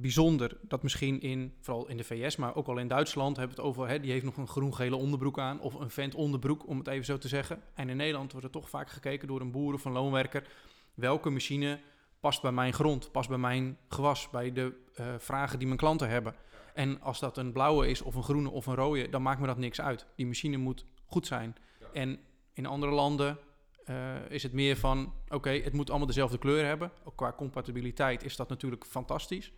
bijzonder. 0.00 0.56
Dat 0.62 0.82
misschien 0.82 1.20
in, 1.20 1.54
vooral 1.60 1.88
in 1.88 1.96
de 1.96 2.04
VS, 2.04 2.36
maar 2.36 2.54
ook 2.54 2.66
al 2.66 2.78
in 2.78 2.88
Duitsland, 2.88 3.36
hebben 3.36 3.56
we 3.56 3.62
het 3.62 3.70
over, 3.70 3.88
hè, 3.88 4.00
die 4.00 4.12
heeft 4.12 4.24
nog 4.24 4.36
een 4.36 4.48
groen-gele 4.48 4.96
onderbroek 4.96 5.38
aan, 5.38 5.60
of 5.60 5.74
een 5.74 5.90
vent 5.90 6.14
onderbroek, 6.14 6.68
om 6.68 6.78
het 6.78 6.86
even 6.86 7.04
zo 7.04 7.18
te 7.18 7.28
zeggen. 7.28 7.62
En 7.74 7.88
in 7.88 7.96
Nederland 7.96 8.32
wordt 8.32 8.46
er 8.46 8.52
toch 8.52 8.68
vaak 8.68 8.90
gekeken 8.90 9.28
door 9.28 9.40
een 9.40 9.50
boer 9.50 9.74
of 9.74 9.84
een 9.84 9.92
loonwerker, 9.92 10.48
welke 10.94 11.30
machine 11.30 11.80
past 12.20 12.42
bij 12.42 12.52
mijn 12.52 12.72
grond, 12.72 13.12
past 13.12 13.28
bij 13.28 13.38
mijn 13.38 13.78
gewas, 13.88 14.30
bij 14.30 14.52
de 14.52 14.74
uh, 15.00 15.06
vragen 15.18 15.58
die 15.58 15.66
mijn 15.66 15.78
klanten 15.78 16.08
hebben. 16.08 16.34
En 16.74 17.00
als 17.00 17.20
dat 17.20 17.36
een 17.36 17.52
blauwe 17.52 17.88
is, 17.88 18.02
of 18.02 18.14
een 18.14 18.22
groene 18.22 18.50
of 18.50 18.66
een 18.66 18.74
rode, 18.74 19.08
dan 19.08 19.22
maakt 19.22 19.40
me 19.40 19.46
dat 19.46 19.58
niks 19.58 19.80
uit. 19.80 20.06
Die 20.16 20.26
machine 20.26 20.56
moet 20.56 20.84
goed 21.06 21.26
zijn. 21.26 21.56
En 21.92 22.20
in 22.52 22.66
andere 22.66 22.92
landen 22.92 23.38
uh, 23.86 24.30
is 24.30 24.42
het 24.42 24.52
meer 24.52 24.76
van, 24.76 25.12
oké, 25.24 25.34
okay, 25.34 25.62
het 25.62 25.72
moet 25.72 25.88
allemaal 25.90 26.06
dezelfde 26.06 26.38
kleur 26.38 26.64
hebben. 26.64 26.92
Ook 27.04 27.16
qua 27.16 27.32
compatibiliteit 27.32 28.24
is 28.24 28.36
dat 28.36 28.48
natuurlijk 28.48 28.84
fantastisch. 28.84 29.52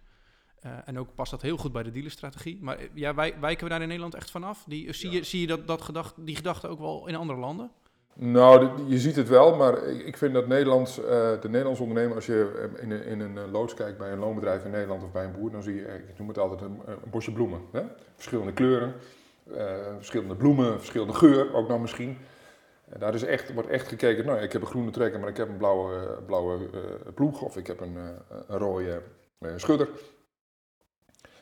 Uh, 0.66 0.72
en 0.84 0.98
ook 0.98 1.14
past 1.14 1.30
dat 1.30 1.42
heel 1.42 1.56
goed 1.56 1.72
bij 1.72 1.82
de 1.82 1.90
dealerstrategie. 1.90 2.58
Maar 2.62 2.88
ja, 2.94 3.14
wij, 3.14 3.40
wijken 3.40 3.64
we 3.64 3.70
daar 3.70 3.80
in 3.80 3.86
Nederland 3.86 4.14
echt 4.14 4.30
vanaf? 4.30 4.64
Die, 4.66 4.92
zie, 4.92 5.10
ja. 5.10 5.16
je, 5.16 5.22
zie 5.24 5.40
je 5.40 5.46
dat, 5.46 5.66
dat 5.66 5.82
gedacht, 5.82 6.26
die 6.26 6.36
gedachte 6.36 6.68
ook 6.68 6.78
wel 6.78 7.06
in 7.06 7.16
andere 7.16 7.38
landen? 7.38 7.70
Nou, 8.18 8.68
je 8.86 8.98
ziet 8.98 9.16
het 9.16 9.28
wel, 9.28 9.56
maar 9.56 9.84
ik 9.84 10.16
vind 10.16 10.34
dat 10.34 10.46
Nederlands, 10.46 10.94
de 10.94 11.38
Nederlandse 11.42 11.82
ondernemer, 11.82 12.14
als 12.14 12.26
je 12.26 12.68
in 12.80 12.90
een, 12.90 13.04
in 13.04 13.20
een 13.20 13.50
loods 13.50 13.74
kijkt 13.74 13.98
bij 13.98 14.12
een 14.12 14.18
loonbedrijf 14.18 14.64
in 14.64 14.70
Nederland 14.70 15.02
of 15.02 15.12
bij 15.12 15.24
een 15.24 15.32
boer, 15.32 15.50
dan 15.50 15.62
zie 15.62 15.74
je, 15.74 15.82
ik 15.82 16.18
noem 16.18 16.28
het 16.28 16.38
altijd 16.38 16.60
een, 16.60 16.80
bosje 17.10 17.32
bloemen. 17.32 17.60
Hè? 17.72 17.82
Verschillende 18.14 18.52
kleuren, 18.52 18.94
verschillende 19.96 20.34
bloemen, 20.34 20.78
verschillende 20.78 21.12
geur 21.12 21.54
ook 21.54 21.68
nog 21.68 21.80
misschien. 21.80 22.18
daar 22.98 23.14
is 23.14 23.22
echt, 23.22 23.52
wordt 23.52 23.68
echt 23.68 23.88
gekeken, 23.88 24.26
nou 24.26 24.38
ik 24.38 24.52
heb 24.52 24.62
een 24.62 24.68
groene 24.68 24.90
trekker, 24.90 25.20
maar 25.20 25.28
ik 25.28 25.36
heb 25.36 25.48
een 25.48 25.56
blauwe, 25.56 26.18
blauwe 26.26 26.58
ploeg 27.14 27.42
of 27.42 27.56
ik 27.56 27.66
heb 27.66 27.80
een, 27.80 27.96
een 28.48 28.58
rode 28.58 29.02
schudder. 29.56 29.88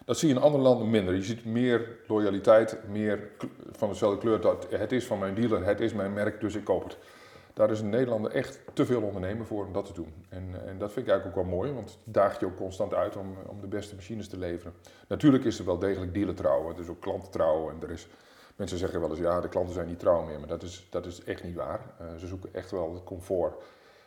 Dat 0.05 0.19
zie 0.19 0.29
je 0.29 0.35
in 0.35 0.41
andere 0.41 0.63
landen 0.63 0.91
minder. 0.91 1.15
Je 1.15 1.23
ziet 1.23 1.45
meer 1.45 1.89
loyaliteit, 2.07 2.79
meer 2.89 3.31
van 3.71 3.89
dezelfde 3.89 4.19
kleur. 4.19 4.41
Dat 4.41 4.67
het 4.71 4.93
is 4.93 5.07
van 5.07 5.19
mijn 5.19 5.35
dealer, 5.35 5.65
het 5.65 5.81
is 5.81 5.93
mijn 5.93 6.13
merk, 6.13 6.41
dus 6.41 6.55
ik 6.55 6.65
koop 6.65 6.85
het. 6.85 6.97
Daar 7.53 7.71
is 7.71 7.81
in 7.81 7.89
Nederland 7.89 8.29
echt 8.29 8.61
te 8.73 8.87
veel 8.87 9.03
ondernemen 9.03 9.47
voor 9.47 9.67
om 9.67 9.73
dat 9.73 9.85
te 9.85 9.93
doen. 9.93 10.13
En, 10.29 10.43
en 10.67 10.79
dat 10.79 10.93
vind 10.93 11.07
ik 11.07 11.13
eigenlijk 11.13 11.27
ook 11.27 11.45
wel 11.45 11.55
mooi, 11.55 11.73
want 11.73 11.99
het 12.05 12.15
daagt 12.15 12.41
je 12.41 12.47
ook 12.47 12.57
constant 12.57 12.95
uit 12.95 13.17
om, 13.17 13.37
om 13.47 13.61
de 13.61 13.67
beste 13.67 13.95
machines 13.95 14.29
te 14.29 14.39
leveren. 14.39 14.75
Natuurlijk 15.09 15.45
is 15.45 15.59
er 15.59 15.65
wel 15.65 15.79
degelijk 15.79 16.15
dealertrouw, 16.15 16.71
er 16.71 16.81
is 16.81 16.89
ook 16.89 17.01
klantentrouw 17.01 17.71
en 17.71 17.77
er 17.83 17.91
is... 17.91 18.09
Mensen 18.57 18.79
zeggen 18.79 19.01
wel 19.01 19.11
eens, 19.11 19.19
ja, 19.19 19.41
de 19.41 19.49
klanten 19.49 19.75
zijn 19.75 19.87
niet 19.87 19.99
trouw 19.99 20.23
meer, 20.23 20.39
maar 20.39 20.49
dat 20.49 20.63
is, 20.63 20.87
dat 20.91 21.07
is 21.07 21.25
echt 21.25 21.45
niet 21.45 21.55
waar. 21.55 21.81
Uh, 22.01 22.07
ze 22.19 22.27
zoeken 22.27 22.55
echt 22.55 22.71
wel 22.71 22.95
het 22.95 23.05
comfort 23.05 23.63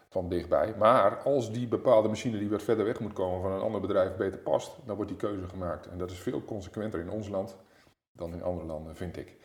van 0.10 0.30
dichtbij. 0.30 0.74
Maar 0.78 1.18
als 1.18 1.52
die 1.52 1.68
bepaalde 1.68 2.08
machine 2.08 2.40
die 2.40 2.50
wat 2.50 2.64
verder 2.64 2.86
weg 2.86 3.00
moet 3.00 3.14
komen 3.14 3.42
van 3.42 3.52
een 3.52 3.62
ander 3.62 3.82
bedrijf 3.82 4.16
beter 4.16 4.40
past, 4.40 4.78
dan 4.86 4.96
wordt 4.96 5.12
die 5.12 5.20
keuze 5.20 5.48
gemaakt. 5.48 5.88
En 5.88 5.98
dat 5.98 6.12
is 6.12 6.20
veel 6.20 6.44
consequenter 6.44 7.00
in 7.00 7.10
ons 7.10 7.28
land 7.28 7.56
dan 8.12 8.34
in 8.34 8.44
andere 8.44 8.66
landen, 8.66 8.96
vind 8.96 9.18
ik. 9.18 9.36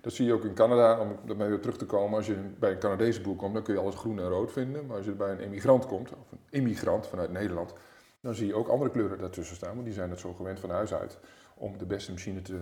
Dat 0.00 0.12
zie 0.12 0.26
je 0.26 0.32
ook 0.32 0.44
in 0.44 0.54
Canada, 0.54 1.00
om 1.00 1.16
daarmee 1.26 1.48
weer 1.48 1.60
terug 1.60 1.76
te 1.76 1.86
komen. 1.86 2.16
Als 2.16 2.26
je 2.26 2.34
bij 2.58 2.70
een 2.70 2.78
Canadese 2.78 3.20
boek 3.20 3.38
komt, 3.38 3.54
dan 3.54 3.62
kun 3.62 3.74
je 3.74 3.80
alles 3.80 3.94
groen 3.94 4.18
en 4.18 4.28
rood 4.28 4.52
vinden. 4.52 4.86
Maar 4.86 4.96
als 4.96 5.04
je 5.04 5.12
bij 5.12 5.30
een 5.30 5.40
emigrant 5.40 5.86
komt, 5.86 6.10
of 6.10 6.32
een 6.32 6.40
immigrant 6.50 7.06
vanuit 7.06 7.32
Nederland, 7.32 7.74
dan 8.20 8.34
zie 8.34 8.46
je 8.46 8.54
ook 8.54 8.68
andere 8.68 8.90
kleuren 8.90 9.18
daartussen 9.18 9.56
staan. 9.56 9.72
Want 9.72 9.84
die 9.84 9.94
zijn 9.94 10.10
het 10.10 10.20
zo 10.20 10.32
gewend 10.32 10.60
van 10.60 10.70
huis 10.70 10.94
uit 10.94 11.18
om 11.54 11.78
de 11.78 11.86
beste 11.86 12.12
machine 12.12 12.42
te 12.42 12.58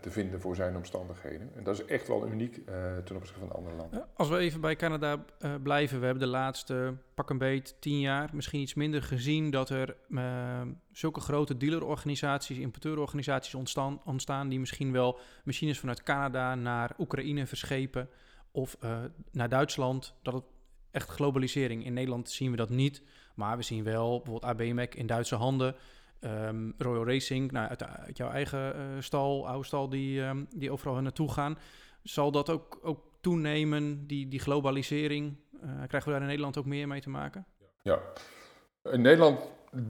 te 0.00 0.10
vinden 0.10 0.40
voor 0.40 0.54
zijn 0.54 0.76
omstandigheden. 0.76 1.50
En 1.54 1.64
dat 1.64 1.74
is 1.74 1.84
echt 1.84 2.08
wel 2.08 2.26
uniek 2.26 2.56
uh, 2.56 2.64
ten 2.96 3.16
opzichte 3.16 3.40
van 3.40 3.52
andere 3.52 3.76
landen. 3.76 4.06
Als 4.14 4.28
we 4.28 4.36
even 4.36 4.60
bij 4.60 4.76
Canada 4.76 5.24
blijven, 5.62 5.98
we 5.98 6.04
hebben 6.04 6.24
de 6.24 6.30
laatste 6.30 6.94
pak 7.14 7.30
een 7.30 7.38
beet 7.38 7.76
tien 7.80 8.00
jaar, 8.00 8.30
misschien 8.32 8.60
iets 8.60 8.74
minder 8.74 9.02
gezien, 9.02 9.50
dat 9.50 9.70
er 9.70 9.96
zulke 10.92 11.20
grote 11.20 11.56
dealerorganisaties, 11.56 12.58
importeurorganisaties 12.58 13.54
ontstaan, 13.54 14.00
ontstaan 14.04 14.48
die 14.48 14.58
misschien 14.60 14.92
wel 14.92 15.18
machines 15.44 15.78
vanuit 15.78 16.02
Canada 16.02 16.54
naar 16.54 16.94
Oekraïne 16.98 17.46
verschepen 17.46 18.08
of 18.50 18.76
naar 19.32 19.48
Duitsland. 19.48 20.14
Dat 20.22 20.34
het 20.34 20.44
echt 20.90 21.08
globalisering. 21.08 21.84
In 21.84 21.92
Nederland 21.92 22.30
zien 22.30 22.50
we 22.50 22.56
dat 22.56 22.70
niet, 22.70 23.02
maar 23.34 23.56
we 23.56 23.62
zien 23.62 23.84
wel 23.84 24.16
bijvoorbeeld 24.16 24.52
ABMEC 24.52 24.94
in 24.94 25.06
Duitse 25.06 25.34
handen. 25.34 25.74
Um, 26.24 26.74
Royal 26.78 27.06
Racing, 27.06 27.52
nou, 27.52 27.68
uit, 27.68 28.16
jouw 28.16 28.30
eigen 28.30 28.76
uh, 28.76 28.82
stal, 28.98 29.48
oude 29.48 29.66
stal, 29.66 29.88
die, 29.88 30.20
um, 30.20 30.46
die 30.56 30.70
overal 30.72 31.00
naartoe 31.00 31.32
gaan. 31.32 31.58
Zal 32.02 32.30
dat 32.30 32.50
ook, 32.50 32.78
ook 32.82 33.00
toenemen, 33.20 34.06
die, 34.06 34.28
die 34.28 34.40
globalisering? 34.40 35.36
Uh, 35.52 35.70
krijgen 35.86 36.04
we 36.04 36.10
daar 36.10 36.20
in 36.20 36.26
Nederland 36.26 36.58
ook 36.58 36.64
meer 36.64 36.86
mee 36.86 37.00
te 37.00 37.10
maken? 37.10 37.46
Ja, 37.82 37.98
in 38.82 39.00
Nederland 39.00 39.40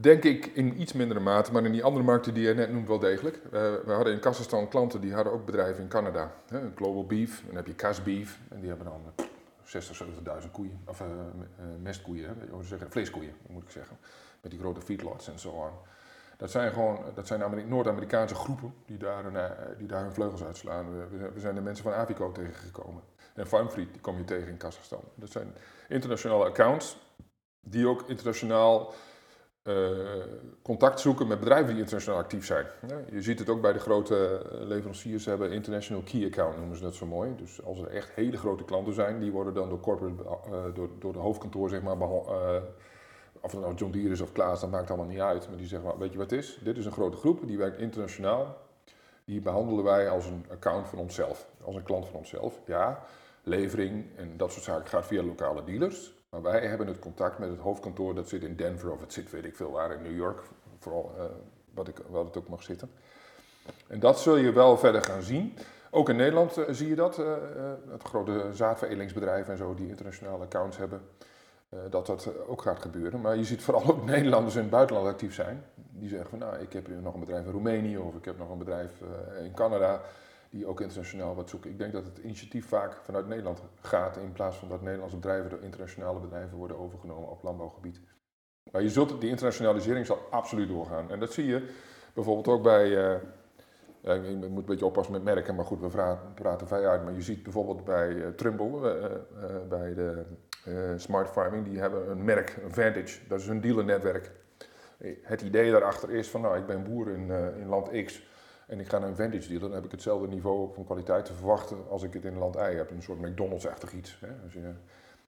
denk 0.01 0.23
ik 0.23 0.45
in 0.45 0.81
iets 0.81 0.93
mindere 0.93 1.19
mate, 1.19 1.51
maar 1.51 1.65
in 1.65 1.71
die 1.71 1.83
andere 1.83 2.05
markten 2.05 2.33
die 2.33 2.47
je 2.47 2.53
net 2.53 2.71
noemt 2.71 2.87
wel 2.87 2.99
degelijk. 2.99 3.35
Uh, 3.35 3.51
we 3.85 3.91
hadden 3.91 4.13
in 4.13 4.19
Kazachstan 4.19 4.67
klanten 4.67 5.01
die 5.01 5.13
hadden 5.13 5.33
ook 5.33 5.45
bedrijven 5.45 5.83
in 5.83 5.89
Canada. 5.89 6.35
Hè, 6.47 6.59
Global 6.75 7.05
Beef, 7.05 7.43
dan 7.45 7.55
heb 7.55 7.67
je 7.67 7.75
Cas 7.75 8.03
Beef, 8.03 8.39
en 8.49 8.59
die 8.59 8.69
hebben 8.69 8.87
dan 8.87 9.27
60, 9.63 10.03
70.000 10.43 10.51
koeien, 10.51 10.79
of 10.85 11.03
mestkoeien, 11.81 12.25
hè, 12.25 12.89
vleeskoeien 12.89 13.33
moet 13.47 13.63
ik 13.63 13.69
zeggen. 13.69 13.97
Met 14.41 14.51
die 14.51 14.59
grote 14.59 14.81
feedlots 14.81 15.27
en 15.27 15.39
zo 15.39 15.49
on. 15.49 15.71
Dat 16.41 16.51
zijn 16.51 16.71
gewoon 16.71 16.99
dat 17.13 17.27
zijn 17.27 17.67
Noord-Amerikaanse 17.67 18.35
groepen 18.35 18.73
die 18.85 18.97
daar, 18.97 19.31
uh, 19.31 19.45
die 19.77 19.87
daar 19.87 20.01
hun 20.01 20.13
vleugels 20.13 20.43
uitslaan. 20.43 20.85
We, 21.33 21.39
zijn 21.39 21.55
de 21.55 21.61
mensen 21.61 21.83
van 21.83 21.93
Avico 21.93 22.31
tegengekomen. 22.31 23.01
En 23.33 23.47
Farmfleet 23.47 23.91
die 23.91 24.01
kom 24.01 24.17
je 24.17 24.23
tegen 24.23 24.47
in 24.47 24.57
Kazachstan. 24.57 25.01
Dat 25.15 25.31
zijn 25.31 25.53
internationale 25.89 26.45
accounts 26.45 26.97
die 27.59 27.87
ook 27.87 28.03
internationaal 28.07 28.93
uh, 29.63 29.89
contact 30.61 30.99
zoeken 30.99 31.27
met 31.27 31.39
bedrijven 31.39 31.69
die 31.73 31.81
internationaal 31.81 32.19
actief 32.19 32.45
zijn. 32.45 32.65
Je 33.11 33.21
ziet 33.21 33.39
het 33.39 33.49
ook 33.49 33.61
bij 33.61 33.73
de 33.73 33.79
grote 33.79 34.49
eh, 34.51 34.67
leveranciers 34.67 35.25
hebben 35.25 35.51
international 35.51 36.03
key 36.03 36.25
account 36.25 36.57
noemen 36.57 36.77
ze 36.77 36.83
dat 36.83 36.95
zo 36.95 37.05
mooi. 37.05 37.35
Dus 37.35 37.63
als 37.63 37.79
er 37.79 37.87
echt 37.87 38.11
hele 38.15 38.37
grote 38.37 38.63
klanten 38.63 38.93
zijn, 38.93 39.19
die 39.19 39.31
worden 39.31 39.53
dan 39.53 39.69
door 39.69 39.79
corporate, 39.79 40.23
door, 40.73 40.89
door 40.99 41.13
de 41.13 41.19
hoofdkantoor 41.19 41.69
zeg 41.69 41.81
maar 41.81 41.97
of 43.41 43.51
het 43.51 43.61
nou 43.61 43.73
John 43.73 43.91
Deere 43.91 44.09
is 44.09 44.21
of 44.21 44.31
Klaas, 44.31 44.61
dat 44.61 44.69
maakt 44.69 44.89
allemaal 44.89 45.07
niet 45.07 45.19
uit. 45.19 45.47
Maar 45.47 45.57
die 45.57 45.67
zeggen, 45.67 45.97
weet 45.97 46.11
je 46.11 46.17
wat 46.17 46.29
het 46.29 46.39
is? 46.39 46.59
Dit 46.63 46.77
is 46.77 46.85
een 46.85 46.91
grote 46.91 47.17
groep, 47.17 47.47
die 47.47 47.57
werkt 47.57 47.79
internationaal. 47.79 48.57
Die 49.25 49.41
behandelen 49.41 49.83
wij 49.83 50.09
als 50.09 50.25
een 50.25 50.45
account 50.51 50.87
van 50.87 50.99
onszelf, 50.99 51.47
als 51.63 51.75
een 51.75 51.83
klant 51.83 52.05
van 52.05 52.15
onszelf. 52.15 52.59
Ja, 52.65 53.03
levering 53.43 54.05
en 54.15 54.37
dat 54.37 54.51
soort 54.51 54.63
zaken 54.63 54.87
gaat 54.87 55.05
via 55.05 55.23
lokale 55.23 55.63
dealers. 55.63 56.13
Maar 56.29 56.41
wij 56.41 56.67
hebben 56.67 56.87
het 56.87 56.99
contact 56.99 57.39
met 57.39 57.49
het 57.49 57.59
hoofdkantoor, 57.59 58.15
dat 58.15 58.29
zit 58.29 58.43
in 58.43 58.55
Denver 58.55 58.91
of 58.91 59.01
het 59.01 59.13
zit 59.13 59.31
weet 59.31 59.45
ik 59.45 59.55
veel 59.55 59.71
waar 59.71 59.91
in 59.91 60.01
New 60.01 60.15
York. 60.15 60.41
Vooral 60.79 61.11
uh, 61.17 61.23
wat, 61.73 61.87
ik, 61.87 61.97
wat 62.09 62.25
het 62.25 62.37
ook 62.37 62.47
mag 62.47 62.63
zitten. 62.63 62.91
En 63.87 63.99
dat 63.99 64.19
zul 64.19 64.35
je 64.35 64.51
wel 64.51 64.77
verder 64.77 65.03
gaan 65.03 65.21
zien. 65.21 65.57
Ook 65.91 66.09
in 66.09 66.15
Nederland 66.15 66.57
uh, 66.57 66.65
zie 66.69 66.87
je 66.87 66.95
dat. 66.95 67.19
Uh, 67.19 67.33
het 67.89 68.03
grote 68.03 68.49
zaadveredelingsbedrijven 68.53 69.51
en 69.51 69.57
zo 69.57 69.73
die 69.73 69.87
internationale 69.87 70.43
accounts 70.43 70.77
hebben. 70.77 71.01
Eh, 71.71 71.79
dat 71.89 72.05
dat 72.05 72.47
ook 72.47 72.61
gaat 72.61 72.81
gebeuren. 72.81 73.21
Maar 73.21 73.35
je 73.37 73.43
ziet 73.43 73.61
vooral 73.61 73.85
ook 73.91 74.05
Nederlanders 74.05 74.55
in 74.55 74.61
het 74.61 74.69
buitenland 74.69 75.07
actief 75.07 75.33
zijn. 75.33 75.63
Die 75.75 76.09
zeggen 76.09 76.29
van 76.29 76.39
nou, 76.39 76.57
ik 76.57 76.73
heb 76.73 76.87
nog 77.01 77.13
een 77.13 77.19
bedrijf 77.19 77.45
in 77.45 77.51
Roemenië 77.51 77.97
of 77.97 78.15
ik 78.15 78.25
heb 78.25 78.37
nog 78.37 78.49
een 78.49 78.57
bedrijf 78.57 79.01
eh, 79.01 79.45
in 79.45 79.53
Canada 79.53 80.01
die 80.49 80.65
ook 80.65 80.81
internationaal 80.81 81.35
wat 81.35 81.49
zoeken. 81.49 81.69
Ik 81.69 81.77
denk 81.77 81.93
dat 81.93 82.05
het 82.05 82.17
initiatief 82.17 82.67
vaak 82.67 82.97
vanuit 83.03 83.27
Nederland 83.27 83.61
gaat 83.81 84.17
in 84.17 84.31
plaats 84.31 84.57
van 84.57 84.69
dat 84.69 84.81
Nederlandse 84.81 85.15
bedrijven 85.15 85.49
door 85.49 85.61
internationale 85.61 86.19
bedrijven 86.19 86.57
worden 86.57 86.79
overgenomen 86.79 87.29
op 87.29 87.43
landbouwgebied. 87.43 88.01
Maar 88.71 88.81
je 88.81 88.89
zult, 88.89 89.21
die 89.21 89.29
internationalisering 89.29 90.05
zal 90.05 90.19
absoluut 90.29 90.67
doorgaan. 90.67 91.11
En 91.11 91.19
dat 91.19 91.33
zie 91.33 91.45
je 91.45 91.69
bijvoorbeeld 92.13 92.47
ook 92.47 92.63
bij, 92.63 92.87
uh, 94.01 94.15
ik 94.15 94.37
moet 94.37 94.43
een 94.43 94.65
beetje 94.65 94.85
oppassen 94.85 95.13
met 95.13 95.23
merken, 95.23 95.55
maar 95.55 95.65
goed, 95.65 95.79
we 95.79 96.17
praten 96.35 96.67
vrij 96.67 96.87
uit. 96.87 97.03
Maar 97.03 97.13
je 97.13 97.21
ziet 97.21 97.43
bijvoorbeeld 97.43 97.83
bij 97.83 98.09
uh, 98.09 98.27
Trimble, 98.27 99.25
bij 99.69 99.93
de 99.93 100.25
Smart 100.95 101.29
Farming, 101.29 101.65
die 101.65 101.79
hebben 101.79 102.09
een 102.09 102.23
merk, 102.23 102.57
een 102.63 102.73
Vantage, 102.73 103.19
dat 103.27 103.39
is 103.39 103.47
hun 103.47 103.61
dealernetwerk. 103.61 104.31
Het 105.21 105.41
idee 105.41 105.71
daarachter 105.71 106.11
is 106.11 106.29
van, 106.29 106.41
nou, 106.41 106.57
ik 106.57 106.65
ben 106.65 106.83
boer 106.83 107.09
in, 107.09 107.27
uh, 107.27 107.57
in 107.57 107.67
land 107.67 108.03
X 108.05 108.27
en 108.67 108.79
ik 108.79 108.87
ga 108.87 108.99
naar 108.99 109.09
een 109.09 109.15
Vantage 109.15 109.47
dealer, 109.47 109.67
dan 109.67 109.73
heb 109.73 109.85
ik 109.85 109.91
hetzelfde 109.91 110.27
niveau 110.27 110.73
van 110.73 110.85
kwaliteit 110.85 111.25
te 111.25 111.33
verwachten 111.33 111.77
als 111.89 112.03
ik 112.03 112.13
het 112.13 112.25
in 112.25 112.37
land 112.37 112.55
Y 112.55 112.59
heb. 112.75 112.91
Een 112.91 113.01
soort 113.01 113.19
McDonald's-achtig 113.19 113.93
iets. 113.93 114.19
Hè. 114.19 114.27
Als 114.43 114.53
je 114.53 114.71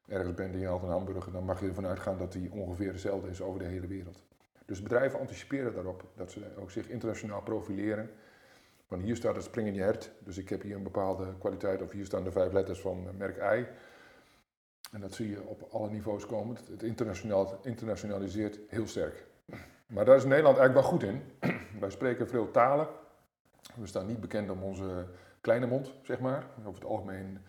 ergens 0.08 0.34
bent 0.34 0.54
en 0.54 0.60
je 0.60 0.68
haalt 0.68 0.84
een 0.84 0.90
hamburger, 0.90 1.32
dan 1.32 1.44
mag 1.44 1.60
je 1.60 1.68
ervan 1.68 1.88
uitgaan 1.88 2.18
dat 2.18 2.32
die 2.32 2.52
ongeveer 2.52 2.92
dezelfde 2.92 3.30
is 3.30 3.42
over 3.42 3.60
de 3.60 3.66
hele 3.66 3.88
wereld. 3.88 4.24
Dus 4.66 4.82
bedrijven 4.82 5.20
anticiperen 5.20 5.74
daarop, 5.74 6.04
dat 6.16 6.32
ze 6.32 6.42
ook 6.60 6.72
zich 6.72 6.90
internationaal 6.90 7.42
profileren. 7.42 8.10
Van 8.88 9.00
hier 9.00 9.16
staat 9.16 9.36
het 9.36 9.44
spring 9.44 9.68
in 9.68 9.74
je 9.74 9.82
hert, 9.82 10.12
dus 10.20 10.38
ik 10.38 10.50
heb 10.50 10.62
hier 10.62 10.76
een 10.76 10.84
bepaalde 10.84 11.26
kwaliteit, 11.40 11.82
of 11.82 11.92
hier 11.92 12.06
staan 12.06 12.24
de 12.24 12.32
vijf 12.32 12.52
letters 12.52 12.80
van 12.82 13.08
merk 13.18 13.38
I. 13.38 13.66
En 14.94 15.02
dat 15.02 15.14
zie 15.14 15.30
je 15.30 15.44
op 15.44 15.68
alle 15.72 15.90
niveaus 15.90 16.26
komen. 16.26 16.58
Het 16.70 16.84
internationaal, 16.84 17.60
internationaliseert 17.64 18.60
heel 18.68 18.88
sterk. 18.88 19.26
Maar 19.88 20.06
daar 20.06 20.16
is 20.16 20.24
Nederland 20.24 20.58
eigenlijk 20.58 20.88
wel 20.88 20.98
goed 20.98 21.04
in. 21.04 21.22
Wij 21.80 21.90
spreken 21.90 22.28
veel 22.28 22.52
talen. 22.52 22.88
We 23.76 23.88
staan 23.88 24.06
niet 24.06 24.22
bekend 24.22 24.50
om 24.50 24.64
onze 24.64 25.06
kleine 25.42 25.68
mond, 25.68 25.94
zeg 26.04 26.20
maar. 26.20 26.46
Over 26.60 26.82
het 26.82 26.90
algemeen, 26.90 27.40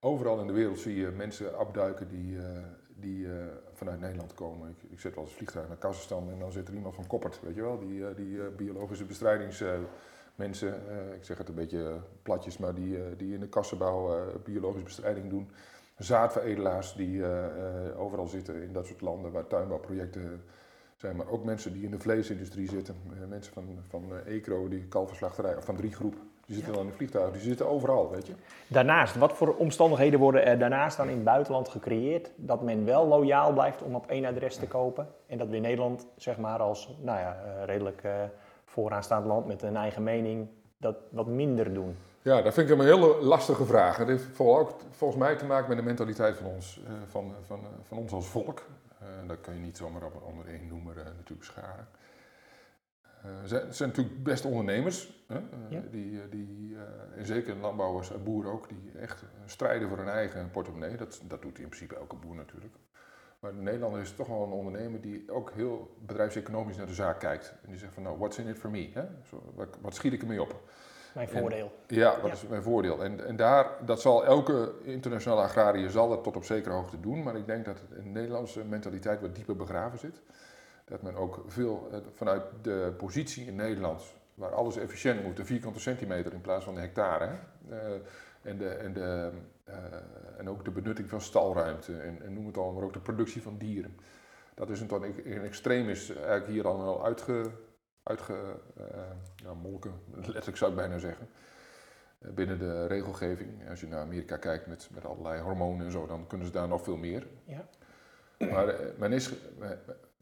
overal 0.00 0.40
in 0.40 0.46
de 0.46 0.52
wereld 0.52 0.78
zie 0.78 0.96
je 0.96 1.06
mensen 1.06 1.58
afduiken 1.58 2.08
die, 2.08 2.34
uh, 2.34 2.42
die 2.96 3.24
uh, 3.24 3.32
vanuit 3.72 4.00
Nederland 4.00 4.34
komen. 4.34 4.68
Ik, 4.68 4.90
ik 4.90 5.00
zit 5.00 5.14
wel 5.14 5.24
eens 5.24 5.34
vliegtuig 5.34 5.68
naar 5.68 5.76
Kazachstan 5.76 6.30
en 6.30 6.38
dan 6.38 6.52
zit 6.52 6.68
er 6.68 6.74
iemand 6.74 6.94
van 6.94 7.06
Koppert, 7.06 7.40
weet 7.42 7.54
je 7.54 7.62
wel, 7.62 7.78
die, 7.78 7.98
uh, 7.98 8.06
die 8.16 8.38
biologische 8.50 9.04
bestrijdingsmensen. 9.04 10.74
ik 11.14 11.24
zeg 11.24 11.38
het 11.38 11.48
een 11.48 11.54
beetje 11.54 12.00
platjes, 12.22 12.58
maar 12.58 12.74
die, 12.74 13.16
die 13.16 13.34
in 13.34 13.40
de 13.40 13.48
kassenbouw 13.48 14.26
biologische 14.44 14.84
bestrijding 14.84 15.30
doen 15.30 15.50
zaadveredelaars 16.02 16.94
die 16.94 17.24
eh, 17.24 17.44
eh, 17.44 18.00
overal 18.00 18.26
zitten 18.26 18.62
in 18.62 18.72
dat 18.72 18.86
soort 18.86 19.00
landen 19.00 19.32
waar 19.32 19.46
tuinbouwprojecten 19.46 20.44
zijn, 20.96 21.16
maar 21.16 21.28
ook 21.28 21.44
mensen 21.44 21.72
die 21.72 21.84
in 21.84 21.90
de 21.90 21.98
vleesindustrie 21.98 22.68
zitten. 22.68 22.94
Eh, 23.12 23.28
mensen 23.28 23.52
van, 23.52 23.64
van 23.88 24.04
Ecro, 24.26 24.68
die 24.68 24.84
kalverslachterij, 24.84 25.56
of 25.56 25.64
van 25.64 25.76
drie 25.76 25.92
groep, 25.92 26.14
die 26.46 26.54
zitten 26.54 26.72
dan 26.74 26.86
in 26.86 26.92
vliegtuigen, 26.92 27.32
die 27.32 27.42
zitten 27.42 27.68
overal, 27.68 28.10
weet 28.10 28.26
je. 28.26 28.32
Daarnaast, 28.66 29.16
wat 29.16 29.32
voor 29.32 29.54
omstandigheden 29.56 30.20
worden 30.20 30.44
er 30.44 30.58
daarnaast 30.58 30.96
dan 30.96 31.08
in 31.08 31.14
het 31.14 31.24
buitenland 31.24 31.68
gecreëerd 31.68 32.30
dat 32.36 32.62
men 32.62 32.84
wel 32.84 33.06
loyaal 33.06 33.52
blijft 33.52 33.82
om 33.82 33.94
op 33.94 34.06
één 34.06 34.24
adres 34.24 34.56
te 34.56 34.66
kopen 34.66 35.08
en 35.26 35.38
dat 35.38 35.48
we 35.48 35.56
in 35.56 35.62
Nederland, 35.62 36.06
zeg 36.16 36.38
maar 36.38 36.58
als, 36.58 36.96
nou 37.00 37.18
ja, 37.18 37.36
redelijk 37.64 38.02
vooraanstaand 38.64 39.26
land 39.26 39.46
met 39.46 39.62
een 39.62 39.76
eigen 39.76 40.02
mening, 40.02 40.48
dat 40.78 40.96
wat 41.10 41.26
minder 41.26 41.74
doen? 41.74 41.96
Ja, 42.22 42.42
dat 42.42 42.54
vind 42.54 42.70
ik 42.70 42.78
een 42.78 42.84
hele 42.84 43.22
lastige 43.22 43.64
vraag. 43.64 43.96
Het 43.96 44.08
heeft 44.08 44.24
vooral 44.24 44.58
ook 44.58 44.80
volgens 44.90 45.20
mij 45.20 45.36
te 45.36 45.44
maken 45.44 45.68
met 45.68 45.76
de 45.76 45.84
mentaliteit 45.84 46.36
van 46.36 46.46
ons, 46.46 46.82
eh, 46.86 46.92
van, 47.06 47.34
van, 47.42 47.58
eh, 47.58 47.66
van 47.82 47.98
ons 47.98 48.12
als 48.12 48.26
volk. 48.26 48.66
Uh, 49.02 49.28
dat 49.28 49.40
kan 49.40 49.54
je 49.54 49.60
niet 49.60 49.76
zomaar 49.76 50.02
op, 50.02 50.22
onder 50.22 50.46
één 50.46 50.66
noemer 50.68 50.96
uh, 50.96 51.04
natuurlijk 51.04 51.44
scharen. 51.44 51.88
ze 53.46 53.66
zijn 53.70 53.88
natuurlijk 53.88 54.22
best 54.22 54.44
ondernemers. 54.44 55.24
Hè? 55.26 55.40
Die, 55.90 56.28
die, 56.28 56.76
en 57.16 57.26
zeker 57.26 57.56
landbouwers 57.56 58.12
en 58.12 58.24
boeren 58.24 58.52
ook, 58.52 58.68
die 58.68 58.90
echt 59.00 59.24
strijden 59.46 59.88
voor 59.88 59.98
hun 59.98 60.08
eigen 60.08 60.50
portemonnee. 60.50 60.96
Dat, 60.96 61.20
dat 61.24 61.42
doet 61.42 61.58
in 61.58 61.68
principe 61.68 61.96
elke 61.96 62.16
boer 62.16 62.34
natuurlijk. 62.34 62.74
Maar 63.40 63.54
de 63.54 63.60
Nederlander 63.60 64.00
is 64.00 64.14
toch 64.14 64.26
wel 64.26 64.42
een 64.42 64.50
ondernemer 64.50 65.00
die 65.00 65.30
ook 65.30 65.52
heel 65.54 65.96
bedrijfseconomisch 66.06 66.76
naar 66.76 66.86
de 66.86 66.94
zaak 66.94 67.20
kijkt. 67.20 67.54
En 67.62 67.70
die 67.70 67.78
zegt 67.78 67.94
van 67.94 68.02
nou, 68.02 68.18
what's 68.18 68.38
in 68.38 68.48
it 68.48 68.58
for 68.58 68.70
me? 68.70 68.90
Hè? 68.92 69.04
Zo, 69.24 69.52
wat, 69.54 69.78
wat, 69.80 69.94
schiet 69.94 70.12
ik 70.12 70.20
ermee 70.20 70.42
op? 70.42 70.62
Mijn 71.14 71.28
voordeel. 71.28 71.72
ja, 71.86 72.20
wat 72.20 72.32
is 72.32 72.46
mijn 72.46 72.62
voordeel? 72.62 73.04
En, 73.04 73.26
en 73.26 73.36
daar, 73.36 73.70
dat 73.84 74.00
zal 74.00 74.24
elke 74.24 74.72
internationale 74.82 75.42
agrariër 75.42 75.90
zal 75.90 76.08
dat 76.08 76.24
tot 76.24 76.36
op 76.36 76.44
zekere 76.44 76.74
hoogte 76.74 77.00
doen. 77.00 77.22
Maar 77.22 77.36
ik 77.36 77.46
denk 77.46 77.64
dat 77.64 77.80
het 77.80 77.98
in 77.98 78.04
de 78.04 78.20
Nederlandse 78.20 78.64
mentaliteit 78.64 79.20
wat 79.20 79.34
dieper 79.34 79.56
begraven 79.56 79.98
zit. 79.98 80.20
Dat 80.84 81.02
men 81.02 81.14
ook 81.14 81.44
veel 81.46 81.88
eh, 81.92 81.98
vanuit 82.12 82.42
de 82.62 82.92
positie 82.96 83.46
in 83.46 83.54
Nederland, 83.54 84.02
waar 84.34 84.54
alles 84.54 84.76
efficiënt 84.76 85.22
moet, 85.22 85.36
de 85.36 85.44
vierkante 85.44 85.80
centimeter 85.80 86.32
in 86.32 86.40
plaats 86.40 86.64
van 86.64 86.74
de 86.74 86.80
hectare. 86.80 87.28
Uh, 87.70 87.76
en, 88.42 88.58
de, 88.58 88.68
en, 88.68 88.92
de, 88.92 89.30
uh, 89.68 89.74
en 90.38 90.48
ook 90.48 90.64
de 90.64 90.70
benutting 90.70 91.08
van 91.08 91.20
stalruimte 91.20 91.96
en, 91.96 92.22
en, 92.22 92.32
noem 92.32 92.46
het 92.46 92.56
al, 92.56 92.72
maar 92.72 92.82
ook 92.82 92.92
de 92.92 93.00
productie 93.00 93.42
van 93.42 93.58
dieren. 93.58 93.96
Dat 94.54 94.70
is 94.70 94.80
een, 94.80 95.24
in 95.24 95.42
extreem 95.42 95.88
is 95.88 96.10
eigenlijk 96.14 96.46
hier 96.46 96.66
al 96.66 96.82
wel 96.82 97.04
uitge, 97.04 97.50
uitge 98.02 98.32
uh, 98.78 98.86
ja, 99.36 99.54
molken, 99.54 99.92
letterlijk 100.14 100.56
zou 100.56 100.70
ik 100.70 100.76
bijna 100.76 100.98
zeggen. 100.98 101.28
binnen 102.18 102.58
de 102.58 102.86
regelgeving. 102.86 103.68
Als 103.70 103.80
je 103.80 103.86
naar 103.86 104.00
Amerika 104.00 104.36
kijkt 104.36 104.66
met, 104.66 104.88
met 104.94 105.04
allerlei 105.04 105.40
hormonen 105.40 105.86
en 105.86 105.92
zo, 105.92 106.06
dan 106.06 106.26
kunnen 106.26 106.46
ze 106.46 106.52
daar 106.52 106.68
nog 106.68 106.82
veel 106.82 106.96
meer. 106.96 107.26
Ja. 107.44 107.64
Maar 108.38 108.74
men 108.98 109.12
is, 109.12 109.32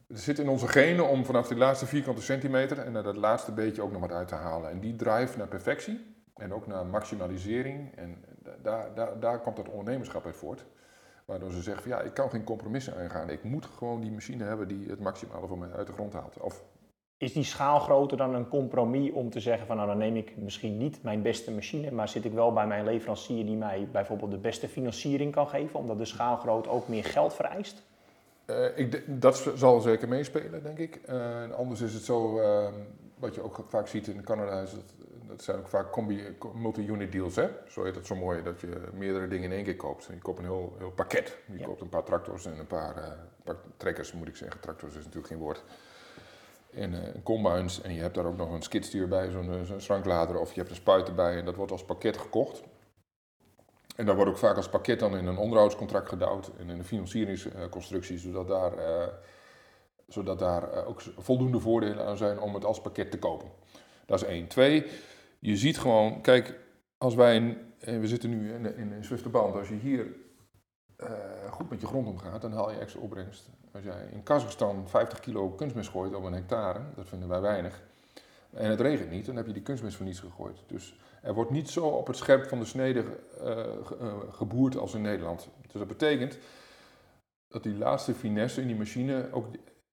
er 0.06 0.18
zit 0.18 0.38
in 0.38 0.48
onze 0.48 0.68
genen 0.68 1.08
om 1.08 1.24
vanaf 1.24 1.48
die 1.48 1.56
laatste 1.56 1.86
vierkante 1.86 2.22
centimeter 2.22 2.78
en 2.78 2.92
naar 2.92 3.02
dat 3.02 3.16
laatste 3.16 3.52
beetje 3.52 3.82
ook 3.82 3.92
nog 3.92 4.00
wat 4.00 4.12
uit 4.12 4.28
te 4.28 4.34
halen. 4.34 4.70
En 4.70 4.80
die 4.80 4.96
drive 4.96 5.38
naar 5.38 5.48
perfectie 5.48 6.14
en 6.34 6.52
ook 6.52 6.66
naar 6.66 6.86
maximalisering. 6.86 7.96
En 7.96 8.24
daar, 8.62 8.94
daar, 8.94 9.20
daar 9.20 9.40
komt 9.40 9.56
dat 9.56 9.68
ondernemerschap 9.68 10.26
uit 10.26 10.36
voort. 10.36 10.64
Waardoor 11.24 11.50
ze 11.50 11.62
zeggen 11.62 11.82
van 11.82 11.92
ja, 11.92 12.00
ik 12.00 12.14
kan 12.14 12.30
geen 12.30 12.44
compromissen 12.44 12.96
aangaan. 12.96 13.30
Ik 13.30 13.42
moet 13.42 13.66
gewoon 13.66 14.00
die 14.00 14.10
machine 14.10 14.44
hebben 14.44 14.68
die 14.68 14.88
het 14.88 15.00
maximale 15.00 15.46
voor 15.46 15.58
mij 15.58 15.72
uit 15.72 15.86
de 15.86 15.92
grond 15.92 16.12
haalt. 16.12 16.38
Of, 16.38 16.64
is 17.20 17.32
die 17.32 17.44
schaalgrootte 17.44 18.16
dan 18.16 18.34
een 18.34 18.48
compromis 18.48 19.12
om 19.12 19.30
te 19.30 19.40
zeggen 19.40 19.66
van 19.66 19.76
nou 19.76 19.88
dan 19.88 19.98
neem 19.98 20.16
ik 20.16 20.36
misschien 20.36 20.78
niet 20.78 21.02
mijn 21.02 21.22
beste 21.22 21.50
machine, 21.50 21.90
maar 21.90 22.08
zit 22.08 22.24
ik 22.24 22.32
wel 22.32 22.52
bij 22.52 22.66
mijn 22.66 22.84
leverancier 22.84 23.46
die 23.46 23.56
mij 23.56 23.88
bijvoorbeeld 23.92 24.30
de 24.30 24.38
beste 24.38 24.68
financiering 24.68 25.32
kan 25.32 25.48
geven, 25.48 25.78
omdat 25.78 25.98
de 25.98 26.04
schaalgrootte 26.04 26.68
ook 26.68 26.88
meer 26.88 27.04
geld 27.04 27.34
vereist? 27.34 27.82
Uh, 28.46 28.78
ik, 28.78 29.04
dat 29.06 29.52
zal 29.54 29.80
zeker 29.80 30.08
meespelen, 30.08 30.62
denk 30.62 30.78
ik. 30.78 31.00
Uh, 31.08 31.50
anders 31.52 31.80
is 31.80 31.94
het 31.94 32.02
zo, 32.02 32.40
uh, 32.40 32.68
wat 33.18 33.34
je 33.34 33.42
ook 33.42 33.64
vaak 33.68 33.86
ziet 33.86 34.06
in 34.06 34.22
Canada, 34.22 34.60
is 34.60 34.70
dat 34.70 34.94
dat 35.30 35.42
zijn 35.42 35.58
ook 35.58 35.68
vaak 35.68 35.96
multi-unit 36.54 37.12
deals, 37.12 37.36
hè? 37.36 37.48
Zo 37.68 37.84
heet 37.84 37.94
het 37.94 38.06
zo 38.06 38.14
mooi, 38.14 38.42
dat 38.42 38.60
je 38.60 38.88
meerdere 38.92 39.28
dingen 39.28 39.50
in 39.50 39.56
één 39.56 39.64
keer 39.64 39.76
koopt. 39.76 40.04
Je 40.04 40.18
koopt 40.18 40.38
een 40.38 40.44
heel, 40.44 40.74
heel 40.78 40.90
pakket. 40.90 41.36
Je 41.52 41.64
koopt 41.64 41.80
een 41.80 41.88
paar 41.88 42.04
tractors 42.04 42.46
en 42.46 42.58
een 42.58 42.66
paar, 42.66 42.96
uh, 42.96 43.04
paar, 43.44 43.56
trekkers, 43.76 44.12
moet 44.12 44.28
ik 44.28 44.36
zeggen. 44.36 44.60
Tractors 44.60 44.94
is 44.94 45.04
natuurlijk 45.04 45.26
geen 45.26 45.38
woord. 45.38 45.64
En 46.72 46.92
uh, 46.92 46.98
combines. 47.22 47.82
En 47.82 47.94
je 47.94 48.00
hebt 48.00 48.14
daar 48.14 48.24
ook 48.24 48.36
nog 48.36 48.52
een 48.52 48.62
skidstuur 48.62 49.08
bij, 49.08 49.30
zo'n 49.30 49.52
eh, 49.52 49.62
zo 49.62 49.78
schranklader. 49.78 50.38
Of 50.38 50.52
je 50.52 50.58
hebt 50.58 50.70
een 50.70 50.76
spuit 50.76 51.08
erbij 51.08 51.36
en 51.38 51.44
dat 51.44 51.56
wordt 51.56 51.72
als 51.72 51.84
pakket 51.84 52.16
gekocht. 52.16 52.62
En 53.96 54.06
dat 54.06 54.14
wordt 54.14 54.30
ook 54.30 54.38
vaak 54.38 54.56
als 54.56 54.68
pakket 54.68 54.98
dan 54.98 55.16
in 55.16 55.26
een 55.26 55.36
onderhoudscontract 55.36 56.08
gedouwd. 56.08 56.50
En 56.58 56.70
in 56.70 56.78
een 56.78 56.84
financieringsconstructie, 56.84 58.18
zodat 58.18 58.48
daar, 58.48 58.72
zodat 60.06 60.38
daar 60.38 60.86
ook 60.86 61.02
voldoende 61.16 61.60
voordelen 61.60 62.06
aan 62.06 62.16
zijn 62.16 62.40
om 62.40 62.54
het 62.54 62.64
als 62.64 62.80
pakket 62.80 63.10
te 63.10 63.18
kopen. 63.18 63.50
Dat 64.06 64.22
is 64.22 64.28
één. 64.28 64.46
Twee, 64.46 64.86
je 65.38 65.56
ziet 65.56 65.78
gewoon, 65.78 66.20
kijk, 66.20 66.58
als 66.98 67.14
wij, 67.14 67.36
in, 67.36 68.00
we 68.00 68.06
zitten 68.06 68.30
nu 68.30 68.52
in, 68.52 68.76
in, 68.76 68.92
in 68.92 69.04
Zwifterband, 69.04 69.54
als 69.54 69.68
je 69.68 69.74
hier 69.74 70.06
goed 71.50 71.70
met 71.70 71.80
je 71.80 71.86
grond 71.86 72.06
omgaat, 72.06 72.40
dan 72.42 72.52
haal 72.52 72.70
je 72.70 72.78
extra 72.78 73.00
opbrengst. 73.00 73.50
Als 73.72 73.84
jij 73.84 74.08
in 74.12 74.22
Kazachstan 74.22 74.88
50 74.88 75.20
kilo 75.20 75.48
kunstmest 75.48 75.90
gooit 75.90 76.14
op 76.14 76.24
een 76.24 76.32
hectare, 76.32 76.80
dat 76.96 77.08
vinden 77.08 77.28
wij 77.28 77.40
weinig, 77.40 77.82
en 78.50 78.70
het 78.70 78.80
regent 78.80 79.10
niet, 79.10 79.26
dan 79.26 79.36
heb 79.36 79.46
je 79.46 79.52
die 79.52 79.62
kunstmest 79.62 79.96
voor 79.96 80.06
niets 80.06 80.20
gegooid. 80.20 80.62
Dus 80.66 80.98
er 81.22 81.34
wordt 81.34 81.50
niet 81.50 81.70
zo 81.70 81.86
op 81.86 82.06
het 82.06 82.16
scherp 82.16 82.48
van 82.48 82.58
de 82.58 82.64
snede 82.64 83.04
uh, 83.42 83.64
geboerd 84.30 84.76
als 84.76 84.94
in 84.94 85.02
Nederland. 85.02 85.48
Dus 85.62 85.72
dat 85.72 85.88
betekent 85.88 86.38
dat 87.48 87.62
die 87.62 87.76
laatste 87.76 88.14
finesse 88.14 88.60
in 88.60 88.66
die 88.66 88.76
machine, 88.76 89.28
ook 89.32 89.46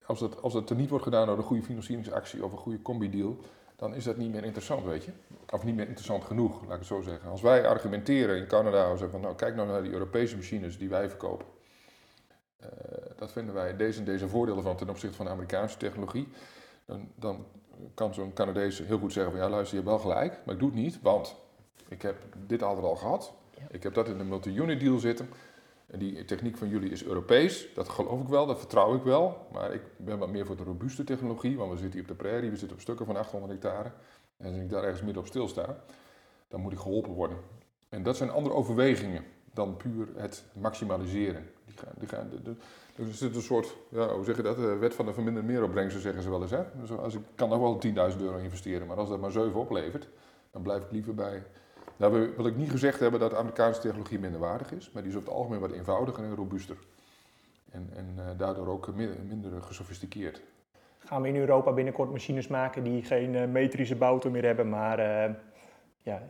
als 0.05 0.19
dat, 0.19 0.41
als 0.41 0.53
dat 0.53 0.69
er 0.69 0.75
niet 0.75 0.89
wordt 0.89 1.03
gedaan 1.03 1.27
door 1.27 1.37
een 1.37 1.43
goede 1.43 1.63
financieringsactie 1.63 2.45
of 2.45 2.51
een 2.51 2.57
goede 2.57 2.81
combi-deal, 2.81 3.37
dan 3.75 3.93
is 3.93 4.03
dat 4.03 4.17
niet 4.17 4.31
meer 4.31 4.43
interessant, 4.43 4.85
weet 4.85 5.03
je. 5.03 5.11
Of 5.49 5.63
niet 5.63 5.75
meer 5.75 5.87
interessant 5.87 6.23
genoeg, 6.23 6.61
laat 6.61 6.71
ik 6.71 6.77
het 6.77 6.87
zo 6.87 7.01
zeggen. 7.01 7.29
Als 7.29 7.41
wij 7.41 7.67
argumenteren 7.67 8.37
in 8.37 8.47
Canada, 8.47 8.83
we 8.83 8.97
zeggen 8.97 9.11
van 9.11 9.21
nou 9.21 9.35
kijk 9.35 9.55
nou 9.55 9.67
naar 9.67 9.83
die 9.83 9.91
Europese 9.91 10.35
machines 10.35 10.77
die 10.77 10.89
wij 10.89 11.09
verkopen. 11.09 11.56
Uh, 12.61 12.67
dat 13.15 13.31
vinden 13.31 13.53
wij 13.53 13.75
deze 13.75 13.99
en 13.99 14.05
deze 14.05 14.27
voordelen 14.27 14.63
van 14.63 14.75
ten 14.75 14.89
opzichte 14.89 15.15
van 15.15 15.25
de 15.25 15.31
Amerikaanse 15.31 15.77
technologie. 15.77 16.27
Dan, 16.85 17.11
dan 17.15 17.45
kan 17.93 18.13
zo'n 18.13 18.33
Canadees 18.33 18.79
heel 18.79 18.99
goed 18.99 19.13
zeggen 19.13 19.31
van 19.31 19.41
ja 19.41 19.49
luister, 19.49 19.77
je 19.77 19.83
hebt 19.83 19.95
wel 19.95 20.11
gelijk, 20.11 20.39
maar 20.45 20.53
ik 20.53 20.59
doe 20.59 20.69
het 20.69 20.79
niet, 20.79 21.01
want 21.01 21.35
ik 21.87 22.01
heb 22.01 22.15
dit 22.47 22.63
altijd 22.63 22.85
al 22.85 22.95
gehad. 22.95 23.33
Ik 23.69 23.83
heb 23.83 23.93
dat 23.93 24.07
in 24.07 24.17
de 24.17 24.23
multi-unit 24.23 24.79
deal 24.79 24.99
zitten. 24.99 25.29
En 25.87 25.99
die 25.99 26.25
techniek 26.25 26.57
van 26.57 26.69
jullie 26.69 26.89
is 26.89 27.03
Europees, 27.03 27.67
dat 27.73 27.89
geloof 27.89 28.21
ik 28.21 28.27
wel, 28.27 28.45
dat 28.45 28.59
vertrouw 28.59 28.95
ik 28.95 29.03
wel. 29.03 29.47
Maar 29.51 29.73
ik 29.73 29.81
ben 29.97 30.17
wat 30.17 30.29
meer 30.29 30.45
voor 30.45 30.57
de 30.57 30.63
robuuste 30.63 31.03
technologie, 31.03 31.57
want 31.57 31.71
we 31.71 31.77
zitten 31.77 31.99
hier 31.99 32.09
op 32.09 32.17
de 32.17 32.23
prairie, 32.23 32.49
we 32.49 32.57
zitten 32.57 32.75
op 32.75 32.81
stukken 32.81 33.05
van 33.05 33.15
800 33.15 33.51
hectare. 33.51 33.91
En 34.37 34.53
als 34.53 34.61
ik 34.61 34.69
daar 34.69 34.83
ergens 34.83 35.01
midden 35.01 35.21
op 35.21 35.27
stilsta, 35.27 35.83
dan 36.47 36.61
moet 36.61 36.71
ik 36.71 36.79
geholpen 36.79 37.11
worden. 37.11 37.37
En 37.89 38.03
dat 38.03 38.17
zijn 38.17 38.29
andere 38.29 38.55
overwegingen 38.55 39.23
dan 39.53 39.77
puur 39.77 40.07
het 40.15 40.43
maximaliseren. 40.53 41.49
Die 41.97 42.07
gaan, 42.07 42.29
de, 42.29 42.41
de, 42.41 42.55
dus 42.95 43.07
er 43.07 43.13
zit 43.13 43.35
een 43.35 43.41
soort, 43.41 43.75
ja, 43.89 44.07
hoe 44.07 44.25
zeg 44.25 44.35
je 44.35 44.41
dat, 44.41 44.55
de 44.55 44.75
wet 44.75 44.93
van 44.93 45.05
de 45.05 45.13
verminderde 45.13 45.47
meeropbrengsten 45.47 46.01
zeggen 46.01 46.23
ze 46.23 46.29
wel 46.29 46.41
eens. 46.41 46.51
Hè? 46.51 46.63
Dus 46.81 46.91
als 46.91 47.13
ik 47.13 47.21
kan 47.35 47.49
nog 47.49 47.59
wel 47.59 48.11
10.000 48.11 48.21
euro 48.21 48.37
investeren, 48.37 48.87
maar 48.87 48.97
als 48.97 49.09
dat 49.09 49.19
maar 49.19 49.31
7 49.31 49.53
oplevert, 49.53 50.09
dan 50.51 50.61
blijf 50.61 50.83
ik 50.83 50.91
liever 50.91 51.15
bij 51.15 51.43
nou 51.97 52.33
wil 52.35 52.45
ik 52.45 52.55
niet 52.55 52.71
gezegd 52.71 52.99
hebben 52.99 53.19
dat 53.19 53.29
de 53.29 53.37
Amerikaanse 53.37 53.81
technologie 53.81 54.19
minder 54.19 54.39
waardig 54.39 54.71
is, 54.71 54.91
maar 54.91 55.01
die 55.01 55.11
is 55.11 55.17
over 55.17 55.29
het 55.29 55.37
algemeen 55.37 55.59
wat 55.59 55.71
eenvoudiger 55.71 56.23
en 56.23 56.35
robuuster. 56.35 56.77
En, 57.71 57.89
en 57.95 58.15
uh, 58.17 58.23
daardoor 58.37 58.67
ook 58.67 58.95
minder, 58.95 59.15
minder 59.27 59.61
gesofisticeerd. 59.61 60.41
Gaan 60.97 61.21
we 61.21 61.27
in 61.27 61.35
Europa 61.35 61.71
binnenkort 61.71 62.11
machines 62.11 62.47
maken 62.47 62.83
die 62.83 63.03
geen 63.03 63.33
uh, 63.33 63.45
metrische 63.45 63.95
bouten 63.95 64.31
meer 64.31 64.45
hebben, 64.45 64.69
maar 64.69 64.99
uh, 64.99 65.33
ja, 66.01 66.21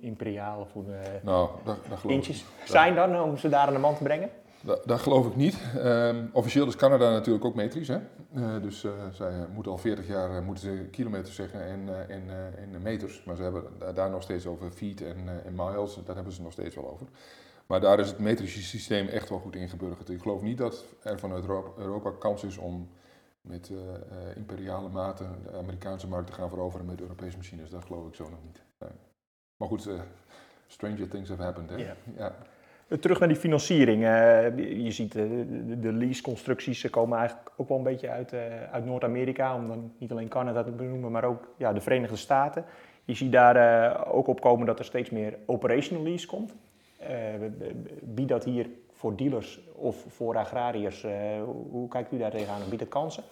imperiaal 0.00 0.60
of 0.60 0.84
nou, 1.22 1.48
dat, 1.64 1.78
dat 1.88 1.98
inches 2.06 2.44
zijn 2.64 2.94
dan 2.94 3.20
om 3.20 3.36
ze 3.36 3.48
daar 3.48 3.66
aan 3.66 3.72
de 3.72 3.78
man 3.78 3.96
te 3.96 4.02
brengen? 4.02 4.30
Dat, 4.62 4.82
dat 4.84 5.00
geloof 5.00 5.26
ik 5.26 5.36
niet. 5.36 5.58
Um, 5.76 6.30
officieel 6.32 6.66
is 6.66 6.76
Canada 6.76 7.10
natuurlijk 7.10 7.44
ook 7.44 7.54
metrisch. 7.54 7.88
Hè? 7.88 7.98
Uh, 8.34 8.62
dus 8.62 8.84
uh, 8.84 8.92
zij 9.12 9.46
moeten 9.54 9.72
al 9.72 9.78
40 9.78 10.06
jaar 10.06 10.30
uh, 10.30 10.40
moeten 10.46 10.64
ze 10.64 10.88
kilometers 10.90 11.34
zeggen 11.34 11.66
in, 11.66 11.88
in, 12.08 12.30
in 12.56 12.82
meters. 12.82 13.24
Maar 13.24 13.36
ze 13.36 13.42
hebben 13.42 13.64
daar 13.94 14.10
nog 14.10 14.22
steeds 14.22 14.46
over 14.46 14.70
feet 14.70 15.02
en, 15.02 15.44
en 15.44 15.54
miles. 15.54 15.98
Daar 16.04 16.14
hebben 16.14 16.32
ze 16.32 16.42
nog 16.42 16.52
steeds 16.52 16.74
wel 16.74 16.90
over. 16.90 17.06
Maar 17.66 17.80
daar 17.80 17.98
is 17.98 18.08
het 18.08 18.18
metrische 18.18 18.62
systeem 18.62 19.06
echt 19.06 19.28
wel 19.28 19.38
goed 19.38 19.56
ingeburgerd. 19.56 20.08
Ik 20.08 20.22
geloof 20.22 20.42
niet 20.42 20.58
dat 20.58 20.84
er 21.02 21.18
vanuit 21.18 21.44
Europa, 21.76 22.10
kans 22.18 22.44
is 22.44 22.56
om 22.56 22.88
met 23.40 23.70
imperiale 24.36 24.88
maten 24.88 25.42
de 25.42 25.56
Amerikaanse 25.56 26.08
markt 26.08 26.26
te 26.26 26.32
gaan 26.32 26.48
veroveren 26.48 26.86
met 26.86 27.00
Europese 27.00 27.36
machines. 27.36 27.70
Dat 27.70 27.84
geloof 27.84 28.06
ik 28.06 28.14
zo 28.14 28.30
nog 28.30 28.42
niet. 28.44 28.62
Maar 29.56 29.68
goed, 29.68 29.88
stranger 30.66 31.08
things 31.08 31.28
have 31.28 31.42
happened. 31.42 31.70
Hè? 31.70 31.76
Yeah. 31.76 31.96
Ja. 32.16 32.34
Terug 32.98 33.18
naar 33.18 33.28
die 33.28 33.36
financiering. 33.36 34.02
Uh, 34.02 34.84
je 34.84 34.90
ziet 34.90 35.14
uh, 35.14 35.22
de, 35.66 35.80
de 35.80 35.92
lease-constructies 35.92 36.90
komen 36.90 37.18
eigenlijk 37.18 37.50
ook 37.56 37.68
wel 37.68 37.78
een 37.78 37.84
beetje 37.84 38.08
uit, 38.08 38.32
uh, 38.32 38.40
uit 38.72 38.84
Noord-Amerika, 38.84 39.54
om 39.54 39.68
dan 39.68 39.92
niet 39.98 40.10
alleen 40.10 40.28
Canada 40.28 40.62
te 40.62 40.70
benoemen, 40.70 41.10
maar 41.10 41.24
ook 41.24 41.48
ja, 41.56 41.72
de 41.72 41.80
Verenigde 41.80 42.16
Staten. 42.16 42.64
Je 43.04 43.14
ziet 43.14 43.32
daar 43.32 44.06
ook 44.06 44.26
op 44.26 44.40
komen 44.40 44.66
dat 44.66 44.78
er 44.78 44.84
steeds 44.84 45.10
meer 45.10 45.36
operational 45.46 46.02
lease 46.02 46.26
komt. 46.26 46.52
biedt 48.00 48.28
dat 48.28 48.44
hier 48.44 48.66
voor 48.92 49.16
dealers 49.16 49.60
of 49.74 50.04
voor 50.08 50.36
agrariërs? 50.36 51.06
hoe 51.70 51.88
kijkt 51.88 52.12
u 52.12 52.18
daar 52.18 52.30
tegenaan? 52.30 52.60
Biedt 52.68 52.80
het 52.80 52.90
kansen? 52.90 53.22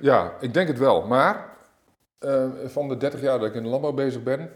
Ja, 0.00 0.32
ik 0.40 0.54
denk 0.54 0.68
het 0.68 0.78
wel. 0.78 1.06
Maar 1.06 1.48
van 2.64 2.88
de 2.88 2.96
30 2.96 3.20
jaar 3.20 3.38
dat 3.38 3.48
ik 3.48 3.54
in 3.54 3.62
de 3.62 3.68
landbouw 3.68 3.92
bezig 3.92 4.22
ben, 4.22 4.50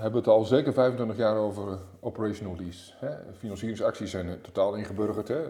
hebben 0.00 0.20
het 0.20 0.28
al 0.28 0.44
zeker 0.44 0.72
25 0.72 1.16
jaar 1.16 1.36
over 1.36 1.78
operational 2.00 2.56
lease. 2.56 2.92
Hè? 2.96 3.32
Financieringsacties 3.38 4.10
zijn 4.10 4.40
totaal 4.40 4.74
ingeburgerd. 4.74 5.28
Hè? 5.28 5.42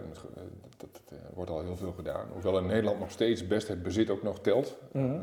Dat, 0.77 1.01
eh, 1.09 1.17
wordt 1.33 1.51
al 1.51 1.61
heel 1.61 1.75
veel 1.75 1.91
gedaan. 1.91 2.27
Hoewel 2.31 2.57
in 2.57 2.65
Nederland 2.65 2.99
nog 2.99 3.11
steeds 3.11 3.47
best 3.47 3.67
het 3.67 3.83
bezit 3.83 4.09
ook 4.09 4.23
nog 4.23 4.39
telt. 4.39 4.77
Mhm. 4.91 5.13
Eh, 5.13 5.19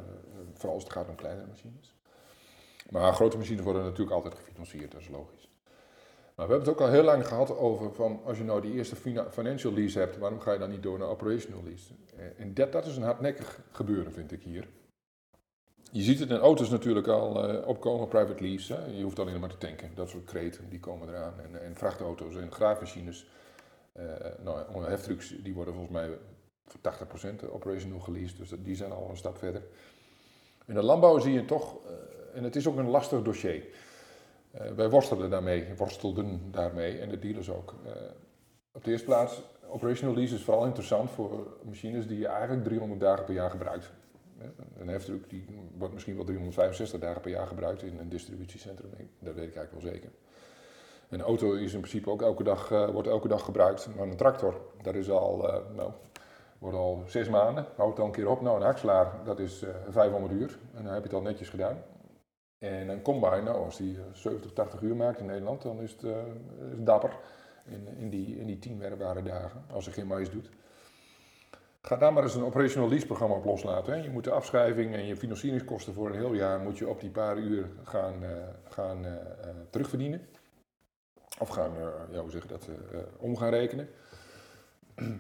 vooral 0.53 0.75
als 0.75 0.83
het 0.83 0.93
gaat 0.93 1.09
om 1.09 1.15
kleine 1.15 1.47
machines. 1.49 1.95
Maar 2.91 3.13
grote 3.13 3.37
machines 3.37 3.63
worden 3.63 3.83
natuurlijk 3.83 4.11
altijd 4.11 4.35
gefinancierd, 4.35 4.93
dat 4.93 5.01
is 5.01 5.09
logisch. 5.09 5.49
Maar 6.35 6.49
we 6.49 6.55
hebben 6.55 6.73
het 6.75 6.81
ook 6.81 6.87
al 6.87 6.93
heel 6.93 7.05
lang 7.05 7.27
gehad 7.27 7.57
over 7.57 7.93
van 7.95 8.21
als 8.25 8.39
je 8.39 8.45
nou 8.45 8.61
die 8.61 8.73
eerste 8.73 8.97
financial 9.31 9.73
lease 9.73 9.99
hebt, 9.99 10.19
waarom 10.19 10.41
ga 10.41 10.53
je 10.53 10.59
dan 10.59 10.71
niet 10.71 10.83
door 10.83 10.99
naar 10.99 11.09
operational 11.09 11.63
lease? 11.65 11.93
Eh, 12.17 12.25
en 12.37 12.55
dat, 12.55 12.73
dat 12.73 12.87
is 12.87 12.97
een 12.97 13.03
hardnekkig 13.03 13.61
gebeuren, 13.73 14.13
vind 14.13 14.33
ik 14.33 14.43
hier. 14.43 14.69
Je 15.91 16.03
ziet 16.03 16.19
het 16.19 16.31
in 16.31 16.37
auto's 16.37 16.69
natuurlijk 16.69 17.07
al 17.07 17.49
eh, 17.49 17.69
opkomen, 17.69 18.09
private 18.09 18.43
lease. 18.43 18.75
Hè? 18.75 18.85
Je 18.85 19.03
hoeft 19.03 19.19
alleen 19.19 19.41
maar 19.41 19.49
te 19.49 19.59
tanken. 19.59 19.91
Dat 19.95 20.09
soort 20.09 20.25
kreten, 20.25 20.69
die 20.69 20.81
komen 20.81 21.09
eraan. 21.09 21.35
En, 21.41 21.63
en 21.63 21.75
vrachtauto's 21.77 22.37
en 22.37 22.53
graafmachines. 22.53 23.27
Uh, 23.97 24.05
nou, 24.45 24.85
heftrucks, 24.85 25.35
die 25.43 25.55
worden 25.55 25.75
volgens 25.75 25.95
mij 25.95 26.11
voor 26.67 26.81
80% 27.49 27.51
operational 27.51 28.01
geleased. 28.01 28.37
Dus 28.37 28.53
die 28.59 28.75
zijn 28.75 28.93
al 28.93 29.09
een 29.11 29.17
stap 29.17 29.39
verder. 29.39 29.63
In 30.67 30.75
de 30.75 30.83
landbouw 30.83 31.19
zie 31.19 31.33
je 31.33 31.45
toch, 31.45 31.75
uh, 31.85 31.91
en 32.35 32.45
het 32.45 32.57
is 32.57 32.67
ook 32.67 32.77
een 32.77 32.89
lastig 32.89 33.23
dossier. 33.23 33.65
wij 34.77 34.91
worstelen 34.91 35.31
daarmee, 35.31 35.67
worstelden 35.77 36.41
daarmee 36.51 36.99
en 36.99 37.09
de 37.09 37.19
dealers 37.19 37.51
ook. 37.51 37.75
op 38.73 38.85
de 38.85 38.91
eerste 38.91 39.07
plaats, 39.07 39.43
operational 39.69 40.15
lease 40.15 40.35
is 40.35 40.43
vooral 40.43 40.67
interessant 40.67 41.11
voor 41.11 41.57
machines 41.65 42.07
die 42.07 42.19
je 42.19 42.27
eigenlijk 42.27 42.65
300 42.65 43.01
dagen 43.01 43.25
per 43.25 43.35
jaar 43.35 43.51
gebruikt. 43.51 43.93
Een 44.79 44.89
heftruck 44.89 45.31
die 45.31 45.45
wordt 45.79 45.95
misschien 45.95 46.17
wel 46.17 46.25
365 46.25 47.01
dagen 47.01 47.21
per 47.21 47.31
jaar 47.31 47.47
gebruikt 47.47 47.83
in 47.83 47.99
een 47.99 48.09
distributiecentrum. 48.09 48.91
Dat 49.19 49.35
weet 49.35 49.49
ik 49.49 49.57
eigenlijk 49.57 49.73
wel 49.73 49.93
zeker. 49.93 50.11
Een 51.11 51.21
auto 51.21 51.53
is 51.53 51.73
in 51.73 51.81
principe 51.81 52.11
ook 52.11 52.23
elke 52.23 52.43
dag, 52.43 52.71
uh, 52.71 52.89
wordt 52.89 53.09
elke 53.09 53.29
dag 53.29 53.45
gebruikt. 53.45 53.89
Maar 53.97 54.07
een 54.07 54.17
tractor, 54.17 54.61
dat 54.83 54.95
is 54.95 55.11
al, 55.11 55.49
uh, 55.49 55.77
nou, 55.77 55.93
wordt 56.59 56.77
al 56.77 57.03
zes 57.07 57.29
maanden. 57.29 57.67
Houd 57.77 57.97
dan 57.97 58.07
een 58.07 58.13
keer 58.13 58.29
op. 58.29 58.41
Nou, 58.41 58.57
een 58.57 58.67
hakselaar, 58.67 59.25
dat 59.25 59.39
is 59.39 59.63
uh, 59.63 59.69
eh, 59.69 59.77
500 59.89 60.33
uur. 60.33 60.59
En 60.75 60.85
dan 60.85 60.93
heb 60.93 61.03
je 61.03 61.09
het 61.09 61.17
al 61.19 61.23
netjes 61.23 61.49
gedaan. 61.49 61.83
En 62.59 62.89
een 62.89 63.03
combine, 63.03 63.43
nou, 63.43 63.65
als 63.65 63.77
die 63.77 63.99
70, 64.13 64.53
80 64.53 64.81
uur 64.81 64.97
maakt 64.97 65.19
in 65.19 65.27
Nederland, 65.27 65.63
dan 65.63 65.81
is 65.81 65.93
het, 65.93 66.03
is 66.03 66.85
dapper. 66.85 67.17
In, 67.65 67.89
in, 67.97 68.11
die, 68.11 68.39
in 68.39 68.47
die 68.47 68.59
10 68.59 68.79
werkbare 68.79 69.23
dagen, 69.23 69.65
als 69.73 69.85
hij 69.85 69.95
geen 69.95 70.07
mais 70.07 70.31
doet. 70.31 70.51
Ga 71.83 71.97
daar 71.97 72.13
maar 72.13 72.23
eens 72.23 72.35
een 72.35 72.45
operational 72.45 72.89
lease 72.89 73.07
programma 73.07 73.35
op 73.35 73.45
loslaten. 73.45 73.93
Hè. 73.93 74.03
Je 74.03 74.11
moet 74.11 74.25
de 74.25 74.31
afschrijving 74.31 74.95
en 74.95 75.07
je 75.07 75.17
financieringskosten 75.17 75.95
voor 75.95 76.07
een 76.07 76.17
heel 76.17 76.33
jaar 76.33 76.61
moet 76.61 76.79
je 76.79 76.89
op 76.89 77.01
die 77.01 77.11
paar 77.11 77.39
uur 77.39 77.69
gaan, 77.83 78.23
uh, 78.23 78.29
gaan 78.69 79.05
uh, 79.05 79.13
terugverdienen. 79.71 80.27
Of 81.39 81.49
gaan, 81.49 81.73
ja, 82.11 82.21
hoe 82.21 82.31
zeg 82.31 82.47
dat, 82.47 82.69
om 83.19 83.37
gaan 83.37 83.51
rekenen. 83.51 83.89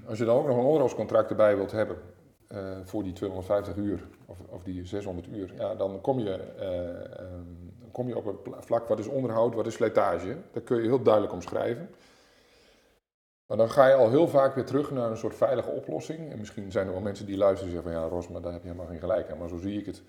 Als 0.08 0.18
je 0.18 0.24
dan 0.24 0.36
ook 0.36 0.46
nog 0.46 0.56
een 0.56 0.62
onderhoudscontract 0.62 1.30
erbij 1.30 1.56
wilt 1.56 1.72
hebben 1.72 1.96
voor 2.84 3.02
die 3.02 3.12
250 3.12 3.76
uur 3.76 4.08
of, 4.26 4.38
of, 4.48 4.62
die 4.62 4.86
600 4.86 5.26
uur, 5.26 5.52
ja, 5.56 5.74
dan 5.74 6.00
kom 6.00 6.18
je, 6.18 6.38
um, 7.32 7.72
kom 7.92 8.08
je 8.08 8.16
op 8.16 8.26
een 8.26 8.62
vlak 8.62 8.88
wat 8.88 8.98
is 8.98 9.06
onderhoud, 9.06 9.54
wat 9.54 9.66
is 9.66 9.74
slijtage. 9.74 10.36
Dat 10.52 10.64
kun 10.64 10.76
je 10.76 10.82
heel 10.82 11.02
duidelijk 11.02 11.32
omschrijven. 11.32 11.90
Maar 13.51 13.59
dan 13.59 13.70
ga 13.70 13.86
je 13.86 13.94
al 13.94 14.11
heel 14.11 14.28
vaak 14.28 14.55
weer 14.55 14.64
terug 14.64 14.90
naar 14.90 15.11
een 15.11 15.16
soort 15.16 15.34
veilige 15.34 15.70
oplossing. 15.70 16.30
En 16.32 16.38
misschien 16.38 16.72
zijn 16.72 16.86
er 16.86 16.92
wel 16.92 17.01
mensen 17.01 17.26
die 17.26 17.36
luisteren 17.36 17.66
en 17.66 17.74
zeggen 17.74 17.92
van 17.92 18.03
ja, 18.03 18.09
Ros, 18.09 18.28
maar 18.28 18.40
daar 18.40 18.53
heb 18.53 18.62
je 18.62 18.68
helemaal 18.68 18.90
geen 18.90 19.01
gelijk 19.01 19.30
aan. 19.30 19.38
Maar 19.38 19.48
zo 19.48 19.57
zie 19.57 19.78
ik 19.78 19.86
het. 19.86 20.03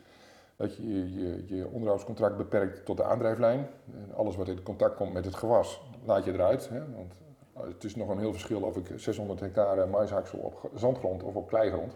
Dat 0.56 0.76
je 0.76 1.14
je, 1.20 1.56
je 1.56 1.68
onderhoudscontract 1.68 2.38
beperkt 2.38 2.86
tot 2.86 2.98
de 2.98 3.04
aandrijflijn. 3.04 3.68
En 3.94 4.16
alles 4.16 4.36
wat 4.36 4.48
in 4.48 4.64
contact 4.64 4.96
komt 4.96 5.14
met 5.14 5.26
het 5.26 5.36
gewas, 5.36 5.82
laat 6.06 6.26
je 6.26 6.34
eruit. 6.34 6.70
Hè? 6.70 6.80
Want 6.96 7.14
het 7.54 7.84
is 7.84 7.96
nog 7.96 8.10
een 8.10 8.20
heel 8.20 8.32
verschil 8.32 8.62
of 8.62 8.78
ik 8.78 8.92
600 8.96 9.40
hectare 9.40 9.86
maishaksel 9.86 10.40
op 10.40 10.70
zandgrond 10.76 11.24
of 11.24 11.36
op 11.36 11.48
kleigrond. 11.48 11.96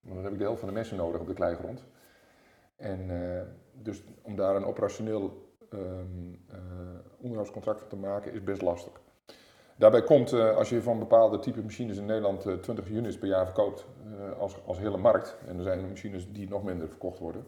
Want 0.00 0.14
dan 0.14 0.24
heb 0.24 0.32
ik 0.32 0.38
de 0.38 0.44
helft 0.44 0.60
van 0.60 0.68
de 0.68 0.74
messen 0.74 0.96
nodig 0.96 1.20
op 1.20 1.26
de 1.26 1.34
kleigrond. 1.34 1.84
En 2.76 3.10
uh, 3.10 3.40
dus 3.72 4.02
om 4.22 4.36
daar 4.36 4.56
een 4.56 4.64
operationeel 4.64 5.52
um, 5.72 6.44
uh, 6.50 6.56
onderhoudscontract 7.18 7.80
van 7.80 7.88
te 7.88 7.96
maken 7.96 8.32
is 8.32 8.44
best 8.44 8.62
lastig. 8.62 9.00
Daarbij 9.80 10.02
komt, 10.02 10.32
uh, 10.32 10.56
als 10.56 10.68
je 10.68 10.82
van 10.82 10.98
bepaalde 10.98 11.38
type 11.38 11.62
machines 11.62 11.96
in 11.96 12.06
Nederland 12.06 12.46
uh, 12.46 12.54
20 12.54 12.88
units 12.88 13.18
per 13.18 13.28
jaar 13.28 13.44
verkoopt 13.44 13.86
uh, 14.04 14.38
als, 14.38 14.56
als 14.66 14.78
hele 14.78 14.96
markt, 14.96 15.36
en 15.46 15.56
er 15.56 15.62
zijn 15.62 15.88
machines 15.88 16.32
die 16.32 16.48
nog 16.48 16.62
minder 16.62 16.88
verkocht 16.88 17.18
worden, 17.18 17.46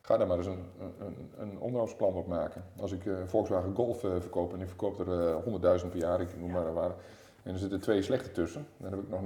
ga 0.00 0.16
daar 0.16 0.26
maar 0.26 0.36
eens 0.36 0.46
een, 0.46 0.64
een, 0.98 1.30
een 1.38 1.58
onderhoudsplan 1.58 2.14
op 2.14 2.26
maken. 2.26 2.64
Als 2.80 2.92
ik 2.92 3.02
Volkswagen 3.26 3.74
Golf 3.74 4.00
verkoop 4.00 4.52
en 4.52 4.60
ik 4.60 4.68
verkoop 4.68 5.00
er 5.00 5.42
100.000 5.80 5.88
per 5.90 5.98
jaar, 5.98 6.20
ik 6.20 6.38
noem 6.38 6.50
maar 6.50 6.74
waar, 6.74 6.94
en 7.42 7.52
er 7.52 7.58
zitten 7.58 7.80
twee 7.80 8.02
slechte 8.02 8.30
tussen, 8.32 8.66
dan 8.76 8.90
heb 8.90 9.00
ik 9.00 9.08
nog 9.08 9.20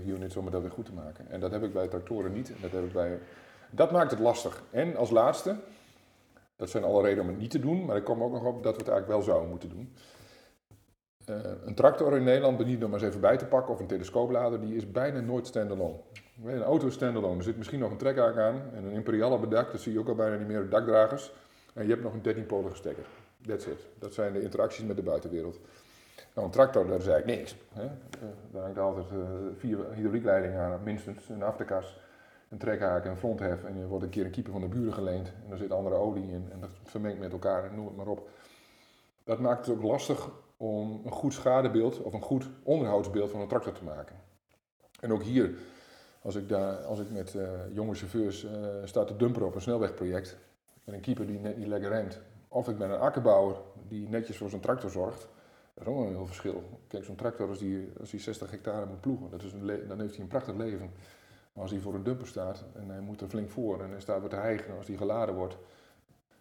999.998 0.00 0.06
units 0.06 0.36
om 0.36 0.50
dat 0.50 0.60
weer 0.60 0.70
goed 0.70 0.86
te 0.86 0.92
maken. 0.92 1.26
En 1.30 1.40
dat 1.40 1.50
heb 1.50 1.62
ik 1.62 1.72
bij 1.72 1.88
tractoren 1.88 2.32
niet. 2.32 2.52
Dat, 2.60 2.70
heb 2.70 2.84
ik 2.84 2.92
bij... 2.92 3.18
dat 3.70 3.90
maakt 3.90 4.10
het 4.10 4.20
lastig. 4.20 4.62
En 4.70 4.96
als 4.96 5.10
laatste, 5.10 5.56
dat 6.58 6.70
zijn 6.70 6.84
alle 6.84 7.02
redenen 7.02 7.24
om 7.24 7.30
het 7.30 7.38
niet 7.38 7.50
te 7.50 7.58
doen, 7.58 7.84
maar 7.84 7.96
ik 7.96 8.04
kom 8.04 8.22
ook 8.22 8.32
nog 8.32 8.44
op 8.44 8.62
dat 8.62 8.72
we 8.72 8.78
het 8.78 8.88
eigenlijk 8.88 9.08
wel 9.08 9.22
zouden 9.22 9.50
moeten 9.50 9.68
doen. 9.68 9.94
Uh, 11.30 11.36
een 11.64 11.74
tractor 11.74 12.16
in 12.16 12.24
Nederland, 12.24 12.64
niet 12.66 12.84
om 12.84 12.92
eens 12.92 13.02
even 13.02 13.20
bij 13.20 13.36
te 13.36 13.46
pakken, 13.46 13.74
of 13.74 13.80
een 13.80 13.86
telescooplader, 13.86 14.60
die 14.60 14.76
is 14.76 14.90
bijna 14.90 15.20
nooit 15.20 15.46
standalone. 15.46 15.96
Een 16.44 16.62
auto 16.62 16.86
is 16.86 16.94
standalone, 16.94 17.36
er 17.36 17.42
zit 17.42 17.56
misschien 17.56 17.78
nog 17.78 17.90
een 17.90 17.96
trekhaak 17.96 18.36
aan 18.36 18.62
en 18.74 18.84
een 18.84 18.92
Imperial 18.92 19.32
op 19.32 19.40
het 19.40 19.50
dak, 19.50 19.72
dat 19.72 19.80
zie 19.80 19.92
je 19.92 19.98
ook 19.98 20.08
al 20.08 20.14
bijna 20.14 20.36
niet 20.36 20.46
meer, 20.46 20.68
dakdragers. 20.68 21.32
En 21.74 21.82
je 21.82 21.90
hebt 21.90 22.02
nog 22.02 22.12
een 22.12 22.46
13-polige 22.46 22.76
stekker. 22.76 23.04
That's 23.46 23.66
it. 23.66 23.86
Dat 23.98 24.14
zijn 24.14 24.32
de 24.32 24.42
interacties 24.42 24.84
met 24.84 24.96
de 24.96 25.02
buitenwereld. 25.02 25.60
Nou, 26.34 26.46
een 26.46 26.52
tractor, 26.52 26.86
daar 26.86 26.98
is 26.98 27.06
eigenlijk 27.06 27.38
niks. 27.38 27.56
Hè? 27.72 27.84
Uh, 27.84 27.90
daar 28.52 28.62
hangt 28.62 28.78
altijd 28.78 29.06
uh, 29.12 29.18
vier 29.56 29.78
hydrauliekleidingen 29.94 30.60
aan, 30.60 30.80
minstens, 30.82 31.28
een 31.28 31.42
afterkas 31.42 31.96
een 32.48 32.58
trekhaak 32.58 33.04
en 33.04 33.10
een 33.10 33.16
fronthef 33.16 33.64
en 33.64 33.78
je 33.78 33.86
wordt 33.86 34.04
een 34.04 34.10
keer 34.10 34.24
een 34.24 34.30
keeper 34.30 34.52
van 34.52 34.60
de 34.60 34.68
buren 34.68 34.92
geleend 34.92 35.32
en 35.44 35.52
er 35.52 35.58
zit 35.58 35.72
andere 35.72 35.94
olie 35.94 36.30
in 36.30 36.48
en 36.52 36.60
dat 36.60 36.70
vermengt 36.82 37.18
met 37.18 37.32
elkaar 37.32 37.74
noem 37.74 37.86
het 37.86 37.96
maar 37.96 38.06
op. 38.06 38.28
Dat 39.24 39.38
maakt 39.38 39.66
het 39.66 39.76
ook 39.76 39.82
lastig 39.82 40.30
om 40.56 41.00
een 41.04 41.12
goed 41.12 41.32
schadebeeld 41.32 42.02
of 42.02 42.12
een 42.12 42.22
goed 42.22 42.48
onderhoudsbeeld 42.62 43.30
van 43.30 43.40
een 43.40 43.48
tractor 43.48 43.72
te 43.72 43.84
maken. 43.84 44.16
En 45.00 45.12
ook 45.12 45.22
hier, 45.22 45.54
als 46.22 46.34
ik, 46.34 46.48
daar, 46.48 46.76
als 46.76 47.00
ik 47.00 47.10
met 47.10 47.34
uh, 47.34 47.48
jonge 47.72 47.94
chauffeurs 47.94 48.44
uh, 48.44 48.50
sta 48.84 49.04
te 49.04 49.16
dumpen 49.16 49.46
op 49.46 49.54
een 49.54 49.60
snelwegproject, 49.60 50.36
met 50.84 50.94
een 50.94 51.00
keeper 51.00 51.26
die 51.26 51.38
net 51.38 51.56
niet 51.56 51.66
lekker 51.66 51.88
rent, 51.88 52.20
of 52.48 52.68
ik 52.68 52.78
ben 52.78 52.90
een 52.90 53.00
akkerbouwer 53.00 53.56
die 53.88 54.08
netjes 54.08 54.36
voor 54.36 54.48
zijn 54.48 54.60
tractor 54.60 54.90
zorgt, 54.90 55.28
dat 55.74 55.86
is 55.86 55.92
ook 55.92 55.98
een 55.98 56.08
heel 56.08 56.26
verschil. 56.26 56.62
Kijk, 56.88 57.04
zo'n 57.04 57.16
tractor 57.16 57.48
als 57.48 57.58
die, 57.58 57.92
als 58.00 58.10
die 58.10 58.20
60 58.20 58.50
hectare 58.50 58.86
moet 58.86 59.00
ploegen, 59.00 59.30
dat 59.30 59.42
is 59.42 59.52
dan 59.88 60.00
heeft 60.00 60.12
hij 60.12 60.22
een 60.22 60.28
prachtig 60.28 60.54
leven. 60.54 60.90
Als 61.58 61.70
hij 61.70 61.80
voor 61.80 61.94
een 61.94 62.02
dumper 62.02 62.26
staat 62.26 62.64
en 62.74 62.88
hij 62.88 63.00
moet 63.00 63.20
er 63.20 63.28
flink 63.28 63.50
voor 63.50 63.82
en 63.82 63.90
hij 63.90 64.00
staat 64.00 64.20
weer 64.20 64.28
te 64.28 64.36
hijgen 64.36 64.76
als 64.76 64.86
die 64.86 64.96
geladen 64.96 65.34
wordt, 65.34 65.56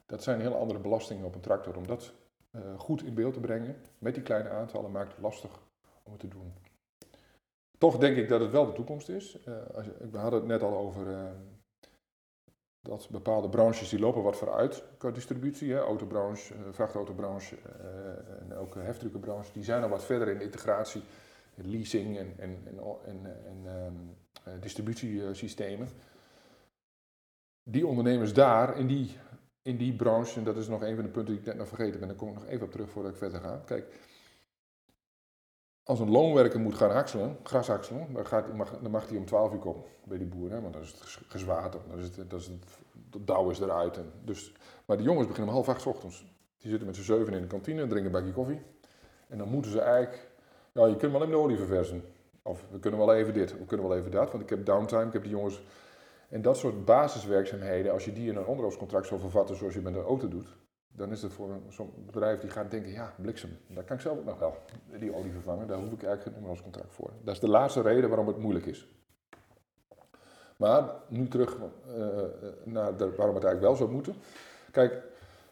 dat 0.06 0.24
zijn 0.24 0.42
heel 0.42 0.56
andere 0.56 0.80
belastingen 0.80 1.26
op 1.26 1.36
een 1.36 1.42
tractor. 1.42 1.78
Om 1.78 1.88
dat 1.88 2.14
uh, 2.52 2.62
goed 2.78 3.04
in 3.04 3.14
beeld 3.14 3.34
te 3.34 3.40
brengen 3.40 3.76
met 3.98 4.14
die 4.14 4.24
kleine 4.24 4.50
aantallen 4.50 4.92
maakt 4.92 5.12
het 5.12 5.22
lastig 5.22 5.52
om 6.04 6.12
het 6.12 6.22
te 6.22 6.28
doen. 6.28 6.54
Toch 7.78 7.98
denk 7.98 8.18
ik 8.18 8.30
dat 8.30 8.40
het 8.40 8.52
wel 8.52 8.66
de 8.66 8.72
toekomst 8.72 9.10
is. 9.10 9.38
Uh, 9.48 9.56
als 9.74 9.86
we 10.12 10.18
hadden 10.18 10.40
het 10.40 10.50
net 10.50 10.62
al 10.62 10.78
over 10.78 11.08
uh, 11.08 11.30
dat 12.82 13.10
bepaalde 13.12 13.50
branches 13.50 13.90
die 13.90 14.00
lopen 14.00 14.24
wat 14.24 14.38
vooruit 14.38 14.84
qua 14.98 15.12
distributie. 15.12 15.78
Autobranche, 15.78 16.54
vrachtautobranche 16.72 17.58
en 18.40 18.58
ook 18.58 18.76
heftruckenbranche, 18.76 19.54
die 19.54 19.64
zijn 19.64 19.84
al 19.84 19.90
wat 19.90 20.06
verder 20.06 20.28
in 20.28 20.42
integratie, 20.42 21.02
leasing 21.56 22.18
en, 22.18 22.34
en, 22.38 22.58
en, 22.66 22.80
en, 23.06 23.26
en 23.46 23.66
um, 23.66 23.66
eh, 23.66 24.27
distributiesystemen. 24.60 25.90
Die 27.64 27.88
ondernemers 27.88 28.34
daar, 28.34 28.78
in 28.78 28.88
die, 28.88 29.18
in 29.62 29.78
die 29.78 29.96
branche, 29.96 30.40
en 30.40 30.46
dat 30.46 30.58
is 30.58 30.68
nog 30.68 30.82
een 30.82 30.96
van 30.96 31.04
de 31.04 31.10
punten 31.10 31.34
die 31.34 31.42
ik 31.42 31.48
net 31.48 31.58
nog 31.58 31.68
vergeten 31.68 32.00
ben, 32.00 32.08
daar 32.08 32.18
kom 32.18 32.30
ik 32.30 32.34
nog 32.34 32.46
even 32.46 32.66
op 32.66 32.72
terug 32.72 32.90
voordat 32.90 33.12
ik 33.12 33.18
verder 33.18 33.40
ga. 33.40 33.62
Kijk, 33.66 33.94
als 35.84 36.00
een 36.00 36.10
loonwerker 36.10 36.60
moet 36.60 36.76
gaan 36.76 36.92
hakselen, 36.92 37.38
gras 37.44 37.68
hakselen, 37.68 38.14
dan, 38.14 38.26
gaat, 38.26 38.54
mag, 38.90 39.10
hij 39.10 39.18
om 39.18 39.26
12 39.26 39.54
uur 39.54 39.60
komen 39.60 39.84
bij 40.04 40.18
die 40.18 40.28
boer, 40.28 40.52
hè, 40.52 40.62
want 40.62 40.74
dan 40.74 40.82
is 40.82 40.92
het 40.92 41.02
gezwaard, 41.28 41.78
dan 41.90 42.00
is 42.00 42.04
het, 42.04 42.30
dat 42.30 42.40
is 42.40 42.48
het, 42.48 43.28
dauw 43.28 43.50
is 43.50 43.60
eruit. 43.60 43.98
En 43.98 44.12
dus, 44.24 44.54
maar 44.86 44.98
die 44.98 45.06
jongens 45.06 45.28
beginnen 45.28 45.54
om 45.54 45.56
half 45.56 45.76
acht 45.76 45.86
ochtends. 45.86 46.26
Die 46.58 46.70
zitten 46.70 46.88
met 46.88 46.96
z'n 46.96 47.02
zeven 47.02 47.34
in 47.34 47.42
de 47.42 47.48
kantine, 47.48 47.88
drinken 47.88 48.06
een 48.06 48.12
bakje 48.12 48.34
koffie. 48.34 48.62
En 49.28 49.38
dan 49.38 49.50
moeten 49.50 49.72
ze 49.72 49.82
eigenlijk, 49.82 50.30
ja, 50.72 50.86
je 50.86 50.96
kunt 50.96 51.12
wel 51.12 51.24
in 51.24 51.30
de 51.30 51.36
olie 51.36 51.58
verversen. 51.58 52.04
Of 52.48 52.66
we 52.72 52.80
kunnen 52.80 53.00
wel 53.00 53.14
even 53.14 53.34
dit, 53.34 53.58
we 53.58 53.66
kunnen 53.66 53.88
wel 53.88 53.98
even 53.98 54.12
dat, 54.12 54.32
want 54.32 54.44
ik 54.44 54.50
heb 54.50 54.66
downtime, 54.66 55.06
ik 55.06 55.14
heb 55.14 55.22
die 55.22 55.32
jongens. 55.32 55.64
En 56.30 56.42
dat 56.42 56.58
soort 56.58 56.86
basiswerkzaamheden, 56.86 57.92
als 57.92 58.06
je 58.06 58.14
die 58.14 58.30
in 58.30 58.36
een 58.36 58.46
onderhoudscontract 58.46 59.08
zou 59.08 59.20
vervatten 59.20 59.56
zoals 59.56 59.74
je 59.74 59.82
met 59.82 59.96
een 59.96 60.04
auto 60.04 60.28
doet, 60.28 60.56
dan 60.88 61.12
is 61.12 61.22
het 61.22 61.34
voor 61.34 61.50
zo'n 61.70 61.94
bedrijf 62.06 62.40
die 62.40 62.50
gaat 62.50 62.72
denken, 62.72 62.92
ja, 62.92 63.14
bliksem, 63.22 63.58
daar 63.68 63.84
kan 63.84 63.96
ik 63.96 64.02
zelf 64.02 64.18
ook 64.18 64.26
nog 64.26 64.40
wel 64.40 64.58
die 65.00 65.16
olie 65.16 65.32
vervangen, 65.32 65.68
daar 65.68 65.78
hoef 65.78 65.92
ik 65.92 66.04
eigenlijk 66.04 66.24
geen 66.24 66.34
onderhoudscontract 66.34 66.94
voor. 66.94 67.12
Dat 67.24 67.34
is 67.34 67.40
de 67.40 67.50
laatste 67.50 67.82
reden 67.82 68.10
waarom 68.10 68.28
het 68.28 68.38
moeilijk 68.38 68.66
is. 68.66 68.88
Maar 70.58 70.90
nu 71.08 71.28
terug 71.28 71.58
uh, 71.58 71.64
naar 72.64 72.98
de, 72.98 73.16
waarom 73.16 73.36
het 73.36 73.44
eigenlijk 73.44 73.62
wel 73.62 73.76
zou 73.76 73.92
moeten. 73.92 74.16
Kijk, 74.72 75.04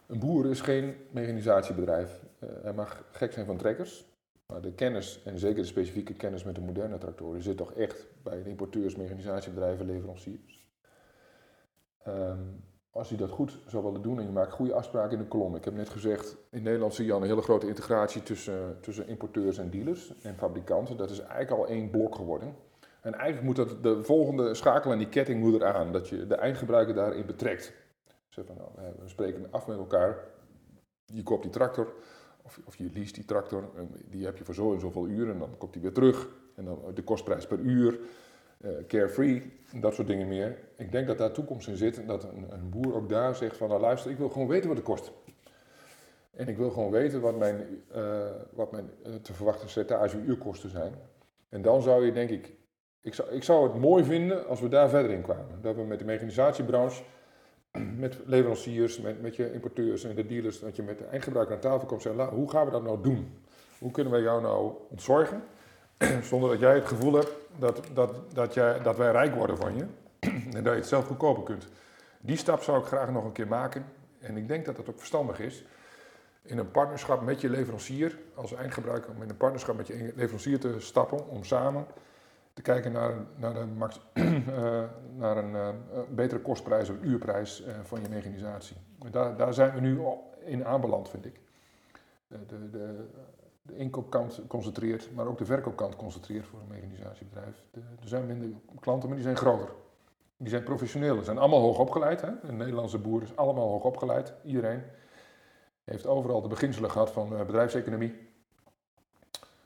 een 0.08 0.20
boer 0.20 0.50
is 0.50 0.62
geen 0.62 0.96
mechanisatiebedrijf. 1.12 2.22
Uh, 2.40 2.50
hij 2.62 2.74
mag 2.74 3.04
gek 3.12 3.34
zijn 3.34 3.46
van 3.46 3.58
trekkers. 3.58 4.06
Maar 4.54 4.62
de 4.62 4.74
kennis, 4.74 5.22
en 5.24 5.40
zeker 5.40 5.62
de 5.62 5.68
specifieke 5.68 6.14
kennis 6.14 6.44
met 6.44 6.56
de 6.56 6.62
moderne 6.62 6.98
tractoren, 6.98 7.42
zit 7.42 7.58
toch 7.58 7.74
echt 7.74 8.08
bij 8.24 8.44
de 8.44 8.50
importeurs, 8.50 8.96
mechanisatiebedrijven, 8.96 9.86
leveranciers. 9.86 10.66
Um, 12.08 12.64
als 12.96 13.10
je 13.10 13.16
dat 13.16 13.30
goed 13.30 13.60
zou 13.68 13.84
willen 13.84 14.02
doen 14.02 14.20
en 14.20 14.26
je 14.26 14.32
maakt 14.32 14.52
goede 14.52 14.74
afspraken 14.74 15.12
in 15.12 15.24
de 15.24 15.28
kolom. 15.28 15.56
Ik 15.56 15.66
heb 15.66 15.74
net 15.74 15.90
gezegd, 15.90 16.38
in 16.50 16.64
Nederland 16.64 16.94
zie 16.94 17.06
je 17.06 17.14
al 17.14 17.22
een 17.22 17.28
hele 17.28 17.42
grote 17.42 17.68
integratie 17.68 18.24
tussen, 18.24 18.78
tussen 18.82 19.08
importeurs 19.08 19.58
en 19.58 19.70
dealers 19.70 20.14
en 20.22 20.36
fabrikanten. 20.36 20.98
Dat 20.98 21.10
is 21.10 21.20
eigenlijk 21.20 21.52
al 21.52 21.68
één 21.68 21.90
blok 21.90 22.16
geworden. 22.16 22.56
En 23.02 23.14
eigenlijk 23.14 23.44
moet 23.44 23.56
dat 23.56 23.84
de 23.84 24.04
volgende 24.04 24.54
schakel 24.54 24.92
aan 24.92 24.98
die 24.98 25.10
ketting 25.10 25.40
moet 25.40 25.54
eraan, 25.54 25.92
dat 25.92 26.08
je 26.10 26.28
de 26.28 26.36
eindgebruiker 26.36 26.96
daarin 26.96 27.26
betrekt. 27.26 27.74
Zeg 28.30 28.46
van, 28.46 28.56
nou, 28.56 28.70
we 29.00 29.08
spreken 29.08 29.48
af 29.52 29.68
met 29.68 29.78
elkaar, 29.78 30.18
je 31.06 31.24
koopt 31.24 31.44
die 31.44 31.52
tractor, 31.52 31.94
of, 32.46 32.60
of 32.66 32.76
je 32.76 32.90
leest 32.94 33.16
die 33.16 33.26
tractor, 33.26 33.70
die 34.10 34.26
heb 34.26 34.38
je 34.38 34.44
voor 34.44 34.54
zo 34.54 34.74
en 34.74 34.80
zoveel 34.80 35.08
uur 35.08 35.30
en 35.30 35.40
dan 35.40 35.58
komt 35.58 35.74
die 35.74 35.82
weer 35.82 35.92
terug. 35.92 36.28
En 36.56 36.66
dan 36.66 36.80
de 36.94 37.04
kostprijs 37.04 37.48
per 37.48 37.60
uur, 37.60 38.00
uh, 38.62 38.72
carefree, 38.88 39.52
dat 39.74 39.94
soort 39.94 40.08
dingen 40.08 40.28
meer. 40.28 40.58
Ik 40.76 40.92
denk 40.92 41.08
dat 41.08 41.18
daar 41.18 41.32
toekomst 41.32 41.68
in 41.68 41.78
zit 41.78 41.98
en 41.98 42.08
dat 42.08 42.24
een, 42.24 42.46
een, 42.50 42.70
boer 42.70 42.96
ook 42.96 43.10
daar 43.10 43.36
zegt 43.36 43.58
van, 43.58 43.70
nou 43.70 43.82
luister, 43.82 44.12
ik 44.12 44.18
wil 44.18 44.30
gewoon 44.30 44.48
weten 44.48 44.68
wat 44.68 44.78
het 44.78 44.86
kost. 44.86 45.12
En 46.32 46.48
ik 46.48 46.58
wil 46.58 46.70
gewoon 46.70 46.92
weten 46.92 47.22
wat 47.22 47.38
mijn, 47.38 47.84
uh, 47.96 48.26
wat 48.52 48.72
mijn 48.72 48.90
uh, 49.06 49.16
te 49.16 49.34
verwachten 49.34 49.70
stage-uurkosten 49.70 50.70
zijn. 50.70 50.94
En 51.50 51.62
dan 51.62 51.82
zou 51.82 52.06
je, 52.06 52.12
denk 52.12 52.30
ik, 52.30 52.54
ik 53.02 53.14
zou, 53.14 53.30
ik 53.30 53.44
zou 53.44 53.68
het 53.68 53.82
mooi 53.82 54.04
vinden 54.04 54.48
als 54.48 54.62
we 54.62 54.68
daar 54.68 54.90
verder 54.90 55.12
in 55.12 55.22
kwamen. 55.22 55.62
Dat 55.62 55.76
we 55.76 55.82
met 55.82 56.00
de 56.00 56.06
mechanisatiebranche, 56.06 57.04
met 57.98 58.18
leveranciers, 58.26 59.00
met, 59.00 59.22
met 59.22 59.36
je 59.36 59.54
importeurs 59.54 60.04
en 60.04 60.16
de 60.16 60.26
dealers, 60.26 60.60
dat 60.60 60.76
je 60.76 60.84
met 60.84 60.98
de 60.98 61.06
eindgebruiker 61.06 61.56
aan 61.56 61.62
tafel 61.62 61.88
komt 61.88 62.06
en 62.06 62.16
zeggen, 62.16 62.36
hoe 62.36 62.50
gaan 62.50 62.66
we 62.66 62.72
dat 62.72 62.84
nou 62.84 63.02
doen? 63.02 63.34
Hoe 63.80 63.92
kunnen 63.92 64.14
wij 64.14 64.22
jou 64.22 64.42
nou 64.42 64.74
ontzorgen, 64.90 65.44
zonder 66.30 66.50
dat 66.50 66.60
jij 66.60 66.76
het 66.76 66.86
gevoel 66.86 67.14
hebt 67.14 67.32
dat, 67.58 67.82
dat, 67.94 68.16
dat, 68.34 68.54
jij, 68.54 68.82
dat 68.82 68.98
wij 68.98 69.12
rijk 69.12 69.36
worden 69.36 69.58
van 69.58 69.76
je 69.76 69.86
en 70.58 70.64
dat 70.64 70.74
je 70.74 70.80
het 70.80 70.88
zelf 70.88 71.06
goedkoper 71.06 71.44
kunt. 71.44 71.68
Die 72.22 72.38
stap 72.38 72.64
zou 72.64 72.80
ik 72.80 72.86
graag 72.86 73.12
nog 73.12 73.24
een 73.24 73.32
keer 73.32 73.48
maken. 73.48 73.86
En 74.20 74.38
ik 74.38 74.48
denk 74.48 74.66
dat 74.66 74.76
dat 74.76 74.90
ook 74.90 74.98
verstandig 74.98 75.40
is 75.40 75.66
in 76.42 76.58
een 76.58 76.72
partnerschap 76.72 77.22
met 77.22 77.42
je 77.42 77.50
leverancier, 77.50 78.18
als 78.36 78.54
eindgebruiker, 78.54 79.12
om 79.16 79.22
in 79.22 79.30
een 79.30 79.38
partnerschap 79.38 79.78
met 79.78 79.88
je 79.88 80.14
leverancier 80.16 80.60
te 80.60 80.76
stappen, 80.80 81.30
om 81.30 81.44
samen 81.44 81.86
te 82.56 82.62
kijken 82.62 82.92
naar, 82.92 83.14
naar, 83.36 83.56
een, 83.56 83.82
uh, 84.18 84.84
naar 85.24 85.38
een 85.38 85.52
uh, 85.52 85.70
betere 86.10 86.42
kostprijs 86.42 86.90
of 86.90 87.02
uurprijs 87.02 87.62
uh, 87.62 87.74
van 87.84 88.02
je 88.02 88.10
mechanisatie. 88.10 88.76
Daar, 89.12 89.38
daar 89.38 89.54
zijn 89.54 89.74
we 89.74 89.80
nu 89.80 90.02
in 90.46 90.66
aanbeland, 90.66 91.10
vind 91.10 91.26
ik. 91.26 91.40
De, 92.28 92.70
de, 92.70 93.06
de 93.62 93.76
inkoopkant 93.76 94.42
concentreert, 94.48 95.10
maar 95.14 95.28
ook 95.28 95.38
de 95.38 95.46
verkoopkant 95.46 95.96
concentreert 95.96 96.46
voor 96.46 96.60
een 96.60 96.68
mechanisatiebedrijf. 96.68 97.64
Er 97.74 98.08
zijn 98.08 98.26
minder 98.26 98.50
klanten, 98.80 99.08
maar 99.08 99.18
die 99.18 99.28
zijn 99.28 99.38
groter. 99.38 99.70
Die 100.38 100.50
zijn 100.50 100.64
professioneel. 100.64 101.18
Ze 101.18 101.24
zijn 101.24 101.38
allemaal 101.38 101.62
hoog 101.62 101.80
opgeleid. 101.80 102.22
Hè? 102.22 102.30
De 102.46 102.52
Nederlandse 102.52 102.98
boer 102.98 103.22
is 103.22 103.36
allemaal 103.36 103.68
hoog 103.68 103.84
opgeleid, 103.84 104.34
iedereen 104.44 104.82
heeft 105.84 106.06
overal 106.06 106.42
de 106.42 106.48
beginselen 106.48 106.92
gehad 106.92 107.12
van 107.12 107.30
bedrijfseconomie. 107.30 108.34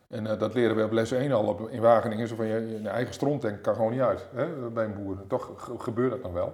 En 0.10 0.26
uh, 0.26 0.40
dat 0.40 0.54
leren 0.54 0.76
we 0.76 0.84
op 0.84 0.92
les 0.92 1.12
1 1.12 1.32
al 1.32 1.48
op, 1.48 1.70
in 1.70 1.82
Wageningen. 1.82 2.28
Zo 2.28 2.36
van 2.36 2.46
je, 2.46 2.80
je 2.82 2.90
eigen 2.90 3.14
stroomtank 3.14 3.62
kan 3.62 3.76
gewoon 3.76 3.92
niet 3.92 4.02
uit 4.02 4.26
hè, 4.32 4.70
bij 4.70 4.86
een 4.86 5.04
boer. 5.04 5.28
Toch 5.28 5.72
gebeurt 5.78 6.12
dat 6.12 6.22
nog 6.22 6.34
wel. 6.34 6.54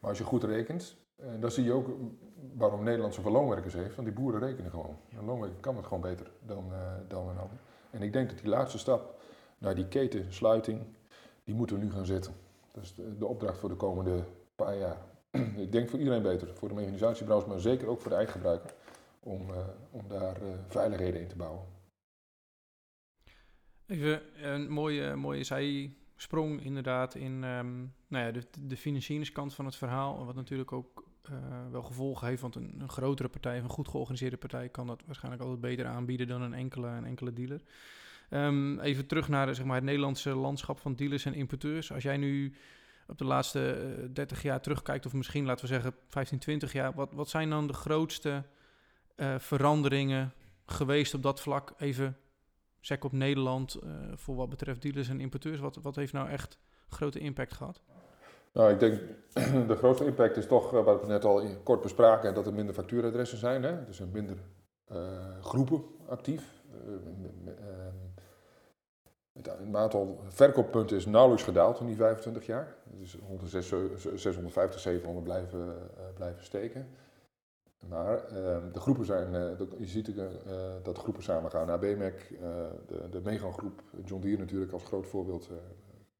Maar 0.00 0.10
als 0.10 0.18
je 0.18 0.24
goed 0.24 0.44
rekent, 0.44 0.96
uh, 1.20 1.26
dan 1.40 1.50
zie 1.50 1.64
je 1.64 1.72
ook 1.72 1.88
waarom 2.56 2.82
Nederland 2.82 3.14
zoveel 3.14 3.32
loonwerkers 3.32 3.74
heeft. 3.74 3.94
Want 3.94 4.08
die 4.08 4.16
boeren 4.16 4.40
rekenen 4.40 4.70
gewoon. 4.70 4.96
Een 5.18 5.24
loonwerker 5.24 5.60
kan 5.60 5.76
het 5.76 5.84
gewoon 5.84 6.00
beter 6.00 6.30
dan, 6.46 6.64
dan 7.08 7.28
een 7.28 7.38
ander. 7.38 7.58
En 7.90 8.02
ik 8.02 8.12
denk 8.12 8.28
dat 8.28 8.38
die 8.38 8.48
laatste 8.48 8.78
stap 8.78 9.20
naar 9.58 9.74
die 9.74 9.88
ketensluiting, 9.88 10.80
die 11.44 11.54
moeten 11.54 11.78
we 11.78 11.84
nu 11.84 11.90
gaan 11.90 12.06
zetten. 12.06 12.32
Dat 12.72 12.82
is 12.82 12.94
de, 12.94 13.18
de 13.18 13.26
opdracht 13.26 13.58
voor 13.58 13.68
de 13.68 13.74
komende 13.74 14.24
paar 14.56 14.76
jaar. 14.76 14.96
ik 15.56 15.72
denk 15.72 15.88
voor 15.88 15.98
iedereen 15.98 16.22
beter. 16.22 16.48
Voor 16.54 16.68
de 16.68 16.74
mechanisatiebranche, 16.74 17.48
maar 17.48 17.60
zeker 17.60 17.88
ook 17.88 18.00
voor 18.00 18.10
de 18.10 18.16
eindgebruiker 18.16 18.74
om, 19.20 19.50
uh, 19.50 19.56
om 19.90 20.02
daar 20.08 20.36
veiligheden 20.66 21.20
in 21.20 21.28
te 21.28 21.36
bouwen. 21.36 21.73
Even 23.86 24.22
een 24.50 24.70
mooie, 24.70 25.16
mooie 25.16 25.44
zijsprong 25.44 26.64
inderdaad 26.64 27.14
in 27.14 27.44
um, 27.44 27.94
nou 28.06 28.24
ja, 28.24 28.30
de, 28.30 28.46
de 28.60 28.76
financieringskant 28.76 29.54
van 29.54 29.64
het 29.64 29.76
verhaal. 29.76 30.24
Wat 30.24 30.34
natuurlijk 30.34 30.72
ook 30.72 31.04
uh, 31.30 31.36
wel 31.70 31.82
gevolgen 31.82 32.28
heeft, 32.28 32.42
want 32.42 32.54
een, 32.54 32.82
grotere 32.86 33.28
partij, 33.28 33.58
een 33.58 33.68
goed 33.68 33.88
georganiseerde 33.88 34.36
partij, 34.36 34.68
kan 34.68 34.86
dat 34.86 35.02
waarschijnlijk 35.06 35.42
altijd 35.42 35.60
beter 35.60 35.86
aanbieden 35.86 36.26
dan 36.26 36.42
een 36.42 36.54
enkele, 36.54 36.88
een 36.88 37.04
enkele 37.04 37.32
dealer. 37.32 37.60
Um, 38.30 38.80
even 38.80 39.06
terug 39.06 39.28
naar 39.28 39.54
zeg 39.54 39.64
maar, 39.64 39.74
het 39.74 39.84
Nederlandse 39.84 40.30
landschap 40.34 40.80
van 40.80 40.94
dealers 40.94 41.24
en 41.24 41.34
importeurs. 41.34 41.92
Als 41.92 42.02
jij 42.02 42.16
nu 42.16 42.54
op 43.06 43.18
de 43.18 43.24
laatste 43.24 44.10
30 44.12 44.42
jaar 44.42 44.60
terugkijkt, 44.60 45.06
of 45.06 45.12
misschien 45.12 45.44
laten 45.44 45.66
we 45.66 45.72
zeggen 45.72 45.94
15, 46.08 46.38
20 46.38 46.72
jaar, 46.72 46.94
wat, 46.94 47.12
wat 47.12 47.28
zijn 47.28 47.50
dan 47.50 47.66
de 47.66 47.72
grootste 47.72 48.44
uh, 49.16 49.38
veranderingen 49.38 50.32
geweest 50.66 51.14
op 51.14 51.22
dat 51.22 51.40
vlak? 51.40 51.74
Even 51.78 52.16
sec 52.86 53.04
op 53.04 53.12
Nederland 53.12 53.78
uh, 53.84 53.90
voor 54.14 54.34
wat 54.34 54.48
betreft 54.48 54.82
dealers 54.82 55.08
en 55.08 55.20
importeurs. 55.20 55.60
Wat, 55.60 55.78
wat 55.82 55.96
heeft 55.96 56.12
nou 56.12 56.28
echt 56.28 56.58
grote 56.88 57.18
impact 57.18 57.52
gehad? 57.52 57.82
Nou, 58.52 58.72
ik 58.72 58.78
denk 58.78 59.00
de 59.68 59.76
grootste 59.76 60.04
impact 60.04 60.36
is 60.36 60.46
toch, 60.46 60.74
uh, 60.74 60.84
wat 60.84 61.00
we 61.00 61.06
net 61.06 61.24
al 61.24 61.42
kort 61.62 61.80
bespraken, 61.80 62.34
dat 62.34 62.46
er 62.46 62.54
minder 62.54 62.74
factuuradressen 62.74 63.38
zijn. 63.38 63.62
Hè? 63.62 63.84
Dus 63.84 64.00
er 64.00 64.08
minder 64.08 64.36
groepen 65.40 65.82
actief. 66.08 66.62
Het 69.32 69.50
aantal 69.72 70.20
verkooppunten 70.28 70.96
is 70.96 71.06
nauwelijks 71.06 71.44
gedaald 71.44 71.80
in 71.80 71.86
die 71.86 71.96
25 71.96 72.46
jaar. 72.46 72.76
Dus 72.84 73.18
650, 74.14 74.80
700 74.80 75.24
blijven, 75.24 75.90
blijven 76.14 76.44
steken. 76.44 76.88
Maar 77.88 78.14
uh, 78.14 78.56
de 78.72 78.80
groepen 78.80 79.04
zijn, 79.04 79.32
de, 79.32 79.68
je 79.78 79.86
ziet 79.86 80.08
uh, 80.08 80.24
dat 80.82 80.98
groepen 80.98 81.22
samengaan. 81.22 81.70
ABMEC, 81.70 82.38
de, 82.86 83.08
de 83.10 83.20
Megan-groep, 83.22 83.82
John 84.04 84.22
Deere 84.22 84.38
natuurlijk 84.38 84.72
als 84.72 84.84
groot 84.84 85.06
voorbeeld. 85.06 85.48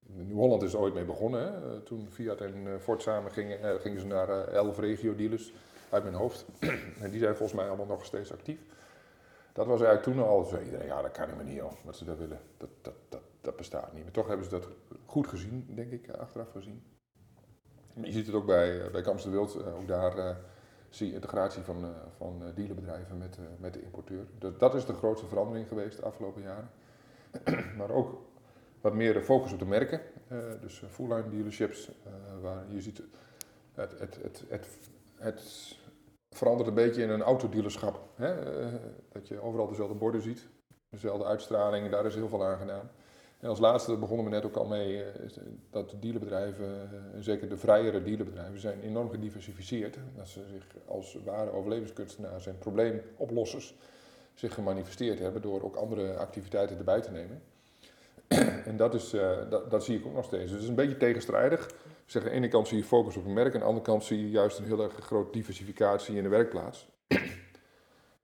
Nieuw-Holland 0.06 0.62
is 0.62 0.72
er 0.72 0.78
ooit 0.78 0.94
mee 0.94 1.04
begonnen. 1.04 1.40
Hè? 1.40 1.80
toen 1.80 2.08
Fiat 2.10 2.40
en 2.40 2.80
Ford 2.80 3.02
samen 3.02 3.30
gingen, 3.30 3.80
gingen 3.80 4.00
ze 4.00 4.06
naar 4.06 4.28
elf 4.48 4.78
regio-dealers 4.78 5.52
uit 5.90 6.02
mijn 6.02 6.14
hoofd. 6.14 6.46
en 7.02 7.10
die 7.10 7.20
zijn 7.20 7.36
volgens 7.36 7.58
mij 7.58 7.68
allemaal 7.68 7.86
nog 7.86 8.04
steeds 8.04 8.32
actief. 8.32 8.60
Dat 9.52 9.66
was 9.66 9.82
eigenlijk 9.82 10.18
toen 10.18 10.26
al, 10.26 10.62
iedereen, 10.64 10.86
ja 10.86 11.02
dat 11.02 11.10
kan 11.10 11.24
helemaal 11.24 11.46
niet 11.46 11.56
joh, 11.56 11.72
wat 11.84 11.96
ze 11.96 12.04
daar 12.04 12.18
willen. 12.18 12.40
Dat, 12.56 12.68
dat, 12.82 12.94
dat, 13.08 13.22
dat 13.40 13.56
bestaat 13.56 13.92
niet. 13.92 14.02
Maar 14.02 14.12
toch 14.12 14.26
hebben 14.26 14.44
ze 14.44 14.50
dat 14.50 14.68
goed 15.06 15.26
gezien, 15.26 15.66
denk 15.74 15.92
ik, 15.92 16.10
achteraf 16.10 16.50
gezien. 16.50 16.82
Je 17.94 18.12
ziet 18.12 18.26
het 18.26 18.34
ook 18.34 18.46
bij, 18.46 18.90
bij 18.90 19.02
Kamps 19.02 19.24
de 19.24 19.30
Wild, 19.30 19.64
ook 19.64 19.88
daar 19.88 20.36
zie 20.94 21.12
integratie 21.12 21.62
van, 21.62 21.84
uh, 21.84 21.90
van 22.16 22.42
uh, 22.42 22.48
dealerbedrijven 22.54 23.18
met, 23.18 23.36
uh, 23.40 23.44
met 23.58 23.72
de 23.72 23.82
importeur. 23.82 24.26
Dat, 24.38 24.60
dat 24.60 24.74
is 24.74 24.86
de 24.86 24.92
grootste 24.92 25.26
verandering 25.26 25.68
geweest 25.68 25.96
de 25.96 26.04
afgelopen 26.04 26.42
jaren. 26.42 26.70
maar 27.78 27.90
ook 27.90 28.22
wat 28.80 28.94
meer 28.94 29.22
focus 29.22 29.52
op 29.52 29.58
de 29.58 29.64
merken. 29.64 30.00
dus 30.60 30.82
full-line 30.90 31.28
dealerships, 31.28 31.90
waar 32.40 32.64
je 32.68 32.80
ziet 32.80 33.02
het, 33.74 33.98
het, 33.98 34.18
het, 34.22 34.44
het, 34.48 34.68
het 35.16 35.42
verandert 36.30 36.68
een 36.68 36.74
beetje 36.74 37.02
in 37.02 37.10
een 37.10 37.22
autodealerschap. 37.22 38.08
Hè? 38.14 38.34
dat 39.08 39.28
je 39.28 39.40
overal 39.40 39.68
dezelfde 39.68 39.94
borden 39.94 40.22
ziet, 40.22 40.48
dezelfde 40.88 41.24
uitstraling, 41.24 41.90
daar 41.90 42.06
is 42.06 42.14
heel 42.14 42.28
veel 42.28 42.44
aan 42.44 42.58
gedaan. 42.58 42.90
En 43.44 43.50
als 43.50 43.58
laatste 43.58 43.96
begonnen 43.96 44.24
we 44.24 44.30
net 44.30 44.44
ook 44.44 44.56
al 44.56 44.66
mee 44.66 45.02
eh, 45.02 45.26
dat 45.70 45.90
de 45.90 45.98
dealerbedrijven, 45.98 46.90
eh, 46.92 47.20
zeker 47.20 47.48
de 47.48 47.56
vrijere 47.56 48.02
dealerbedrijven, 48.02 48.60
zijn 48.60 48.80
enorm 48.80 49.10
gediversificeerd. 49.10 49.98
Dat 50.16 50.28
ze 50.28 50.40
zich 50.52 50.66
als 50.86 51.18
ware 51.24 51.50
overlevingskunstenaars 51.50 52.46
en 52.46 52.58
probleemoplossers 52.58 53.74
zich 54.34 54.54
gemanifesteerd 54.54 55.18
hebben 55.18 55.42
door 55.42 55.62
ook 55.62 55.76
andere 55.76 56.16
activiteiten 56.16 56.78
erbij 56.78 57.00
te 57.00 57.10
nemen. 57.10 57.42
en 58.70 58.76
dat, 58.76 58.94
is, 58.94 59.10
dat, 59.50 59.70
dat, 59.70 59.84
zie 59.84 59.98
ik 59.98 60.06
ook 60.06 60.14
nog 60.14 60.24
steeds. 60.24 60.42
Dus 60.42 60.52
het 60.52 60.62
is 60.62 60.68
een 60.68 60.74
beetje 60.74 60.96
tegenstrijdig. 60.96 61.70
Zeg, 62.06 62.22
aan 62.22 62.28
de 62.28 62.34
ene 62.34 62.48
kant 62.48 62.68
zie 62.68 62.78
je 62.78 62.84
focus 62.84 63.16
op 63.16 63.24
een 63.24 63.32
merk, 63.32 63.54
aan 63.54 63.60
de 63.60 63.66
andere 63.66 63.84
kant 63.84 64.04
zie 64.04 64.20
je 64.20 64.30
juist 64.30 64.58
een 64.58 64.64
heel 64.64 64.82
erg 64.82 64.94
grote 64.94 65.32
diversificatie 65.32 66.16
in 66.16 66.22
de 66.22 66.28
werkplaats. 66.28 66.88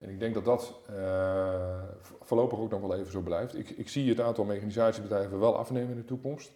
En 0.00 0.08
ik 0.08 0.20
denk 0.20 0.34
dat 0.34 0.44
dat 0.44 0.80
voorlopig 2.30 2.58
ook 2.58 2.70
nog 2.70 2.80
wel 2.80 2.94
even 2.94 3.12
zo 3.12 3.20
blijft. 3.20 3.58
Ik, 3.58 3.70
ik 3.70 3.88
zie 3.88 4.08
het 4.08 4.20
aantal 4.20 4.44
mechanisatiebedrijven 4.44 5.38
wel 5.38 5.56
afnemen 5.56 5.90
in 5.90 5.96
de 5.96 6.04
toekomst. 6.04 6.52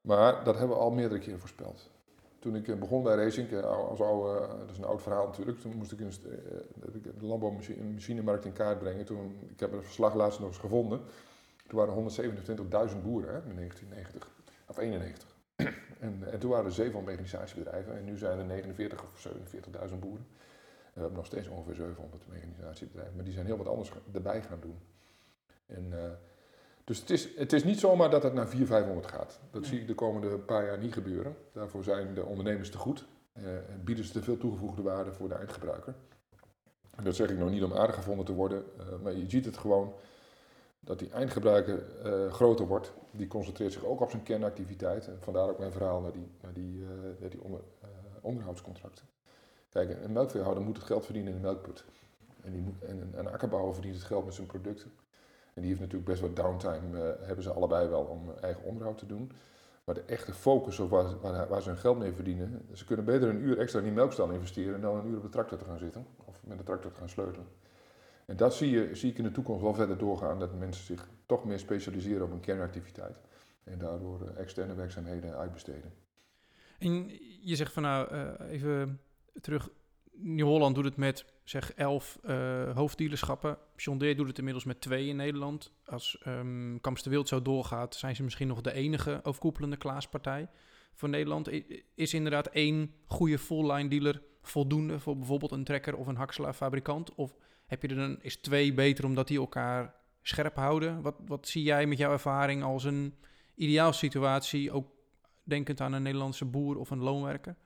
Maar 0.00 0.44
dat 0.44 0.58
hebben 0.58 0.76
we 0.76 0.82
al 0.82 0.90
meerdere 0.90 1.20
keren 1.20 1.40
voorspeld. 1.40 1.90
Toen 2.38 2.56
ik 2.56 2.68
eh, 2.68 2.78
begon 2.78 3.02
bij 3.02 3.14
Racing, 3.14 3.52
eh, 3.52 3.62
als 3.62 4.00
oude, 4.00 4.46
dat 4.58 4.70
is 4.70 4.78
een 4.78 4.84
oud 4.84 5.02
verhaal 5.02 5.26
natuurlijk, 5.26 5.60
toen 5.60 5.76
moest 5.76 5.92
ik 5.92 5.98
de 7.18 7.26
landbouwmachinemarkt 7.26 8.44
in 8.44 8.52
kaart 8.52 8.78
brengen. 8.78 9.04
Toen, 9.04 9.38
ik 9.48 9.60
heb 9.60 9.72
een 9.72 9.82
verslag 9.82 10.14
laatst 10.14 10.38
nog 10.38 10.48
eens 10.48 10.58
gevonden. 10.58 11.00
Toen 11.66 11.78
waren 11.78 11.94
er 11.94 12.90
127.000 12.90 13.02
boeren 13.02 13.34
hè, 13.34 13.40
in 13.48 13.56
1990, 13.56 14.30
of 14.66 14.78
91. 14.78 15.36
en, 16.06 16.32
en 16.32 16.38
toen 16.38 16.50
waren 16.50 16.64
er 16.64 16.72
zeven 16.72 17.04
mechanisatiebedrijven 17.04 17.96
en 17.96 18.04
nu 18.04 18.16
zijn 18.16 18.38
er 18.38 18.44
49 18.44 19.02
of 19.02 19.28
47.000 19.88 19.98
boeren. 19.98 20.26
We 20.94 21.00
hebben 21.00 21.18
nog 21.18 21.26
steeds 21.26 21.48
ongeveer 21.48 21.74
700 21.74 22.28
mechanisatiebedrijven, 22.28 23.14
maar 23.14 23.24
die 23.24 23.34
zijn 23.34 23.46
heel 23.46 23.56
wat 23.56 23.68
anders 23.68 23.90
erbij 24.12 24.42
gaan 24.42 24.60
doen. 24.60 24.78
En, 25.66 25.84
uh, 25.92 26.10
dus 26.84 27.00
het 27.00 27.10
is, 27.10 27.36
het 27.36 27.52
is 27.52 27.64
niet 27.64 27.78
zomaar 27.78 28.10
dat 28.10 28.22
het 28.22 28.32
naar 28.32 28.48
400, 28.48 28.68
500 28.70 29.06
gaat. 29.06 29.40
Dat 29.50 29.66
zie 29.66 29.80
ik 29.80 29.86
de 29.86 29.94
komende 29.94 30.38
paar 30.38 30.64
jaar 30.64 30.78
niet 30.78 30.92
gebeuren. 30.92 31.36
Daarvoor 31.52 31.84
zijn 31.84 32.14
de 32.14 32.24
ondernemers 32.24 32.70
te 32.70 32.78
goed. 32.78 33.06
Uh, 33.38 33.44
bieden 33.84 34.04
ze 34.04 34.12
te 34.12 34.22
veel 34.22 34.36
toegevoegde 34.36 34.82
waarde 34.82 35.12
voor 35.12 35.28
de 35.28 35.34
eindgebruiker. 35.34 35.94
En 36.96 37.04
dat 37.04 37.14
zeg 37.14 37.30
ik 37.30 37.38
nog 37.38 37.50
niet 37.50 37.62
om 37.62 37.72
aardig 37.72 37.94
gevonden 37.94 38.24
te 38.24 38.32
worden, 38.32 38.64
uh, 38.78 38.84
maar 39.02 39.12
je 39.12 39.30
ziet 39.30 39.44
het 39.44 39.56
gewoon. 39.56 39.94
dat 40.80 40.98
die 40.98 41.10
eindgebruiker 41.10 41.84
uh, 42.04 42.32
groter 42.32 42.66
wordt. 42.66 42.92
Die 43.10 43.26
concentreert 43.26 43.72
zich 43.72 43.84
ook 43.84 44.00
op 44.00 44.10
zijn 44.10 44.22
kernactiviteit. 44.22 45.08
En 45.08 45.18
vandaar 45.20 45.48
ook 45.48 45.58
mijn 45.58 45.72
verhaal 45.72 46.00
naar 46.00 46.12
die, 46.12 46.30
naar 46.42 46.52
die, 46.52 46.80
uh, 46.80 46.88
naar 47.20 47.30
die 47.30 47.42
onder, 47.42 47.60
onderhoudscontracten. 48.20 49.04
Kijk, 49.74 50.04
een 50.04 50.12
melkveehouder 50.12 50.62
moet 50.62 50.76
het 50.76 50.86
geld 50.86 51.04
verdienen 51.04 51.32
in 51.32 51.38
de 51.38 51.44
melkput. 51.44 51.84
En, 52.42 52.52
die 52.52 52.60
moet, 52.60 52.82
en 52.82 53.12
een, 53.14 53.28
akkerbouwer 53.28 53.72
verdient 53.72 53.94
het 53.94 54.04
geld 54.04 54.24
met 54.24 54.34
zijn 54.34 54.46
producten. 54.46 54.90
En 55.54 55.60
die 55.60 55.66
heeft 55.66 55.80
natuurlijk 55.80 56.10
best 56.10 56.20
wat 56.20 56.36
downtime, 56.36 56.98
uh, 56.98 57.26
hebben 57.26 57.44
ze 57.44 57.52
allebei 57.52 57.88
wel 57.88 58.02
om 58.02 58.32
eigen 58.40 58.62
onderhoud 58.62 58.98
te 58.98 59.06
doen. 59.06 59.32
Maar 59.84 59.94
de 59.94 60.02
echte 60.06 60.32
focus 60.32 60.78
op 60.78 60.90
waar, 60.90 61.62
ze 61.62 61.68
hun 61.68 61.78
geld 61.78 61.98
mee 61.98 62.12
verdienen, 62.12 62.66
ze 62.72 62.84
kunnen 62.84 63.04
beter 63.04 63.28
een 63.28 63.40
uur 63.40 63.58
extra 63.58 63.78
in 63.78 63.84
die 63.84 63.94
melkstal 63.94 64.30
investeren 64.30 64.80
dan 64.80 64.96
een 64.96 65.06
uur 65.06 65.16
op 65.16 65.22
de 65.22 65.28
tractor 65.28 65.58
te 65.58 65.64
gaan 65.64 65.78
zitten 65.78 66.06
of 66.24 66.40
met 66.44 66.58
de 66.58 66.64
tractor 66.64 66.92
te 66.92 66.98
gaan 66.98 67.08
sleutelen. 67.08 67.46
En 68.26 68.36
dat 68.36 68.54
zie, 68.54 68.70
je, 68.70 68.94
zie 68.94 69.10
ik 69.10 69.18
in 69.18 69.24
de 69.24 69.32
toekomst 69.32 69.62
wel 69.62 69.74
verder 69.74 69.98
doorgaan, 69.98 70.38
dat 70.38 70.58
mensen 70.58 70.84
zich 70.84 71.08
toch 71.26 71.44
meer 71.44 71.58
specialiseren 71.58 72.22
op 72.22 72.32
een 72.32 72.40
kernactiviteit 72.40 73.20
en 73.64 73.78
daardoor 73.78 74.20
uh, 74.22 74.40
externe 74.40 74.74
werkzaamheden 74.74 75.36
uitbesteden. 75.36 75.92
En 76.78 77.08
je 77.42 77.56
zegt 77.56 77.72
van 77.72 77.82
nou, 77.82 78.14
uh, 78.14 78.50
even 78.50 79.00
terug, 79.40 79.68
Nieuw-Holland 80.12 80.74
doet 80.74 80.84
het 80.84 80.96
met 80.96 81.24
zeg 81.44 81.72
elf 81.72 82.18
uh, 82.24 82.76
hoofddealerschappen. 82.76 83.58
Deere 83.96 84.14
doet 84.14 84.28
het 84.28 84.38
inmiddels 84.38 84.64
met 84.64 84.80
twee 84.80 85.06
in 85.08 85.16
Nederland. 85.16 85.72
Als 85.84 86.22
um, 86.26 86.80
Kamps 86.80 87.02
de 87.02 87.10
Wild 87.10 87.28
zo 87.28 87.42
doorgaat, 87.42 87.94
zijn 87.94 88.16
ze 88.16 88.22
misschien 88.22 88.48
nog 88.48 88.60
de 88.60 88.72
enige 88.72 89.20
overkoepelende 89.22 89.76
klaaspartij 89.76 90.48
voor 90.94 91.08
Nederland. 91.08 91.50
Is 91.94 92.14
inderdaad 92.14 92.46
één 92.46 92.94
goede 93.06 93.38
full-line 93.38 93.88
dealer 93.88 94.22
voldoende 94.42 95.00
voor 95.00 95.16
bijvoorbeeld 95.16 95.52
een 95.52 95.64
trekker 95.64 95.96
of 95.96 96.06
een 96.06 96.16
hakselaarfabrikant? 96.16 97.14
Of 97.14 97.36
heb 97.66 97.82
je 97.82 97.88
er 97.88 97.96
dan, 97.96 98.18
is 98.20 98.36
twee 98.36 98.74
beter 98.74 99.04
omdat 99.04 99.28
die 99.28 99.38
elkaar 99.38 99.94
scherp 100.22 100.56
houden? 100.56 101.02
Wat, 101.02 101.14
wat 101.26 101.48
zie 101.48 101.62
jij 101.62 101.86
met 101.86 101.98
jouw 101.98 102.12
ervaring 102.12 102.62
als 102.62 102.84
een 102.84 103.14
ideaal 103.54 103.92
situatie, 103.92 104.72
ook 104.72 104.88
denkend 105.42 105.80
aan 105.80 105.92
een 105.92 106.02
Nederlandse 106.02 106.44
boer 106.44 106.76
of 106.76 106.90
een 106.90 107.02
loonwerker? 107.02 107.56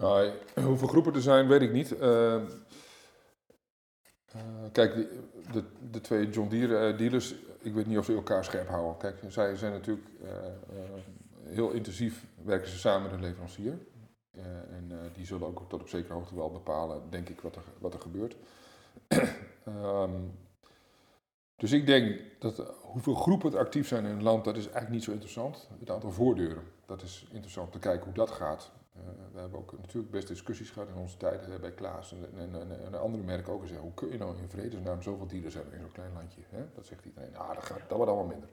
Nou, 0.00 0.32
hoeveel 0.54 0.88
groepen 0.88 1.14
er 1.14 1.22
zijn, 1.22 1.48
weet 1.48 1.62
ik 1.62 1.72
niet. 1.72 1.92
Uh, 1.92 2.34
uh, 4.34 4.42
kijk, 4.72 4.94
de, 5.52 5.64
de, 5.90 6.00
twee 6.00 6.30
John 6.30 6.48
Deere 6.48 6.92
uh, 6.92 6.98
dealers, 6.98 7.34
ik 7.60 7.74
weet 7.74 7.86
niet 7.86 7.98
of 7.98 8.04
ze 8.04 8.14
elkaar 8.14 8.44
scherp 8.44 8.68
houden. 8.68 8.96
Kijk, 8.96 9.18
zij 9.28 9.56
zijn 9.56 9.72
natuurlijk 9.72 10.06
heel 11.44 11.70
intensief, 11.70 12.24
werken 12.44 12.68
ze 12.68 12.78
samen 12.78 13.02
met 13.02 13.12
een 13.12 13.26
leverancier. 13.26 13.78
en 14.70 14.92
die 15.14 15.26
zullen 15.26 15.46
ook 15.46 15.68
tot 15.68 15.80
op 15.80 15.88
zekere 15.88 16.12
hoogte 16.12 16.34
wel 16.34 16.50
bepalen, 16.50 17.02
denk 17.10 17.28
ik, 17.28 17.40
wat 17.40 17.56
er, 17.56 17.62
wat 17.78 17.94
er 17.94 18.00
gebeurt. 18.00 18.36
um, 19.68 20.38
dus 21.62 21.72
ik 21.72 21.86
denk 21.86 22.20
dat 22.38 22.74
hoeveel 22.80 23.14
groepen 23.14 23.52
er 23.52 23.58
actief 23.58 23.88
zijn 23.88 24.04
in 24.04 24.10
een 24.10 24.22
land, 24.22 24.44
dat 24.44 24.56
is 24.56 24.62
eigenlijk 24.62 24.94
niet 24.94 25.04
zo 25.04 25.10
interessant. 25.10 25.68
Het 25.80 25.90
aantal 25.90 26.12
voordeuren, 26.12 26.62
dat 26.86 27.02
is 27.02 27.26
interessant 27.30 27.72
te 27.72 27.78
kijken 27.78 28.04
hoe 28.04 28.14
dat 28.14 28.30
gaat. 28.30 28.70
Uh, 29.00 29.34
we 29.34 29.40
hebben 29.40 29.58
ook 29.58 29.72
natuurlijk 29.80 30.12
best 30.12 30.28
discussies 30.28 30.70
gehad 30.70 30.88
in 30.88 31.00
onze 31.00 31.16
tijd 31.16 31.48
uh, 31.48 31.54
bij 31.60 31.72
Klaas 31.72 32.12
en, 32.12 32.38
en, 32.38 32.60
en, 32.60 32.84
en, 32.84 33.00
andere 33.00 33.22
merken 33.22 33.52
ook 33.52 33.60
gezegd, 33.60 33.80
hoe 33.80 33.94
kun 33.94 34.10
je 34.10 34.18
nou 34.18 34.38
in 34.38 34.48
vredesnaam 34.48 35.02
zoveel 35.02 35.26
dieren 35.26 35.52
hebben 35.52 35.72
in 35.72 35.80
zo'n 35.80 35.92
klein 35.92 36.12
landje? 36.12 36.40
Hè? 36.48 36.64
Dat 36.74 36.86
zegt 36.86 37.04
iedereen, 37.04 37.36
ah, 37.36 37.54
dat, 37.54 37.64
gaat, 37.64 37.78
dat 37.78 37.96
wordt 37.96 38.12
allemaal 38.12 38.28
minder. 38.28 38.48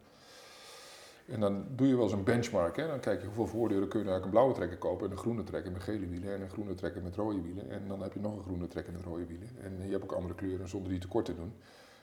En 1.27 1.39
dan 1.39 1.65
doe 1.69 1.87
je 1.87 1.95
wel 1.95 2.03
eens 2.03 2.13
een 2.13 2.23
benchmark. 2.23 2.75
Hè? 2.75 2.87
Dan 2.87 2.99
kijk 2.99 3.19
je 3.19 3.25
hoeveel 3.25 3.47
voordeuren 3.47 3.87
kun 3.87 3.99
je 3.99 4.05
nou 4.05 4.23
een 4.23 4.29
blauwe 4.29 4.53
trekker 4.53 4.77
kopen 4.77 5.05
en 5.05 5.11
een 5.11 5.17
groene 5.17 5.43
trekker 5.43 5.71
met 5.71 5.83
gele 5.83 6.07
wielen 6.07 6.33
en 6.33 6.41
een 6.41 6.49
groene 6.49 6.73
trekker 6.73 7.01
met 7.01 7.15
rode 7.15 7.41
wielen. 7.41 7.69
En 7.69 7.87
dan 7.87 8.01
heb 8.01 8.13
je 8.13 8.19
nog 8.19 8.35
een 8.35 8.43
groene 8.43 8.67
trekker 8.67 8.93
met 8.93 9.03
rode 9.03 9.25
wielen. 9.25 9.47
En 9.61 9.85
je 9.85 9.91
hebt 9.91 10.03
ook 10.03 10.11
andere 10.11 10.35
kleuren 10.35 10.69
zonder 10.69 10.89
die 10.89 10.99
tekort 10.99 11.25
te 11.25 11.35
doen. 11.35 11.53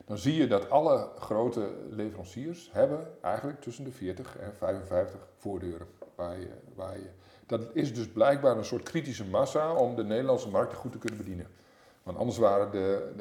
Dan 0.04 0.18
zie 0.18 0.34
je 0.34 0.46
dat 0.46 0.70
alle 0.70 1.08
grote 1.18 1.74
leveranciers 1.90 2.70
hebben 2.72 3.08
eigenlijk 3.20 3.60
tussen 3.60 3.84
de 3.84 3.92
40 3.92 4.38
en 4.38 4.54
55 4.54 5.28
voordeuren. 5.36 5.86
Waar 6.14 6.36
waar 6.74 6.98
je, 6.98 7.08
dat 7.46 7.68
is 7.72 7.94
dus 7.94 8.08
blijkbaar 8.08 8.56
een 8.56 8.64
soort 8.64 8.82
kritische 8.82 9.26
massa 9.26 9.74
om 9.74 9.96
de 9.96 10.04
Nederlandse 10.04 10.48
markt 10.48 10.74
goed 10.74 10.92
te 10.92 10.98
kunnen 10.98 11.18
bedienen. 11.18 11.46
Want 12.02 12.18
anders 12.18 12.38
waren 12.38 12.70
de, 12.70 13.12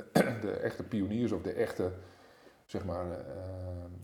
de, 0.42 0.52
echte 0.70 0.84
pioniers 0.84 1.32
of 1.32 1.42
de 1.42 1.52
echte 1.52 1.92
zeg 2.66 2.86
maar, 2.86 3.06
uh, 3.06 3.16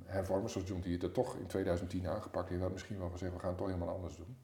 hervormers 0.06 0.52
zoals 0.52 0.68
John 0.68 0.82
Deere 0.82 0.98
dat 0.98 1.14
toch 1.14 1.36
in 1.36 1.48
2010 1.48 2.08
aangepakt. 2.08 2.48
Die 2.48 2.58
hadden 2.58 2.74
misschien 2.74 3.00
wel 3.00 3.10
gezegd, 3.10 3.34
we 3.34 3.40
gaan 3.40 3.50
het 3.50 3.58
toch 3.58 3.68
helemaal 3.68 3.96
anders 3.96 4.16
doen. 4.16 4.38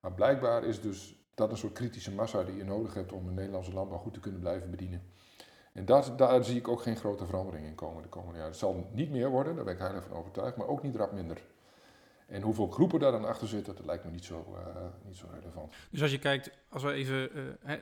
Maar 0.00 0.12
blijkbaar 0.12 0.64
is 0.64 0.80
dus 0.80 1.26
dat 1.34 1.50
een 1.50 1.56
soort 1.56 1.72
kritische 1.72 2.14
massa 2.14 2.42
die 2.42 2.56
je 2.56 2.64
nodig 2.64 2.94
hebt 2.94 3.12
om 3.12 3.26
de 3.26 3.32
Nederlandse 3.32 3.72
landbouw 3.72 3.98
goed 3.98 4.14
te 4.14 4.20
kunnen 4.20 4.40
blijven 4.40 4.70
bedienen. 4.70 5.02
En 5.72 5.84
daar 6.16 6.44
zie 6.44 6.56
ik 6.56 6.68
ook 6.68 6.82
geen 6.82 6.96
grote 6.96 7.26
verandering 7.26 7.66
in 7.66 7.74
komen 7.74 8.02
de 8.02 8.08
komende 8.08 8.34
jaren. 8.34 8.50
Het 8.50 8.60
zal 8.60 8.88
niet 8.92 9.10
meer 9.10 9.28
worden, 9.28 9.56
daar 9.56 9.64
ben 9.64 9.74
ik 9.74 9.80
heilig 9.80 10.04
van 10.04 10.16
overtuigd, 10.16 10.56
maar 10.56 10.66
ook 10.66 10.82
niet 10.82 10.96
rap 10.96 11.12
minder. 11.12 11.42
En 12.28 12.42
hoeveel 12.42 12.66
groepen 12.66 13.00
daar 13.00 13.12
dan 13.12 13.24
achter 13.24 13.48
zitten, 13.48 13.76
dat 13.76 13.84
lijkt 13.84 14.04
me 14.04 14.10
niet 14.10 14.24
zo, 14.24 14.54
uh, 14.54 14.82
niet 15.06 15.16
zo 15.16 15.26
relevant. 15.40 15.74
Dus 15.90 16.02
als 16.02 16.10
je 16.10 16.18
kijkt, 16.18 16.50
als 16.68 16.82
we 16.82 16.92
even 16.92 17.30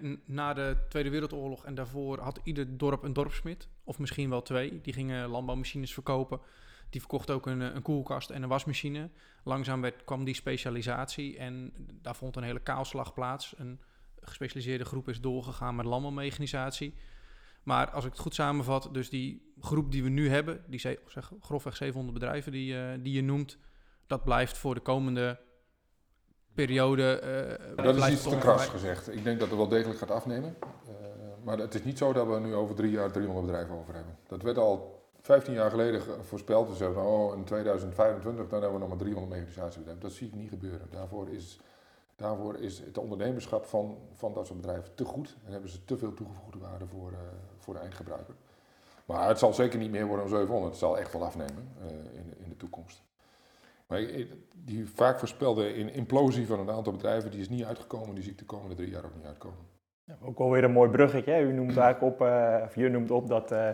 uh, 0.02 0.16
na 0.24 0.54
de 0.54 0.76
Tweede 0.88 1.10
Wereldoorlog 1.10 1.64
en 1.64 1.74
daarvoor 1.74 2.18
had 2.18 2.40
ieder 2.42 2.76
dorp 2.76 3.02
een 3.02 3.12
dorpsmid, 3.12 3.68
of 3.84 3.98
misschien 3.98 4.30
wel 4.30 4.42
twee, 4.42 4.80
die 4.80 4.92
gingen 4.92 5.28
landbouwmachines 5.28 5.92
verkopen. 5.92 6.40
Die 6.90 7.00
verkocht 7.00 7.30
ook 7.30 7.46
een, 7.46 7.60
een 7.60 7.82
koelkast 7.82 8.30
en 8.30 8.42
een 8.42 8.48
wasmachine. 8.48 9.10
Langzaam 9.44 9.80
werd, 9.80 10.04
kwam 10.04 10.24
die 10.24 10.34
specialisatie 10.34 11.38
en 11.38 11.72
daar 12.02 12.16
vond 12.16 12.36
een 12.36 12.42
hele 12.42 12.60
kaalslag 12.60 13.14
plaats. 13.14 13.54
Een 13.56 13.80
gespecialiseerde 14.20 14.84
groep 14.84 15.08
is 15.08 15.20
doorgegaan 15.20 15.76
met 15.76 15.86
landbouwmechanisatie. 15.86 16.94
Maar 17.62 17.90
als 17.90 18.04
ik 18.04 18.10
het 18.10 18.20
goed 18.20 18.34
samenvat, 18.34 18.88
dus 18.92 19.10
die 19.10 19.52
groep 19.60 19.92
die 19.92 20.02
we 20.02 20.08
nu 20.08 20.28
hebben, 20.28 20.64
die 20.66 20.80
zeg, 20.80 21.32
grofweg 21.40 21.76
700 21.76 22.18
bedrijven 22.18 22.52
die, 22.52 23.02
die 23.02 23.12
je 23.12 23.22
noemt, 23.22 23.58
dat 24.06 24.24
blijft 24.24 24.58
voor 24.58 24.74
de 24.74 24.80
komende 24.80 25.38
periode. 26.54 27.20
Uh, 27.76 27.84
dat 27.84 27.96
is 27.96 28.08
iets 28.08 28.22
te 28.22 28.38
kras 28.38 28.66
gezegd. 28.66 29.12
Ik 29.12 29.24
denk 29.24 29.38
dat 29.38 29.48
het 29.48 29.56
wel 29.56 29.68
degelijk 29.68 29.98
gaat 29.98 30.10
afnemen. 30.10 30.56
Uh, 30.62 30.94
maar 31.44 31.58
het 31.58 31.74
is 31.74 31.84
niet 31.84 31.98
zo 31.98 32.12
dat 32.12 32.26
we 32.26 32.38
nu 32.40 32.54
over 32.54 32.74
drie 32.74 32.90
jaar 32.90 33.10
300 33.10 33.46
bedrijven 33.46 33.74
over 33.74 33.94
hebben. 33.94 34.18
Dat 34.26 34.42
werd 34.42 34.58
al 34.58 35.04
15 35.20 35.54
jaar 35.54 35.70
geleden 35.70 36.02
voorspeld. 36.24 36.68
Ze 36.68 36.74
zeggen, 36.74 37.02
oh, 37.02 37.36
in 37.36 37.44
2025 37.44 38.48
dan 38.48 38.62
hebben 38.62 38.72
we 38.72 38.86
nog 38.86 38.88
maar 38.88 39.04
300 39.06 39.32
mechanisatiebedrijven. 39.32 40.02
Dat 40.02 40.12
zie 40.12 40.26
ik 40.26 40.34
niet 40.34 40.48
gebeuren. 40.48 40.88
Daarvoor 40.90 41.28
is, 41.28 41.60
daarvoor 42.16 42.56
is 42.56 42.78
het 42.78 42.98
ondernemerschap 42.98 43.64
van, 43.64 43.98
van 44.12 44.32
dat 44.32 44.46
soort 44.46 44.60
bedrijven 44.60 44.94
te 44.94 45.04
goed. 45.04 45.36
En 45.44 45.52
hebben 45.52 45.70
ze 45.70 45.84
te 45.84 45.98
veel 45.98 46.14
toegevoegde 46.14 46.58
waarde 46.58 46.86
voor, 46.86 47.10
uh, 47.10 47.18
voor 47.58 47.74
de 47.74 47.80
eindgebruiker. 47.80 48.34
Maar 49.04 49.28
het 49.28 49.38
zal 49.38 49.54
zeker 49.54 49.78
niet 49.78 49.90
meer 49.90 50.06
worden 50.06 50.28
dan 50.28 50.38
700. 50.38 50.70
Het 50.70 50.80
zal 50.80 50.98
echt 50.98 51.12
wel 51.12 51.24
afnemen 51.24 51.68
in, 52.12 52.34
in 52.38 52.48
de 52.48 52.56
toekomst. 52.56 53.02
Maar 53.86 54.00
die 54.54 54.88
vaak 54.88 55.18
voorspelde 55.18 55.92
implosie 55.92 56.46
van 56.46 56.58
een 56.58 56.70
aantal 56.70 56.92
bedrijven, 56.92 57.30
die 57.30 57.40
is 57.40 57.48
niet 57.48 57.64
uitgekomen. 57.64 58.14
Die 58.14 58.22
zie 58.22 58.32
ik 58.32 58.38
de 58.38 58.44
komende 58.44 58.74
drie 58.74 58.90
jaar 58.90 59.04
ook 59.04 59.14
niet 59.14 59.26
uitkomen. 59.26 59.58
Ja, 60.04 60.16
ook 60.22 60.38
alweer 60.38 60.64
een 60.64 60.72
mooi 60.72 60.90
bruggetje. 60.90 61.32
Hè? 61.32 61.40
U 61.40 61.52
noemt 61.52 61.76
eigenlijk 61.86 62.14
op, 62.14 62.26
uh, 62.28 62.56
of 62.64 62.74
je 62.74 62.88
noemt 62.88 63.10
op 63.10 63.28
dat, 63.28 63.52
uh, 63.52 63.68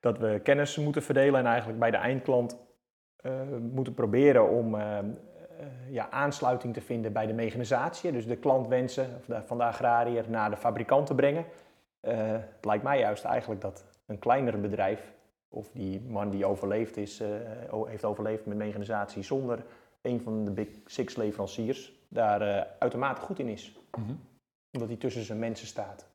dat 0.00 0.18
we 0.18 0.40
kennis 0.42 0.78
moeten 0.78 1.02
verdelen 1.02 1.40
en 1.40 1.46
eigenlijk 1.46 1.78
bij 1.78 1.90
de 1.90 1.96
eindklant 1.96 2.56
uh, 3.22 3.32
moeten 3.72 3.94
proberen 3.94 4.48
om 4.48 4.76
ja, 5.90 6.10
aansluiting 6.10 6.74
te 6.74 6.80
vinden 6.80 7.12
bij 7.12 7.26
de 7.26 7.32
mechanisatie. 7.32 8.12
Dus 8.12 8.26
de 8.26 8.36
klantwensen 8.36 9.06
van 9.44 9.58
de 9.58 9.64
agrariër 9.64 10.24
naar 10.28 10.50
de 10.50 10.56
fabrikant 10.56 11.06
te 11.06 11.14
brengen. 11.14 11.44
het 12.00 12.64
lijkt 12.64 12.82
mij 12.82 12.98
juist 12.98 13.24
eigenlijk 13.24 13.60
dat 13.60 13.84
een 14.06 14.18
kleiner 14.18 14.60
bedrijf 14.60 15.13
of 15.54 15.70
die 15.72 16.00
man 16.00 16.30
die 16.30 16.46
overleefd 16.46 16.96
is, 16.96 17.20
uh, 17.20 17.28
heeft 17.86 18.04
overleefd 18.04 18.46
met 18.46 18.56
mechanisatie 18.56 19.22
zonder 19.22 19.64
een 20.02 20.20
van 20.20 20.44
de 20.44 20.50
Big 20.50 20.68
Six 20.86 21.16
leveranciers, 21.16 21.92
daar 22.08 22.42
uh, 22.42 22.62
uitermate 22.78 23.20
goed 23.20 23.38
in 23.38 23.48
is. 23.48 23.78
Mm 23.96 24.04
-hmm. 24.04 24.20
Omdat 24.72 24.88
hij 24.88 24.98
tussen 24.98 25.24
zijn 25.24 25.38
mensen 25.38 25.66
staat. 25.66 26.06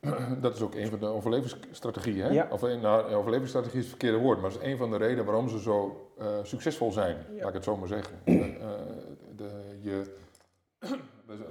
Dat 0.40 0.54
is 0.54 0.60
ook 0.60 0.74
een 0.74 0.88
van 0.88 0.98
de 0.98 1.06
overlevingsstrategieën. 1.06 2.24
Hè? 2.24 2.32
Ja. 2.32 2.48
Of, 2.50 2.60
nou, 2.60 3.14
overlevingsstrategie 3.14 3.78
is 3.78 3.84
het 3.84 3.96
verkeerde 3.98 4.18
woord, 4.18 4.40
maar 4.40 4.50
dat 4.50 4.62
is 4.62 4.66
een 4.66 4.76
van 4.76 4.90
de 4.90 4.96
redenen 4.96 5.24
waarom 5.24 5.48
ze 5.48 5.60
zo 5.60 6.08
uh, 6.20 6.26
succesvol 6.42 6.92
zijn, 6.92 7.16
ja. 7.16 7.38
laat 7.38 7.48
ik 7.48 7.54
het 7.54 7.64
zo 7.64 7.76
maar 7.76 7.88
zeggen. 7.88 8.18
de, 9.36 9.78
je, 9.80 10.14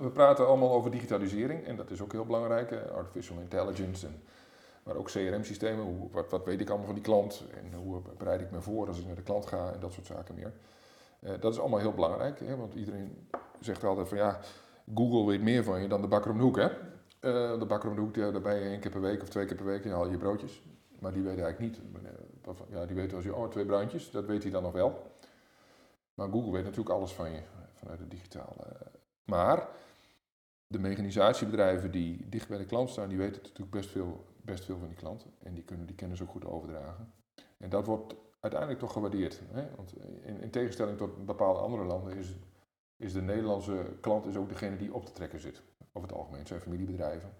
we 0.01 0.09
praten 0.13 0.47
allemaal 0.47 0.71
over 0.71 0.91
digitalisering 0.91 1.65
en 1.65 1.75
dat 1.75 1.91
is 1.91 2.01
ook 2.01 2.11
heel 2.11 2.25
belangrijk, 2.25 2.71
artificial 2.95 3.37
intelligence 3.39 4.07
en 4.07 4.21
maar 4.83 4.95
ook 4.95 5.07
CRM-systemen. 5.07 6.09
Wat, 6.11 6.29
wat, 6.29 6.45
weet 6.45 6.61
ik 6.61 6.67
allemaal 6.67 6.85
van 6.85 6.95
die 6.95 7.03
klant 7.03 7.43
en 7.53 7.73
hoe 7.73 8.01
bereid 8.17 8.41
ik 8.41 8.51
me 8.51 8.61
voor 8.61 8.87
als 8.87 8.99
ik 8.99 9.05
naar 9.05 9.15
de 9.15 9.21
klant 9.21 9.45
ga 9.45 9.71
en 9.73 9.79
dat 9.79 9.93
soort 9.93 10.05
zaken 10.05 10.35
meer. 10.35 10.53
Uh, 11.19 11.31
dat 11.39 11.53
is 11.53 11.59
allemaal 11.59 11.79
heel 11.79 11.93
belangrijk, 11.93 12.39
hè, 12.39 12.55
want 12.55 12.73
iedereen 12.73 13.27
zegt 13.59 13.83
altijd 13.83 14.07
van 14.07 14.17
ja, 14.17 14.39
Google 14.95 15.25
weet 15.25 15.41
meer 15.41 15.63
van 15.63 15.81
je 15.81 15.87
dan 15.87 16.01
de 16.01 16.07
bakker 16.07 16.31
om 16.31 16.37
de 16.37 16.43
hoek. 16.43 16.57
Hè? 16.57 16.69
Uh, 16.69 17.59
de 17.59 17.65
bakker 17.65 17.89
om 17.89 17.95
de 17.95 18.01
hoek, 18.01 18.15
daar 18.15 18.41
ben 18.41 18.55
je 18.55 18.65
één 18.65 18.79
keer 18.79 18.91
per 18.91 19.01
week 19.01 19.21
of 19.21 19.29
twee 19.29 19.45
keer 19.45 19.55
per 19.55 19.65
week 19.65 19.85
en 19.85 19.91
haal 19.91 20.09
je 20.09 20.17
broodjes. 20.17 20.61
Maar 20.99 21.13
die 21.13 21.23
weet 21.23 21.39
eigenlijk 21.39 21.59
niet. 21.59 21.81
Ja, 22.69 22.85
die 22.85 22.95
weet 22.95 23.13
als 23.13 23.23
je, 23.23 23.35
oh, 23.35 23.49
twee 23.49 23.65
bruintjes, 23.65 24.11
dat 24.11 24.25
weet 24.25 24.43
hij 24.43 24.51
dan 24.51 24.63
nog 24.63 24.71
wel. 24.71 25.11
Maar 26.13 26.29
Google 26.29 26.51
weet 26.51 26.63
natuurlijk 26.63 26.95
alles 26.95 27.11
van 27.11 27.31
je, 27.31 27.39
vanuit 27.73 27.99
het 27.99 28.11
digitale. 28.11 28.55
Maar 29.25 29.67
de 30.67 30.79
mechanisatiebedrijven 30.79 31.91
die 31.91 32.29
dicht 32.29 32.47
bij 32.47 32.57
de 32.57 32.65
klant 32.65 32.89
staan, 32.89 33.09
die 33.09 33.17
weten 33.17 33.41
natuurlijk 33.41 33.71
best 33.71 33.89
veel 33.89 34.25
best 34.43 34.65
veel 34.65 34.77
van 34.77 34.87
die 34.87 34.97
klanten. 34.97 35.31
En 35.43 35.53
die 35.53 35.63
kunnen 35.63 35.85
die 35.85 35.95
kennis 35.95 36.21
ook 36.21 36.29
goed 36.29 36.45
overdragen. 36.45 37.13
En 37.57 37.69
dat 37.69 37.85
wordt 37.85 38.15
uiteindelijk 38.39 38.81
toch 38.81 38.93
gewaardeerd. 38.93 39.41
Hè? 39.51 39.75
Want 39.75 39.93
in, 40.21 40.41
in, 40.41 40.49
tegenstelling 40.49 40.97
tot 40.97 41.25
bepaalde 41.25 41.59
andere 41.59 41.83
landen 41.83 42.17
is, 42.17 42.35
is 42.97 43.13
de 43.13 43.21
Nederlandse 43.21 43.97
klant 44.01 44.25
is 44.25 44.35
ook 44.35 44.49
degene 44.49 44.77
die 44.77 44.93
op 44.93 45.05
te 45.05 45.11
trekken 45.11 45.39
zit. 45.39 45.61
Over 45.93 46.09
het 46.09 46.17
algemeen. 46.17 46.47
Zijn 46.47 46.61
familiebedrijven. 46.61 47.33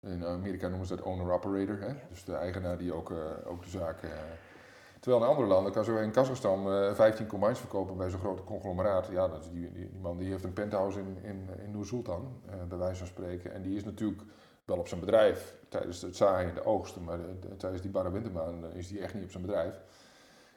In 0.00 0.24
Amerika 0.24 0.68
noemen 0.68 0.86
ze 0.86 0.96
dat 0.96 1.04
owner-operator. 1.04 1.96
Dus 2.08 2.24
de 2.24 2.34
eigenaar 2.34 2.78
die 2.78 2.92
ook, 2.92 3.10
ook 3.44 3.62
de 3.62 3.70
zaak 3.70 4.02
Terwijl 5.06 5.24
in 5.24 5.30
andere 5.30 5.48
landen 5.48 5.72
kan 5.72 5.84
zo 5.84 5.96
in 5.96 6.10
Kazachstan 6.10 6.72
uh, 6.72 6.94
15 6.94 7.26
combines 7.26 7.58
verkopen 7.58 7.96
bij 7.96 8.10
zo'n 8.10 8.20
grote 8.20 8.44
conglomeraat. 8.44 9.06
Ja, 9.06 9.28
dat 9.28 9.44
is 9.44 9.50
die, 9.50 9.72
die, 9.72 9.90
man 10.00 10.16
die 10.16 10.30
heeft 10.30 10.44
een 10.44 10.52
penthouse 10.52 10.98
in, 10.98 11.18
in, 11.22 11.48
in 11.64 11.70
Noor-Sultan, 11.70 12.40
uh, 12.46 12.54
bij 12.68 12.78
wijze 12.78 12.98
van 12.98 13.06
spreken. 13.06 13.52
En 13.52 13.62
die 13.62 13.76
is 13.76 13.84
natuurlijk 13.84 14.22
wel 14.66 14.78
op 14.78 14.88
zijn 14.88 15.00
bedrijf 15.00 15.54
tijdens 15.68 16.02
het 16.02 16.16
zaaien 16.16 16.48
en 16.48 16.54
de 16.54 16.64
oogsten, 16.64 17.04
maar 17.04 17.18
de, 17.18 17.56
tijdens 17.56 17.82
die 17.82 17.90
barre 17.90 18.10
wintermaan 18.10 18.72
is 18.72 18.88
die 18.88 19.00
echt 19.00 19.14
niet 19.14 19.24
op 19.24 19.30
zijn 19.30 19.46
bedrijf. 19.46 19.80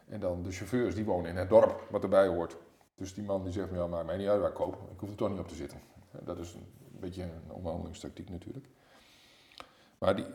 En 0.07 0.20
dan 0.20 0.43
de 0.43 0.51
chauffeurs, 0.51 0.95
die 0.95 1.05
wonen 1.05 1.30
in 1.30 1.36
het 1.36 1.49
dorp 1.49 1.88
wat 1.89 2.03
erbij 2.03 2.28
hoort. 2.28 2.57
Dus 2.95 3.14
die 3.14 3.24
man 3.24 3.43
die 3.43 3.53
zegt, 3.53 3.70
ja, 3.74 3.88
maakt 3.88 4.05
mij 4.05 4.18
niet 4.18 4.28
uit 4.28 4.39
waar 4.39 4.49
ik 4.49 4.55
koop, 4.55 4.74
ik 4.74 4.99
hoef 4.99 5.10
er 5.10 5.16
toch 5.16 5.30
niet 5.30 5.39
op 5.39 5.47
te 5.47 5.55
zitten. 5.55 5.80
Dat 6.24 6.39
is 6.39 6.53
een 6.53 6.99
beetje 6.99 7.24
een 7.24 7.51
onderhandelingstactiek 7.51 8.30
natuurlijk. 8.30 8.68
Maar 9.97 10.16
die, 10.16 10.26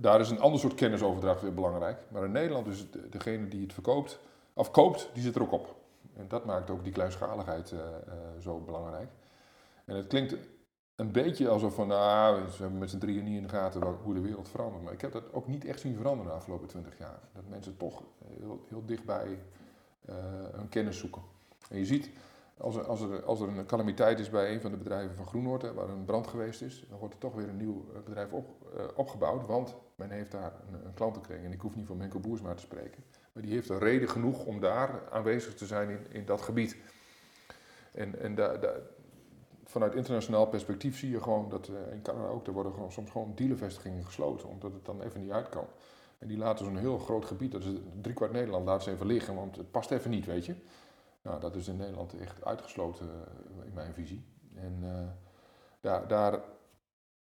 daar 0.00 0.20
is 0.20 0.30
een 0.30 0.40
ander 0.40 0.60
soort 0.60 0.74
kennisoverdracht 0.74 1.42
weer 1.42 1.54
belangrijk. 1.54 1.98
Maar 2.08 2.24
in 2.24 2.32
Nederland 2.32 2.66
is 2.66 2.86
degene 3.10 3.48
die 3.48 3.62
het 3.62 3.72
verkoopt, 3.72 4.18
of 4.52 4.70
koopt, 4.70 5.10
die 5.12 5.22
zit 5.22 5.34
er 5.34 5.42
ook 5.42 5.52
op. 5.52 5.74
En 6.16 6.28
dat 6.28 6.44
maakt 6.44 6.70
ook 6.70 6.84
die 6.84 6.92
kleinschaligheid 6.92 7.72
uh, 7.72 7.80
zo 8.40 8.58
belangrijk. 8.58 9.08
En 9.84 9.96
het 9.96 10.06
klinkt 10.06 10.36
een 10.96 11.12
beetje 11.12 11.48
alsof 11.48 11.74
van, 11.74 11.88
nou, 11.88 12.44
we 12.44 12.50
hebben 12.58 12.78
met 12.78 12.90
z'n 12.90 12.98
drieën 12.98 13.24
niet 13.24 13.36
in 13.36 13.42
de 13.42 13.48
gaten 13.48 13.82
hoe 14.02 14.14
de 14.14 14.20
wereld 14.20 14.48
verandert. 14.48 14.82
Maar 14.82 14.92
ik 14.92 15.00
heb 15.00 15.12
dat 15.12 15.32
ook 15.32 15.46
niet 15.46 15.64
echt 15.64 15.80
zien 15.80 15.96
veranderen 15.96 16.32
de 16.32 16.38
afgelopen 16.38 16.68
twintig 16.68 16.98
jaar. 16.98 17.20
Dat 17.32 17.48
mensen 17.48 17.76
toch 17.76 18.02
heel, 18.38 18.64
heel 18.68 18.84
dichtbij 18.84 19.38
uh, 20.08 20.14
hun 20.52 20.68
kennis 20.68 20.98
zoeken. 20.98 21.22
En 21.70 21.78
je 21.78 21.84
ziet, 21.84 22.10
als 22.56 22.76
er, 22.76 22.84
als, 22.84 23.00
er, 23.00 23.24
als 23.24 23.40
er 23.40 23.48
een 23.48 23.66
calamiteit 23.66 24.18
is 24.18 24.30
bij 24.30 24.52
een 24.52 24.60
van 24.60 24.70
de 24.70 24.76
bedrijven 24.76 25.16
van 25.16 25.26
Groenoord, 25.26 25.74
waar 25.74 25.88
een 25.88 26.04
brand 26.04 26.26
geweest 26.26 26.62
is, 26.62 26.86
dan 26.88 26.98
wordt 26.98 27.14
er 27.14 27.20
toch 27.20 27.34
weer 27.34 27.48
een 27.48 27.56
nieuw 27.56 27.86
eh, 27.94 28.00
bedrijf 28.00 28.32
op, 28.32 28.48
opgebouwd, 28.94 29.46
want 29.46 29.74
men 29.94 30.10
heeft 30.10 30.30
daar 30.30 30.52
een, 30.72 30.86
een 30.86 30.94
klant 30.94 31.16
gekregen. 31.16 31.44
En 31.44 31.52
ik 31.52 31.60
hoef 31.60 31.76
niet 31.76 31.86
van 31.86 31.96
Menko 31.96 32.18
Boersma 32.18 32.54
te 32.54 32.62
spreken, 32.62 33.04
maar 33.32 33.42
die 33.42 33.52
heeft 33.52 33.68
een 33.68 33.78
reden 33.78 34.08
genoeg 34.08 34.44
om 34.44 34.60
daar 34.60 35.02
aanwezig 35.10 35.54
te 35.54 35.66
zijn 35.66 35.90
in, 35.90 36.06
in 36.08 36.24
dat 36.24 36.40
gebied. 36.40 36.76
En, 37.92 38.20
en 38.20 38.34
da, 38.34 38.56
da, 38.56 38.72
vanuit 39.76 39.94
internationaal 39.94 40.46
perspectief 40.46 40.98
zie 40.98 41.10
je 41.10 41.22
gewoon 41.22 41.48
dat 41.48 41.68
uh, 41.68 41.92
in 41.92 42.02
Canada 42.02 42.28
ook, 42.28 42.46
er 42.46 42.52
worden 42.52 42.72
gewoon, 42.72 42.92
soms 42.92 43.10
gewoon 43.10 43.32
dealervestigingen 43.34 44.04
gesloten, 44.04 44.48
omdat 44.48 44.72
het 44.72 44.84
dan 44.84 45.02
even 45.02 45.20
niet 45.20 45.30
uit 45.30 45.48
kan. 45.48 45.64
En 46.18 46.28
die 46.28 46.38
laten 46.38 46.64
zo'n 46.64 46.76
heel 46.76 46.98
groot 46.98 47.24
gebied, 47.24 47.52
dat 47.52 47.64
is 47.64 47.70
driekwart 48.00 48.32
Nederland, 48.32 48.66
laten 48.66 48.82
ze 48.82 48.90
even 48.90 49.06
liggen, 49.06 49.34
want 49.34 49.56
het 49.56 49.70
past 49.70 49.90
even 49.90 50.10
niet, 50.10 50.26
weet 50.26 50.46
je. 50.46 50.54
Nou, 51.22 51.40
dat 51.40 51.56
is 51.56 51.68
in 51.68 51.76
Nederland 51.76 52.18
echt 52.20 52.44
uitgesloten 52.44 53.06
eh, 53.06 53.66
in 53.66 53.72
mijn 53.74 53.94
visie. 53.94 54.24
En 54.54 54.84
daar, 55.80 56.08
daar, 56.08 56.40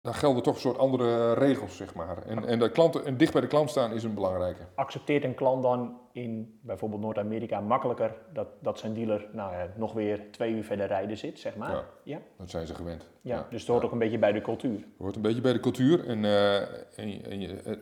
daar 0.05 0.13
gelden 0.13 0.43
toch 0.43 0.53
een 0.53 0.61
soort 0.61 0.77
andere 0.77 1.33
regels, 1.33 1.77
zeg 1.77 1.93
maar. 1.93 2.17
En, 2.25 2.45
en, 2.45 2.59
de 2.59 2.71
klanten, 2.71 3.05
en 3.05 3.17
dicht 3.17 3.31
bij 3.31 3.41
de 3.41 3.47
klant 3.47 3.69
staan 3.69 3.91
is 3.91 4.03
een 4.03 4.13
belangrijke. 4.13 4.61
Accepteert 4.75 5.23
een 5.23 5.35
klant 5.35 5.63
dan 5.63 5.97
in 6.11 6.59
bijvoorbeeld 6.61 7.01
Noord-Amerika 7.01 7.59
makkelijker 7.59 8.15
dat, 8.33 8.47
dat 8.61 8.79
zijn 8.79 8.93
dealer 8.93 9.27
nou, 9.31 9.53
ja, 9.53 9.67
nog 9.75 9.93
weer 9.93 10.21
twee 10.31 10.53
uur 10.53 10.63
verder 10.63 10.87
rijden 10.87 11.17
zit, 11.17 11.39
zeg 11.39 11.55
maar? 11.55 11.71
Ja, 11.71 11.83
ja? 12.03 12.19
dat 12.37 12.49
zijn 12.49 12.67
ze 12.67 12.75
gewend. 12.75 13.09
Ja, 13.21 13.35
ja. 13.35 13.47
dus 13.49 13.59
het 13.59 13.69
hoort 13.69 13.83
ook 13.83 13.91
een 13.91 13.99
beetje 13.99 14.19
bij 14.19 14.31
de 14.31 14.41
cultuur. 14.41 14.77
Het 14.77 14.85
hoort 14.97 15.15
een 15.15 15.21
beetje 15.21 15.41
bij 15.41 15.53
de 15.53 15.59
cultuur. 15.59 16.07
En, 16.07 16.23
uh, 16.23 16.61
en, 16.61 17.23
en 17.23 17.41
je, 17.41 17.79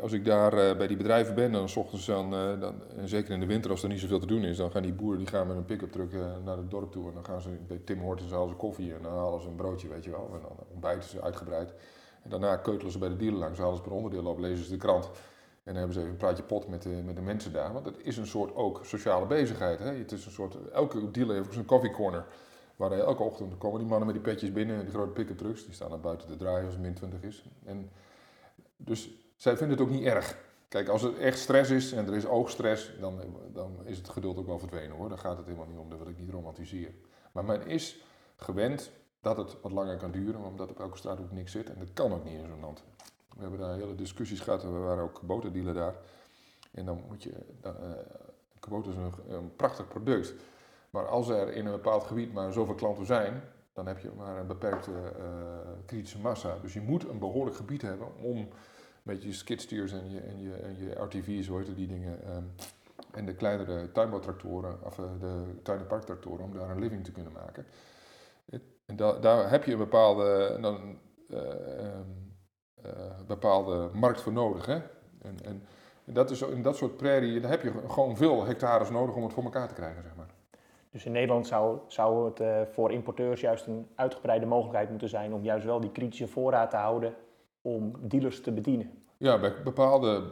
als 0.00 0.12
ik 0.12 0.24
daar 0.24 0.54
uh, 0.54 0.76
bij 0.76 0.86
die 0.86 0.96
bedrijven 0.96 1.34
ben, 1.34 1.52
dan 1.52 1.68
s 1.68 1.76
ochtends 1.76 2.06
dan, 2.06 2.34
uh, 2.34 2.60
dan, 2.60 2.74
en 2.96 3.08
zeker 3.08 3.34
in 3.34 3.40
de 3.40 3.46
winter 3.46 3.70
als 3.70 3.82
er 3.82 3.88
niet 3.88 4.00
zoveel 4.00 4.18
te 4.18 4.26
doen 4.26 4.44
is, 4.44 4.56
dan 4.56 4.70
gaan 4.70 4.82
die 4.82 4.92
boeren 4.92 5.18
die 5.18 5.28
gaan 5.28 5.46
met 5.46 5.56
een 5.56 5.64
pick-up 5.64 5.92
truck 5.92 6.12
uh, 6.12 6.26
naar 6.44 6.56
het 6.56 6.70
dorp 6.70 6.92
toe 6.92 7.08
en 7.08 7.14
dan 7.14 7.24
gaan 7.24 7.40
ze 7.40 7.48
bij 7.66 7.80
Tim 7.84 8.00
Hortons 8.00 8.30
halen 8.30 8.48
ze 8.48 8.54
koffie 8.54 8.94
en 8.94 9.02
dan 9.02 9.12
halen 9.12 9.40
ze 9.40 9.48
een 9.48 9.56
broodje, 9.56 9.88
weet 9.88 10.04
je 10.04 10.10
wel, 10.10 10.30
en 10.34 10.40
dan 10.40 10.66
ontbijten 10.72 11.08
ze 11.08 11.22
uitgebreid. 11.22 11.74
En 12.22 12.30
daarna 12.30 12.56
keutelen 12.56 12.92
ze 12.92 12.98
bij 12.98 13.08
de 13.08 13.16
dealer 13.16 13.38
langs, 13.38 13.58
halen 13.58 13.76
ze 13.76 13.82
per 13.82 13.92
onderdeel 13.92 14.26
op, 14.26 14.38
lezen 14.38 14.64
ze 14.64 14.70
de 14.70 14.76
krant. 14.76 15.04
En 15.04 15.72
dan 15.72 15.76
hebben 15.76 15.92
ze 15.94 16.00
even 16.00 16.12
een 16.12 16.18
praatje 16.18 16.42
pot 16.42 16.68
met 16.68 16.82
de, 16.82 16.88
met 16.88 17.16
de 17.16 17.22
mensen 17.22 17.52
daar. 17.52 17.72
Want 17.72 17.86
het 17.86 17.96
is 18.02 18.16
een 18.16 18.26
soort 18.26 18.54
ook 18.54 18.80
sociale 18.84 19.26
bezigheid. 19.26 19.78
Hè? 19.78 19.94
Het 19.94 20.12
is 20.12 20.26
een 20.26 20.32
soort, 20.32 20.70
elke 20.70 21.10
dealer 21.10 21.36
heeft 21.36 21.52
zijn 21.52 21.64
coffee 21.64 21.90
corner. 21.90 22.26
Waar 22.76 22.92
elke 22.92 23.22
ochtend 23.22 23.58
komen 23.58 23.78
die 23.78 23.88
mannen 23.88 24.06
met 24.06 24.16
die 24.16 24.24
petjes 24.24 24.52
binnen, 24.52 24.80
die 24.80 24.94
grote 24.94 25.12
pick-up 25.12 25.38
trucks. 25.38 25.64
Die 25.64 25.74
staan 25.74 25.90
dan 25.90 26.00
buiten 26.00 26.28
te 26.28 26.36
draaien 26.36 26.64
als 26.64 26.74
het 26.74 26.82
min 26.82 26.94
20 26.94 27.22
is. 27.22 27.44
En 27.64 27.90
dus 28.76 29.10
zij 29.42 29.56
vinden 29.56 29.78
het 29.78 29.86
ook 29.86 29.92
niet 29.92 30.04
erg. 30.04 30.36
Kijk, 30.68 30.88
als 30.88 31.02
er 31.02 31.18
echt 31.18 31.38
stress 31.38 31.70
is 31.70 31.92
en 31.92 32.06
er 32.06 32.14
is 32.14 32.26
oogstress, 32.26 32.92
dan, 33.00 33.20
dan 33.52 33.76
is 33.84 33.96
het 33.96 34.08
geduld 34.08 34.36
ook 34.36 34.46
wel 34.46 34.58
verdwenen 34.58 34.96
hoor. 34.96 35.08
Daar 35.08 35.18
gaat 35.18 35.36
het 35.36 35.46
helemaal 35.46 35.66
niet 35.66 35.78
om, 35.78 35.90
dat 35.90 35.98
wil 35.98 36.08
ik 36.08 36.18
niet 36.18 36.30
romantiseren. 36.30 36.94
Maar 37.32 37.44
men 37.44 37.66
is 37.66 38.04
gewend 38.36 38.90
dat 39.20 39.36
het 39.36 39.60
wat 39.60 39.72
langer 39.72 39.96
kan 39.96 40.10
duren, 40.10 40.44
omdat 40.44 40.70
op 40.70 40.80
elke 40.80 40.96
straat 40.96 41.20
ook 41.20 41.32
niks 41.32 41.52
zit. 41.52 41.70
En 41.70 41.78
dat 41.78 41.92
kan 41.92 42.12
ook 42.12 42.24
niet 42.24 42.38
in 42.38 42.46
zo'n 42.46 42.60
land. 42.60 42.84
We 43.36 43.40
hebben 43.40 43.58
daar 43.58 43.74
hele 43.74 43.94
discussies 43.94 44.40
gehad, 44.40 44.62
we 44.62 44.68
waren 44.68 45.04
ook 45.04 45.20
boterdealer 45.20 45.74
daar. 45.74 45.94
En 46.70 46.84
dan 46.84 47.02
moet 47.08 47.22
je, 47.22 47.32
dan, 47.60 47.74
uh, 48.70 48.88
is 48.88 48.96
een, 49.28 49.56
prachtig 49.56 49.88
product. 49.88 50.34
Maar 50.90 51.08
als 51.08 51.28
er 51.28 51.52
in 51.52 51.66
een 51.66 51.72
bepaald 51.72 52.04
gebied 52.04 52.32
maar 52.32 52.52
zoveel 52.52 52.74
klanten 52.74 53.06
zijn, 53.06 53.42
dan 53.72 53.86
heb 53.86 53.98
je 53.98 54.10
maar 54.16 54.38
een 54.38 54.46
beperkte 54.46 54.90
uh, 54.90 55.26
kritische 55.86 56.18
massa. 56.18 56.58
Dus 56.62 56.72
je 56.72 56.80
moet 56.80 57.08
een 57.08 57.18
behoorlijk 57.18 57.56
gebied 57.56 57.82
hebben 57.82 58.16
om 58.16 58.48
met 59.02 59.22
je 59.22 59.44
en 59.92 60.10
je, 60.10 60.20
en 60.20 60.40
je, 60.40 60.54
en 60.54 60.76
je 60.78 60.90
RTV's, 60.90 61.48
heet 61.48 61.76
die 61.76 61.86
dingen, 61.86 62.36
um, 62.36 62.52
en 63.10 63.26
de 63.26 63.34
kleinere 63.34 63.92
tuinbouwtractoren, 63.92 64.78
of 64.84 64.98
uh, 64.98 65.06
de 65.20 65.60
tuinenparktractoren, 65.62 66.44
om 66.44 66.52
daar 66.52 66.70
een 66.70 66.78
living 66.78 67.04
te 67.04 67.12
kunnen 67.12 67.32
maken. 67.32 67.66
En 68.86 68.96
da 68.96 69.12
daar 69.12 69.50
heb 69.50 69.64
je 69.64 69.72
een 69.72 69.78
bepaalde, 69.78 70.58
dan, 70.60 70.98
uh, 71.28 71.38
um, 71.38 72.36
uh, 72.86 72.92
bepaalde 73.26 73.90
markt 73.92 74.20
voor 74.20 74.32
nodig. 74.32 74.66
Hè? 74.66 74.74
En, 74.74 75.36
en, 75.44 75.62
en, 76.04 76.14
dat 76.14 76.30
is, 76.30 76.42
in 76.42 76.62
dat 76.62 76.76
soort 76.76 76.96
prairie, 76.96 77.40
daar 77.40 77.50
heb 77.50 77.62
je 77.62 77.72
gewoon 77.88 78.16
veel 78.16 78.44
hectares 78.44 78.90
nodig 78.90 79.14
om 79.14 79.22
het 79.22 79.32
voor 79.32 79.44
elkaar 79.44 79.68
te 79.68 79.74
krijgen, 79.74 80.02
zeg 80.02 80.16
maar. 80.16 80.30
Dus 80.90 81.04
in 81.04 81.12
Nederland 81.12 81.46
zou, 81.46 81.78
zou 81.86 82.32
het 82.32 82.68
voor 82.72 82.92
importeurs 82.92 83.40
juist 83.40 83.66
een 83.66 83.88
uitgebreide 83.94 84.46
mogelijkheid 84.46 84.90
moeten 84.90 85.08
zijn 85.08 85.32
om 85.34 85.44
juist 85.44 85.64
wel 85.64 85.80
die 85.80 85.92
kritische 85.92 86.28
voorraad 86.28 86.70
te 86.70 86.76
houden 86.76 87.14
om 87.62 87.92
dealers 88.00 88.40
te 88.40 88.52
bedienen. 88.52 88.90
Ja, 89.16 89.38
bij 89.38 89.62
bepaalde 89.62 90.22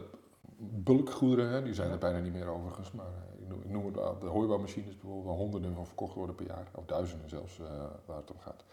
bulkgoederen, 0.57 1.49
hè, 1.49 1.63
die 1.63 1.73
zijn 1.73 1.91
er 1.91 1.97
bijna 1.97 2.19
niet 2.19 2.33
meer 2.33 2.47
overigens, 2.47 2.91
maar 2.91 3.05
eh, 3.05 3.41
ik 3.41 3.47
noem, 3.47 3.61
ik 3.61 3.69
noem 3.69 3.85
het 3.85 3.95
wel, 3.95 4.19
de 4.19 4.25
hooibouwmachines 4.25 4.93
bijvoorbeeld, 4.93 5.25
waar 5.25 5.35
honderden 5.35 5.73
van 5.75 5.85
verkocht 5.85 6.15
worden 6.15 6.35
per 6.35 6.45
jaar, 6.45 6.67
of 6.75 6.85
duizenden 6.85 7.29
zelfs, 7.29 7.59
uh, 7.59 7.67
waar 8.05 8.17
het 8.17 8.31
om 8.31 8.39
gaat. 8.39 8.63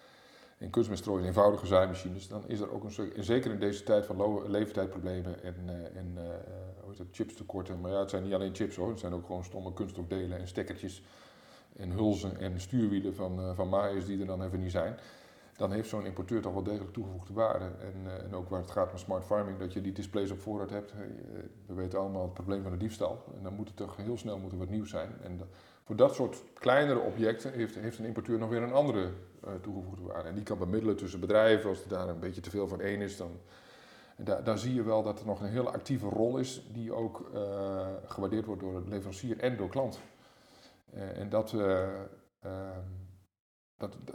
In 0.58 0.70
kunstmeststrooien, 0.70 1.26
eenvoudige 1.26 1.66
zaaimachines, 1.66 2.28
dan 2.28 2.42
is 2.46 2.60
er 2.60 2.72
ook 2.72 2.84
een 2.84 2.90
stuk, 2.90 3.16
zeker 3.18 3.50
in 3.50 3.60
deze 3.60 3.82
tijd 3.82 4.06
van 4.06 4.50
leeftijdproblemen 4.50 5.42
en, 5.42 5.54
uh, 5.66 5.96
en 5.96 6.14
uh, 6.16 6.22
hoe 6.80 7.06
chipstekorten, 7.10 7.80
maar 7.80 7.90
ja, 7.90 7.98
het 7.98 8.10
zijn 8.10 8.22
niet 8.22 8.34
alleen 8.34 8.54
chips 8.54 8.76
hoor, 8.76 8.88
het 8.88 8.98
zijn 8.98 9.12
ook 9.12 9.26
gewoon 9.26 9.44
stomme 9.44 9.72
kunststofdelen 9.72 10.38
en 10.38 10.48
stekkertjes 10.48 11.02
en 11.76 11.90
hulzen 11.90 12.38
en 12.38 12.60
stuurwielen 12.60 13.14
van, 13.14 13.54
van 13.54 13.68
maaiers 13.68 14.06
die 14.06 14.20
er 14.20 14.26
dan 14.26 14.42
even 14.42 14.60
niet 14.60 14.70
zijn 14.70 14.98
dan 15.58 15.72
heeft 15.72 15.88
zo'n 15.88 16.04
importeur 16.04 16.40
toch 16.40 16.52
wel 16.52 16.62
degelijk 16.62 16.92
toegevoegde 16.92 17.32
waarde. 17.32 17.64
En, 17.64 17.94
uh, 18.04 18.24
en 18.24 18.34
ook 18.34 18.48
waar 18.48 18.60
het 18.60 18.70
gaat 18.70 18.90
om 18.90 18.98
smart 18.98 19.24
farming, 19.24 19.58
dat 19.58 19.72
je 19.72 19.80
die 19.80 19.92
displays 19.92 20.30
op 20.30 20.40
voorraad 20.40 20.70
hebt. 20.70 20.94
we 21.66 21.74
weten 21.74 21.98
allemaal 21.98 22.22
het 22.22 22.34
probleem 22.34 22.62
van 22.62 22.72
de 22.72 22.76
diefstal. 22.76 23.24
En 23.36 23.42
dan 23.42 23.54
moet 23.54 23.68
het 23.68 23.76
toch 23.76 23.96
heel 23.96 24.16
snel 24.16 24.38
moeten 24.38 24.58
wat 24.58 24.68
nieuws 24.68 24.90
zijn. 24.90 25.10
En 25.22 25.40
voor 25.84 25.96
dat 25.96 26.14
soort 26.14 26.42
kleinere 26.54 26.98
objecten 26.98 27.52
heeft, 27.52 27.74
heeft 27.74 27.98
een 27.98 28.04
importeur 28.04 28.38
nog 28.38 28.48
weer 28.48 28.62
een 28.62 28.72
andere 28.72 29.10
uh, 29.44 29.50
toegevoegde 29.60 30.02
waarde. 30.02 30.28
En 30.28 30.34
die 30.34 30.42
kan 30.42 30.58
bemiddelen 30.58 30.96
tussen 30.96 31.20
bedrijven. 31.20 31.68
Als 31.68 31.82
er 31.82 31.88
daar 31.88 32.08
een 32.08 32.20
beetje 32.20 32.40
te 32.40 32.50
veel 32.50 32.68
van 32.68 32.80
één 32.80 33.00
is, 33.00 33.16
dan... 33.16 33.30
Daar, 34.44 34.58
zie 34.58 34.74
je 34.74 34.82
wel 34.82 35.02
dat 35.02 35.20
er 35.20 35.26
nog 35.26 35.40
een 35.40 35.48
hele 35.48 35.70
actieve 35.70 36.06
rol 36.06 36.38
is, 36.38 36.62
die 36.72 36.92
ook 36.92 37.30
gewaardeerd 38.06 38.46
wordt 38.46 38.60
door 38.60 38.82
de 38.82 38.88
leverancier 38.88 39.38
en 39.38 39.56
door 39.56 39.68
klant. 39.68 40.00
en 40.92 41.28
dat, 41.28 41.52
ehm, 41.52 42.82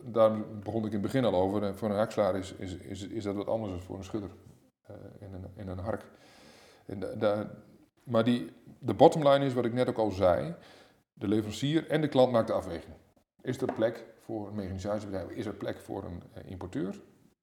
daar 0.04 0.40
begon 0.60 0.86
ik 0.86 0.88
in 0.88 0.92
het 0.92 1.02
begin 1.02 1.26
al 1.26 1.36
over. 1.36 1.76
Voor 1.76 1.90
een 1.90 1.96
hakslaar 1.96 2.36
is, 2.36 2.54
is, 2.54 2.74
is, 2.76 3.08
is 3.08 3.24
dat 3.24 3.36
wat 3.36 3.48
anders 3.48 3.72
dan 3.72 3.82
voor 3.82 3.98
een 3.98 4.04
schudder 4.04 4.30
uh, 4.90 4.96
in, 5.20 5.34
een, 5.34 5.52
in 5.56 5.68
een 5.68 5.78
hark. 5.78 6.06
En 6.86 7.00
maar 8.04 8.24
die, 8.24 8.52
de 8.80 8.94
bottom 8.94 9.28
line 9.28 9.46
is 9.46 9.54
wat 9.54 9.66
ik 9.66 9.74
net 9.74 9.90
ook 9.90 9.98
al 9.98 10.12
zei. 10.12 10.56
De 11.14 11.28
leverancier 11.28 11.88
en 11.88 12.02
de 12.02 12.08
klant 12.08 12.32
maakt 12.32 12.48
de 12.48 12.54
afweging. 12.54 12.96
Is 13.42 13.62
er 13.62 13.74
plek 13.74 14.06
voor 14.20 14.48
een 14.48 14.56
mechanisatiebedrijf? 14.56 15.30
Is 15.30 15.46
er 15.46 15.54
plek 15.54 15.80
voor 15.80 16.04
een 16.04 16.24
uh, 16.38 16.52
importeur? 16.52 17.02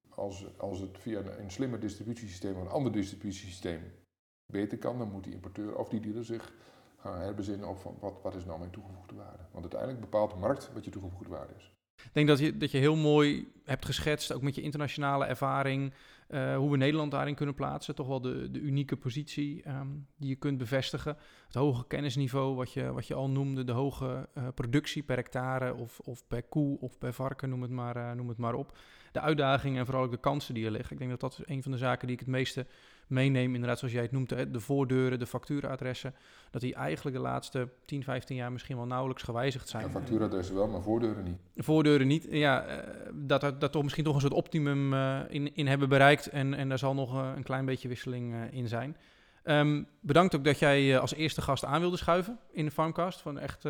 Als, 0.08 0.58
als 0.58 0.80
het 0.80 0.98
via 0.98 1.20
een, 1.38 1.50
slimmer 1.50 1.80
distributiesysteem 1.80 2.56
of 2.56 2.62
een 2.62 2.68
ander 2.68 2.92
distributiesysteem 2.92 3.92
beter 4.46 4.78
kan, 4.78 4.98
dan 4.98 5.10
moet 5.10 5.24
die 5.24 5.32
importeur 5.32 5.76
of 5.76 5.88
die 5.88 6.00
dealer 6.00 6.24
zich 6.24 6.52
gaan 6.96 7.20
herbezinnen 7.20 7.68
op 7.68 7.94
wat, 8.00 8.22
wat 8.22 8.34
is 8.34 8.44
nou 8.44 8.58
mijn 8.58 8.70
toegevoegde 8.70 9.14
waarde. 9.14 9.42
Want 9.50 9.62
uiteindelijk 9.62 10.00
bepaalt 10.00 10.30
de 10.30 10.36
markt 10.36 10.72
wat 10.72 10.84
je 10.84 10.90
toegevoegde 10.90 11.28
waarde 11.28 11.54
is. 11.56 11.72
Ik 12.04 12.10
denk 12.12 12.28
dat 12.28 12.38
je, 12.38 12.56
dat 12.56 12.70
je 12.70 12.78
heel 12.78 12.96
mooi 12.96 13.48
hebt 13.64 13.84
geschetst, 13.84 14.32
ook 14.32 14.42
met 14.42 14.54
je 14.54 14.62
internationale 14.62 15.24
ervaring, 15.24 15.92
uh, 16.28 16.56
hoe 16.56 16.70
we 16.70 16.76
Nederland 16.76 17.10
daarin 17.10 17.34
kunnen 17.34 17.54
plaatsen. 17.54 17.94
Toch 17.94 18.06
wel 18.06 18.20
de, 18.20 18.50
de 18.50 18.60
unieke 18.60 18.96
positie 18.96 19.68
um, 19.68 20.06
die 20.16 20.28
je 20.28 20.34
kunt 20.34 20.58
bevestigen. 20.58 21.16
Het 21.46 21.54
hoge 21.54 21.86
kennisniveau, 21.86 22.54
wat 22.54 22.72
je, 22.72 22.92
wat 22.92 23.06
je 23.06 23.14
al 23.14 23.30
noemde, 23.30 23.64
de 23.64 23.72
hoge 23.72 24.28
uh, 24.34 24.48
productie 24.54 25.02
per 25.02 25.16
hectare 25.16 25.74
of, 25.74 25.98
of 25.98 26.26
per 26.26 26.42
koe 26.42 26.78
of 26.80 26.98
per 26.98 27.12
varken, 27.12 27.48
noem 27.48 27.62
het, 27.62 27.70
maar, 27.70 27.96
uh, 27.96 28.12
noem 28.12 28.28
het 28.28 28.38
maar 28.38 28.54
op. 28.54 28.78
De 29.12 29.20
uitdagingen 29.20 29.78
en 29.78 29.86
vooral 29.86 30.04
ook 30.04 30.10
de 30.10 30.16
kansen 30.16 30.54
die 30.54 30.64
er 30.64 30.70
liggen. 30.70 30.92
Ik 30.92 30.98
denk 30.98 31.10
dat 31.10 31.20
dat 31.20 31.40
een 31.44 31.62
van 31.62 31.72
de 31.72 31.78
zaken 31.78 32.06
die 32.06 32.16
ik 32.16 32.22
het 32.22 32.30
meeste 32.30 32.66
meeneem, 33.10 33.54
inderdaad 33.54 33.78
zoals 33.78 33.94
jij 33.94 34.02
het 34.02 34.12
noemt, 34.12 34.28
de 34.28 34.60
voordeuren, 34.60 35.18
de 35.18 35.26
factuuradressen, 35.26 36.14
dat 36.50 36.60
die 36.60 36.74
eigenlijk 36.74 37.16
de 37.16 37.22
laatste 37.22 37.68
10, 37.84 38.02
15 38.02 38.36
jaar 38.36 38.52
misschien 38.52 38.76
wel 38.76 38.86
nauwelijks 38.86 39.22
gewijzigd 39.22 39.68
zijn. 39.68 39.84
Ja, 39.84 39.90
factuuradressen 39.90 40.54
wel, 40.54 40.68
maar 40.68 40.82
voordeuren 40.82 41.24
niet. 41.24 41.38
Voordeuren 41.56 42.06
niet, 42.06 42.26
ja, 42.30 42.84
dat, 43.14 43.40
dat, 43.40 43.60
dat 43.60 43.72
toch 43.72 43.82
misschien 43.82 44.04
toch 44.04 44.14
een 44.14 44.20
soort 44.20 44.32
optimum 44.32 44.92
uh, 44.92 45.20
in, 45.28 45.54
in 45.54 45.66
hebben 45.66 45.88
bereikt 45.88 46.28
en, 46.28 46.54
en 46.54 46.68
daar 46.68 46.78
zal 46.78 46.94
nog 46.94 47.14
uh, 47.14 47.32
een 47.36 47.42
klein 47.42 47.64
beetje 47.64 47.88
wisseling 47.88 48.34
in 48.50 48.68
zijn. 48.68 48.96
Um, 49.44 49.86
bedankt 50.00 50.36
ook 50.36 50.44
dat 50.44 50.58
jij 50.58 50.98
als 50.98 51.14
eerste 51.14 51.42
gast 51.42 51.64
aan 51.64 51.80
wilde 51.80 51.96
schuiven 51.96 52.38
in 52.52 52.64
de 52.64 52.70
Farmcast. 52.70 53.20
Van 53.20 53.38
echt 53.38 53.60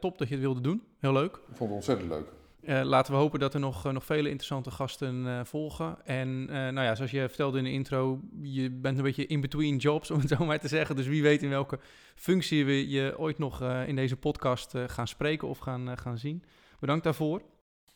top 0.00 0.18
dat 0.18 0.28
je 0.28 0.34
het 0.34 0.42
wilde 0.42 0.60
doen. 0.60 0.82
Heel 0.98 1.12
leuk. 1.12 1.34
Ik 1.34 1.56
vond 1.56 1.58
het 1.58 1.70
ontzettend 1.70 2.08
leuk. 2.08 2.26
Uh, 2.62 2.82
laten 2.82 3.12
we 3.12 3.18
hopen 3.18 3.40
dat 3.40 3.54
er 3.54 3.60
nog, 3.60 3.86
uh, 3.86 3.92
nog 3.92 4.04
vele 4.04 4.28
interessante 4.28 4.70
gasten 4.70 5.24
uh, 5.24 5.40
volgen. 5.44 6.04
En 6.04 6.44
nou 6.44 6.80
ja, 6.80 6.94
zoals 6.94 7.10
je 7.10 7.28
vertelde 7.28 7.58
in 7.58 7.64
de 7.64 7.70
intro, 7.70 8.20
je 8.42 8.70
bent 8.70 8.96
een 8.96 9.04
beetje 9.04 9.26
in 9.26 9.40
between 9.40 9.76
jobs, 9.76 10.10
om 10.10 10.20
het 10.20 10.28
zo 10.28 10.44
maar 10.44 10.60
te 10.60 10.68
zeggen. 10.68 10.96
Dus 10.96 11.06
wie 11.06 11.22
weet 11.22 11.42
in 11.42 11.48
welke 11.48 11.78
functie 12.14 12.64
we 12.64 12.88
je 12.88 13.18
ooit 13.18 13.38
nog 13.38 13.62
in 13.86 13.96
deze 13.96 14.16
podcast 14.16 14.74
gaan 14.86 15.08
spreken 15.08 15.48
of 15.48 15.58
gaan, 15.58 15.98
gaan 15.98 16.18
zien. 16.18 16.44
Bedankt 16.78 17.04
daarvoor. 17.04 17.42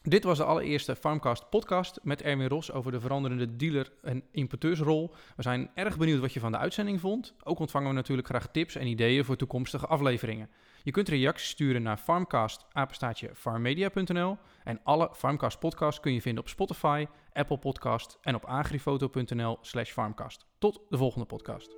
Dit 0.08 0.24
was 0.24 0.38
de 0.38 0.44
allereerste 0.44 0.96
Farmcast 0.96 1.50
podcast 1.50 1.98
met 2.02 2.22
Erwin 2.22 2.48
Ros 2.48 2.72
over 2.72 2.92
de 2.92 3.00
veranderende 3.00 3.56
dealer- 3.56 3.92
en 4.02 4.22
importeursrol. 4.30 5.14
We 5.36 5.42
zijn 5.42 5.70
erg 5.74 5.98
benieuwd 5.98 6.20
wat 6.20 6.32
je 6.32 6.40
van 6.40 6.52
de 6.52 6.58
uitzending 6.58 7.00
vond. 7.00 7.34
Ook 7.42 7.58
ontvangen 7.58 7.88
we 7.88 7.94
natuurlijk 7.94 8.28
graag 8.28 8.50
tips 8.50 8.74
en 8.74 8.86
ideeën 8.86 9.24
voor 9.24 9.36
toekomstige 9.36 9.86
afleveringen. 9.86 10.50
Je 10.82 10.90
kunt 10.90 11.08
reacties 11.08 11.48
sturen 11.48 11.82
naar 11.82 11.96
farmcast@farmmedia.nl 11.96 14.38
en 14.66 14.80
alle 14.82 15.08
Farmcast 15.12 15.58
podcasts 15.58 16.00
kun 16.00 16.12
je 16.12 16.22
vinden 16.22 16.42
op 16.42 16.48
Spotify, 16.48 17.06
Apple 17.32 17.58
Podcast 17.58 18.18
en 18.20 18.34
op 18.34 18.44
agrifoto.nl 18.44 19.58
slash 19.60 19.92
farmcast. 19.92 20.46
Tot 20.58 20.80
de 20.88 20.96
volgende 20.96 21.26
podcast. 21.26 21.76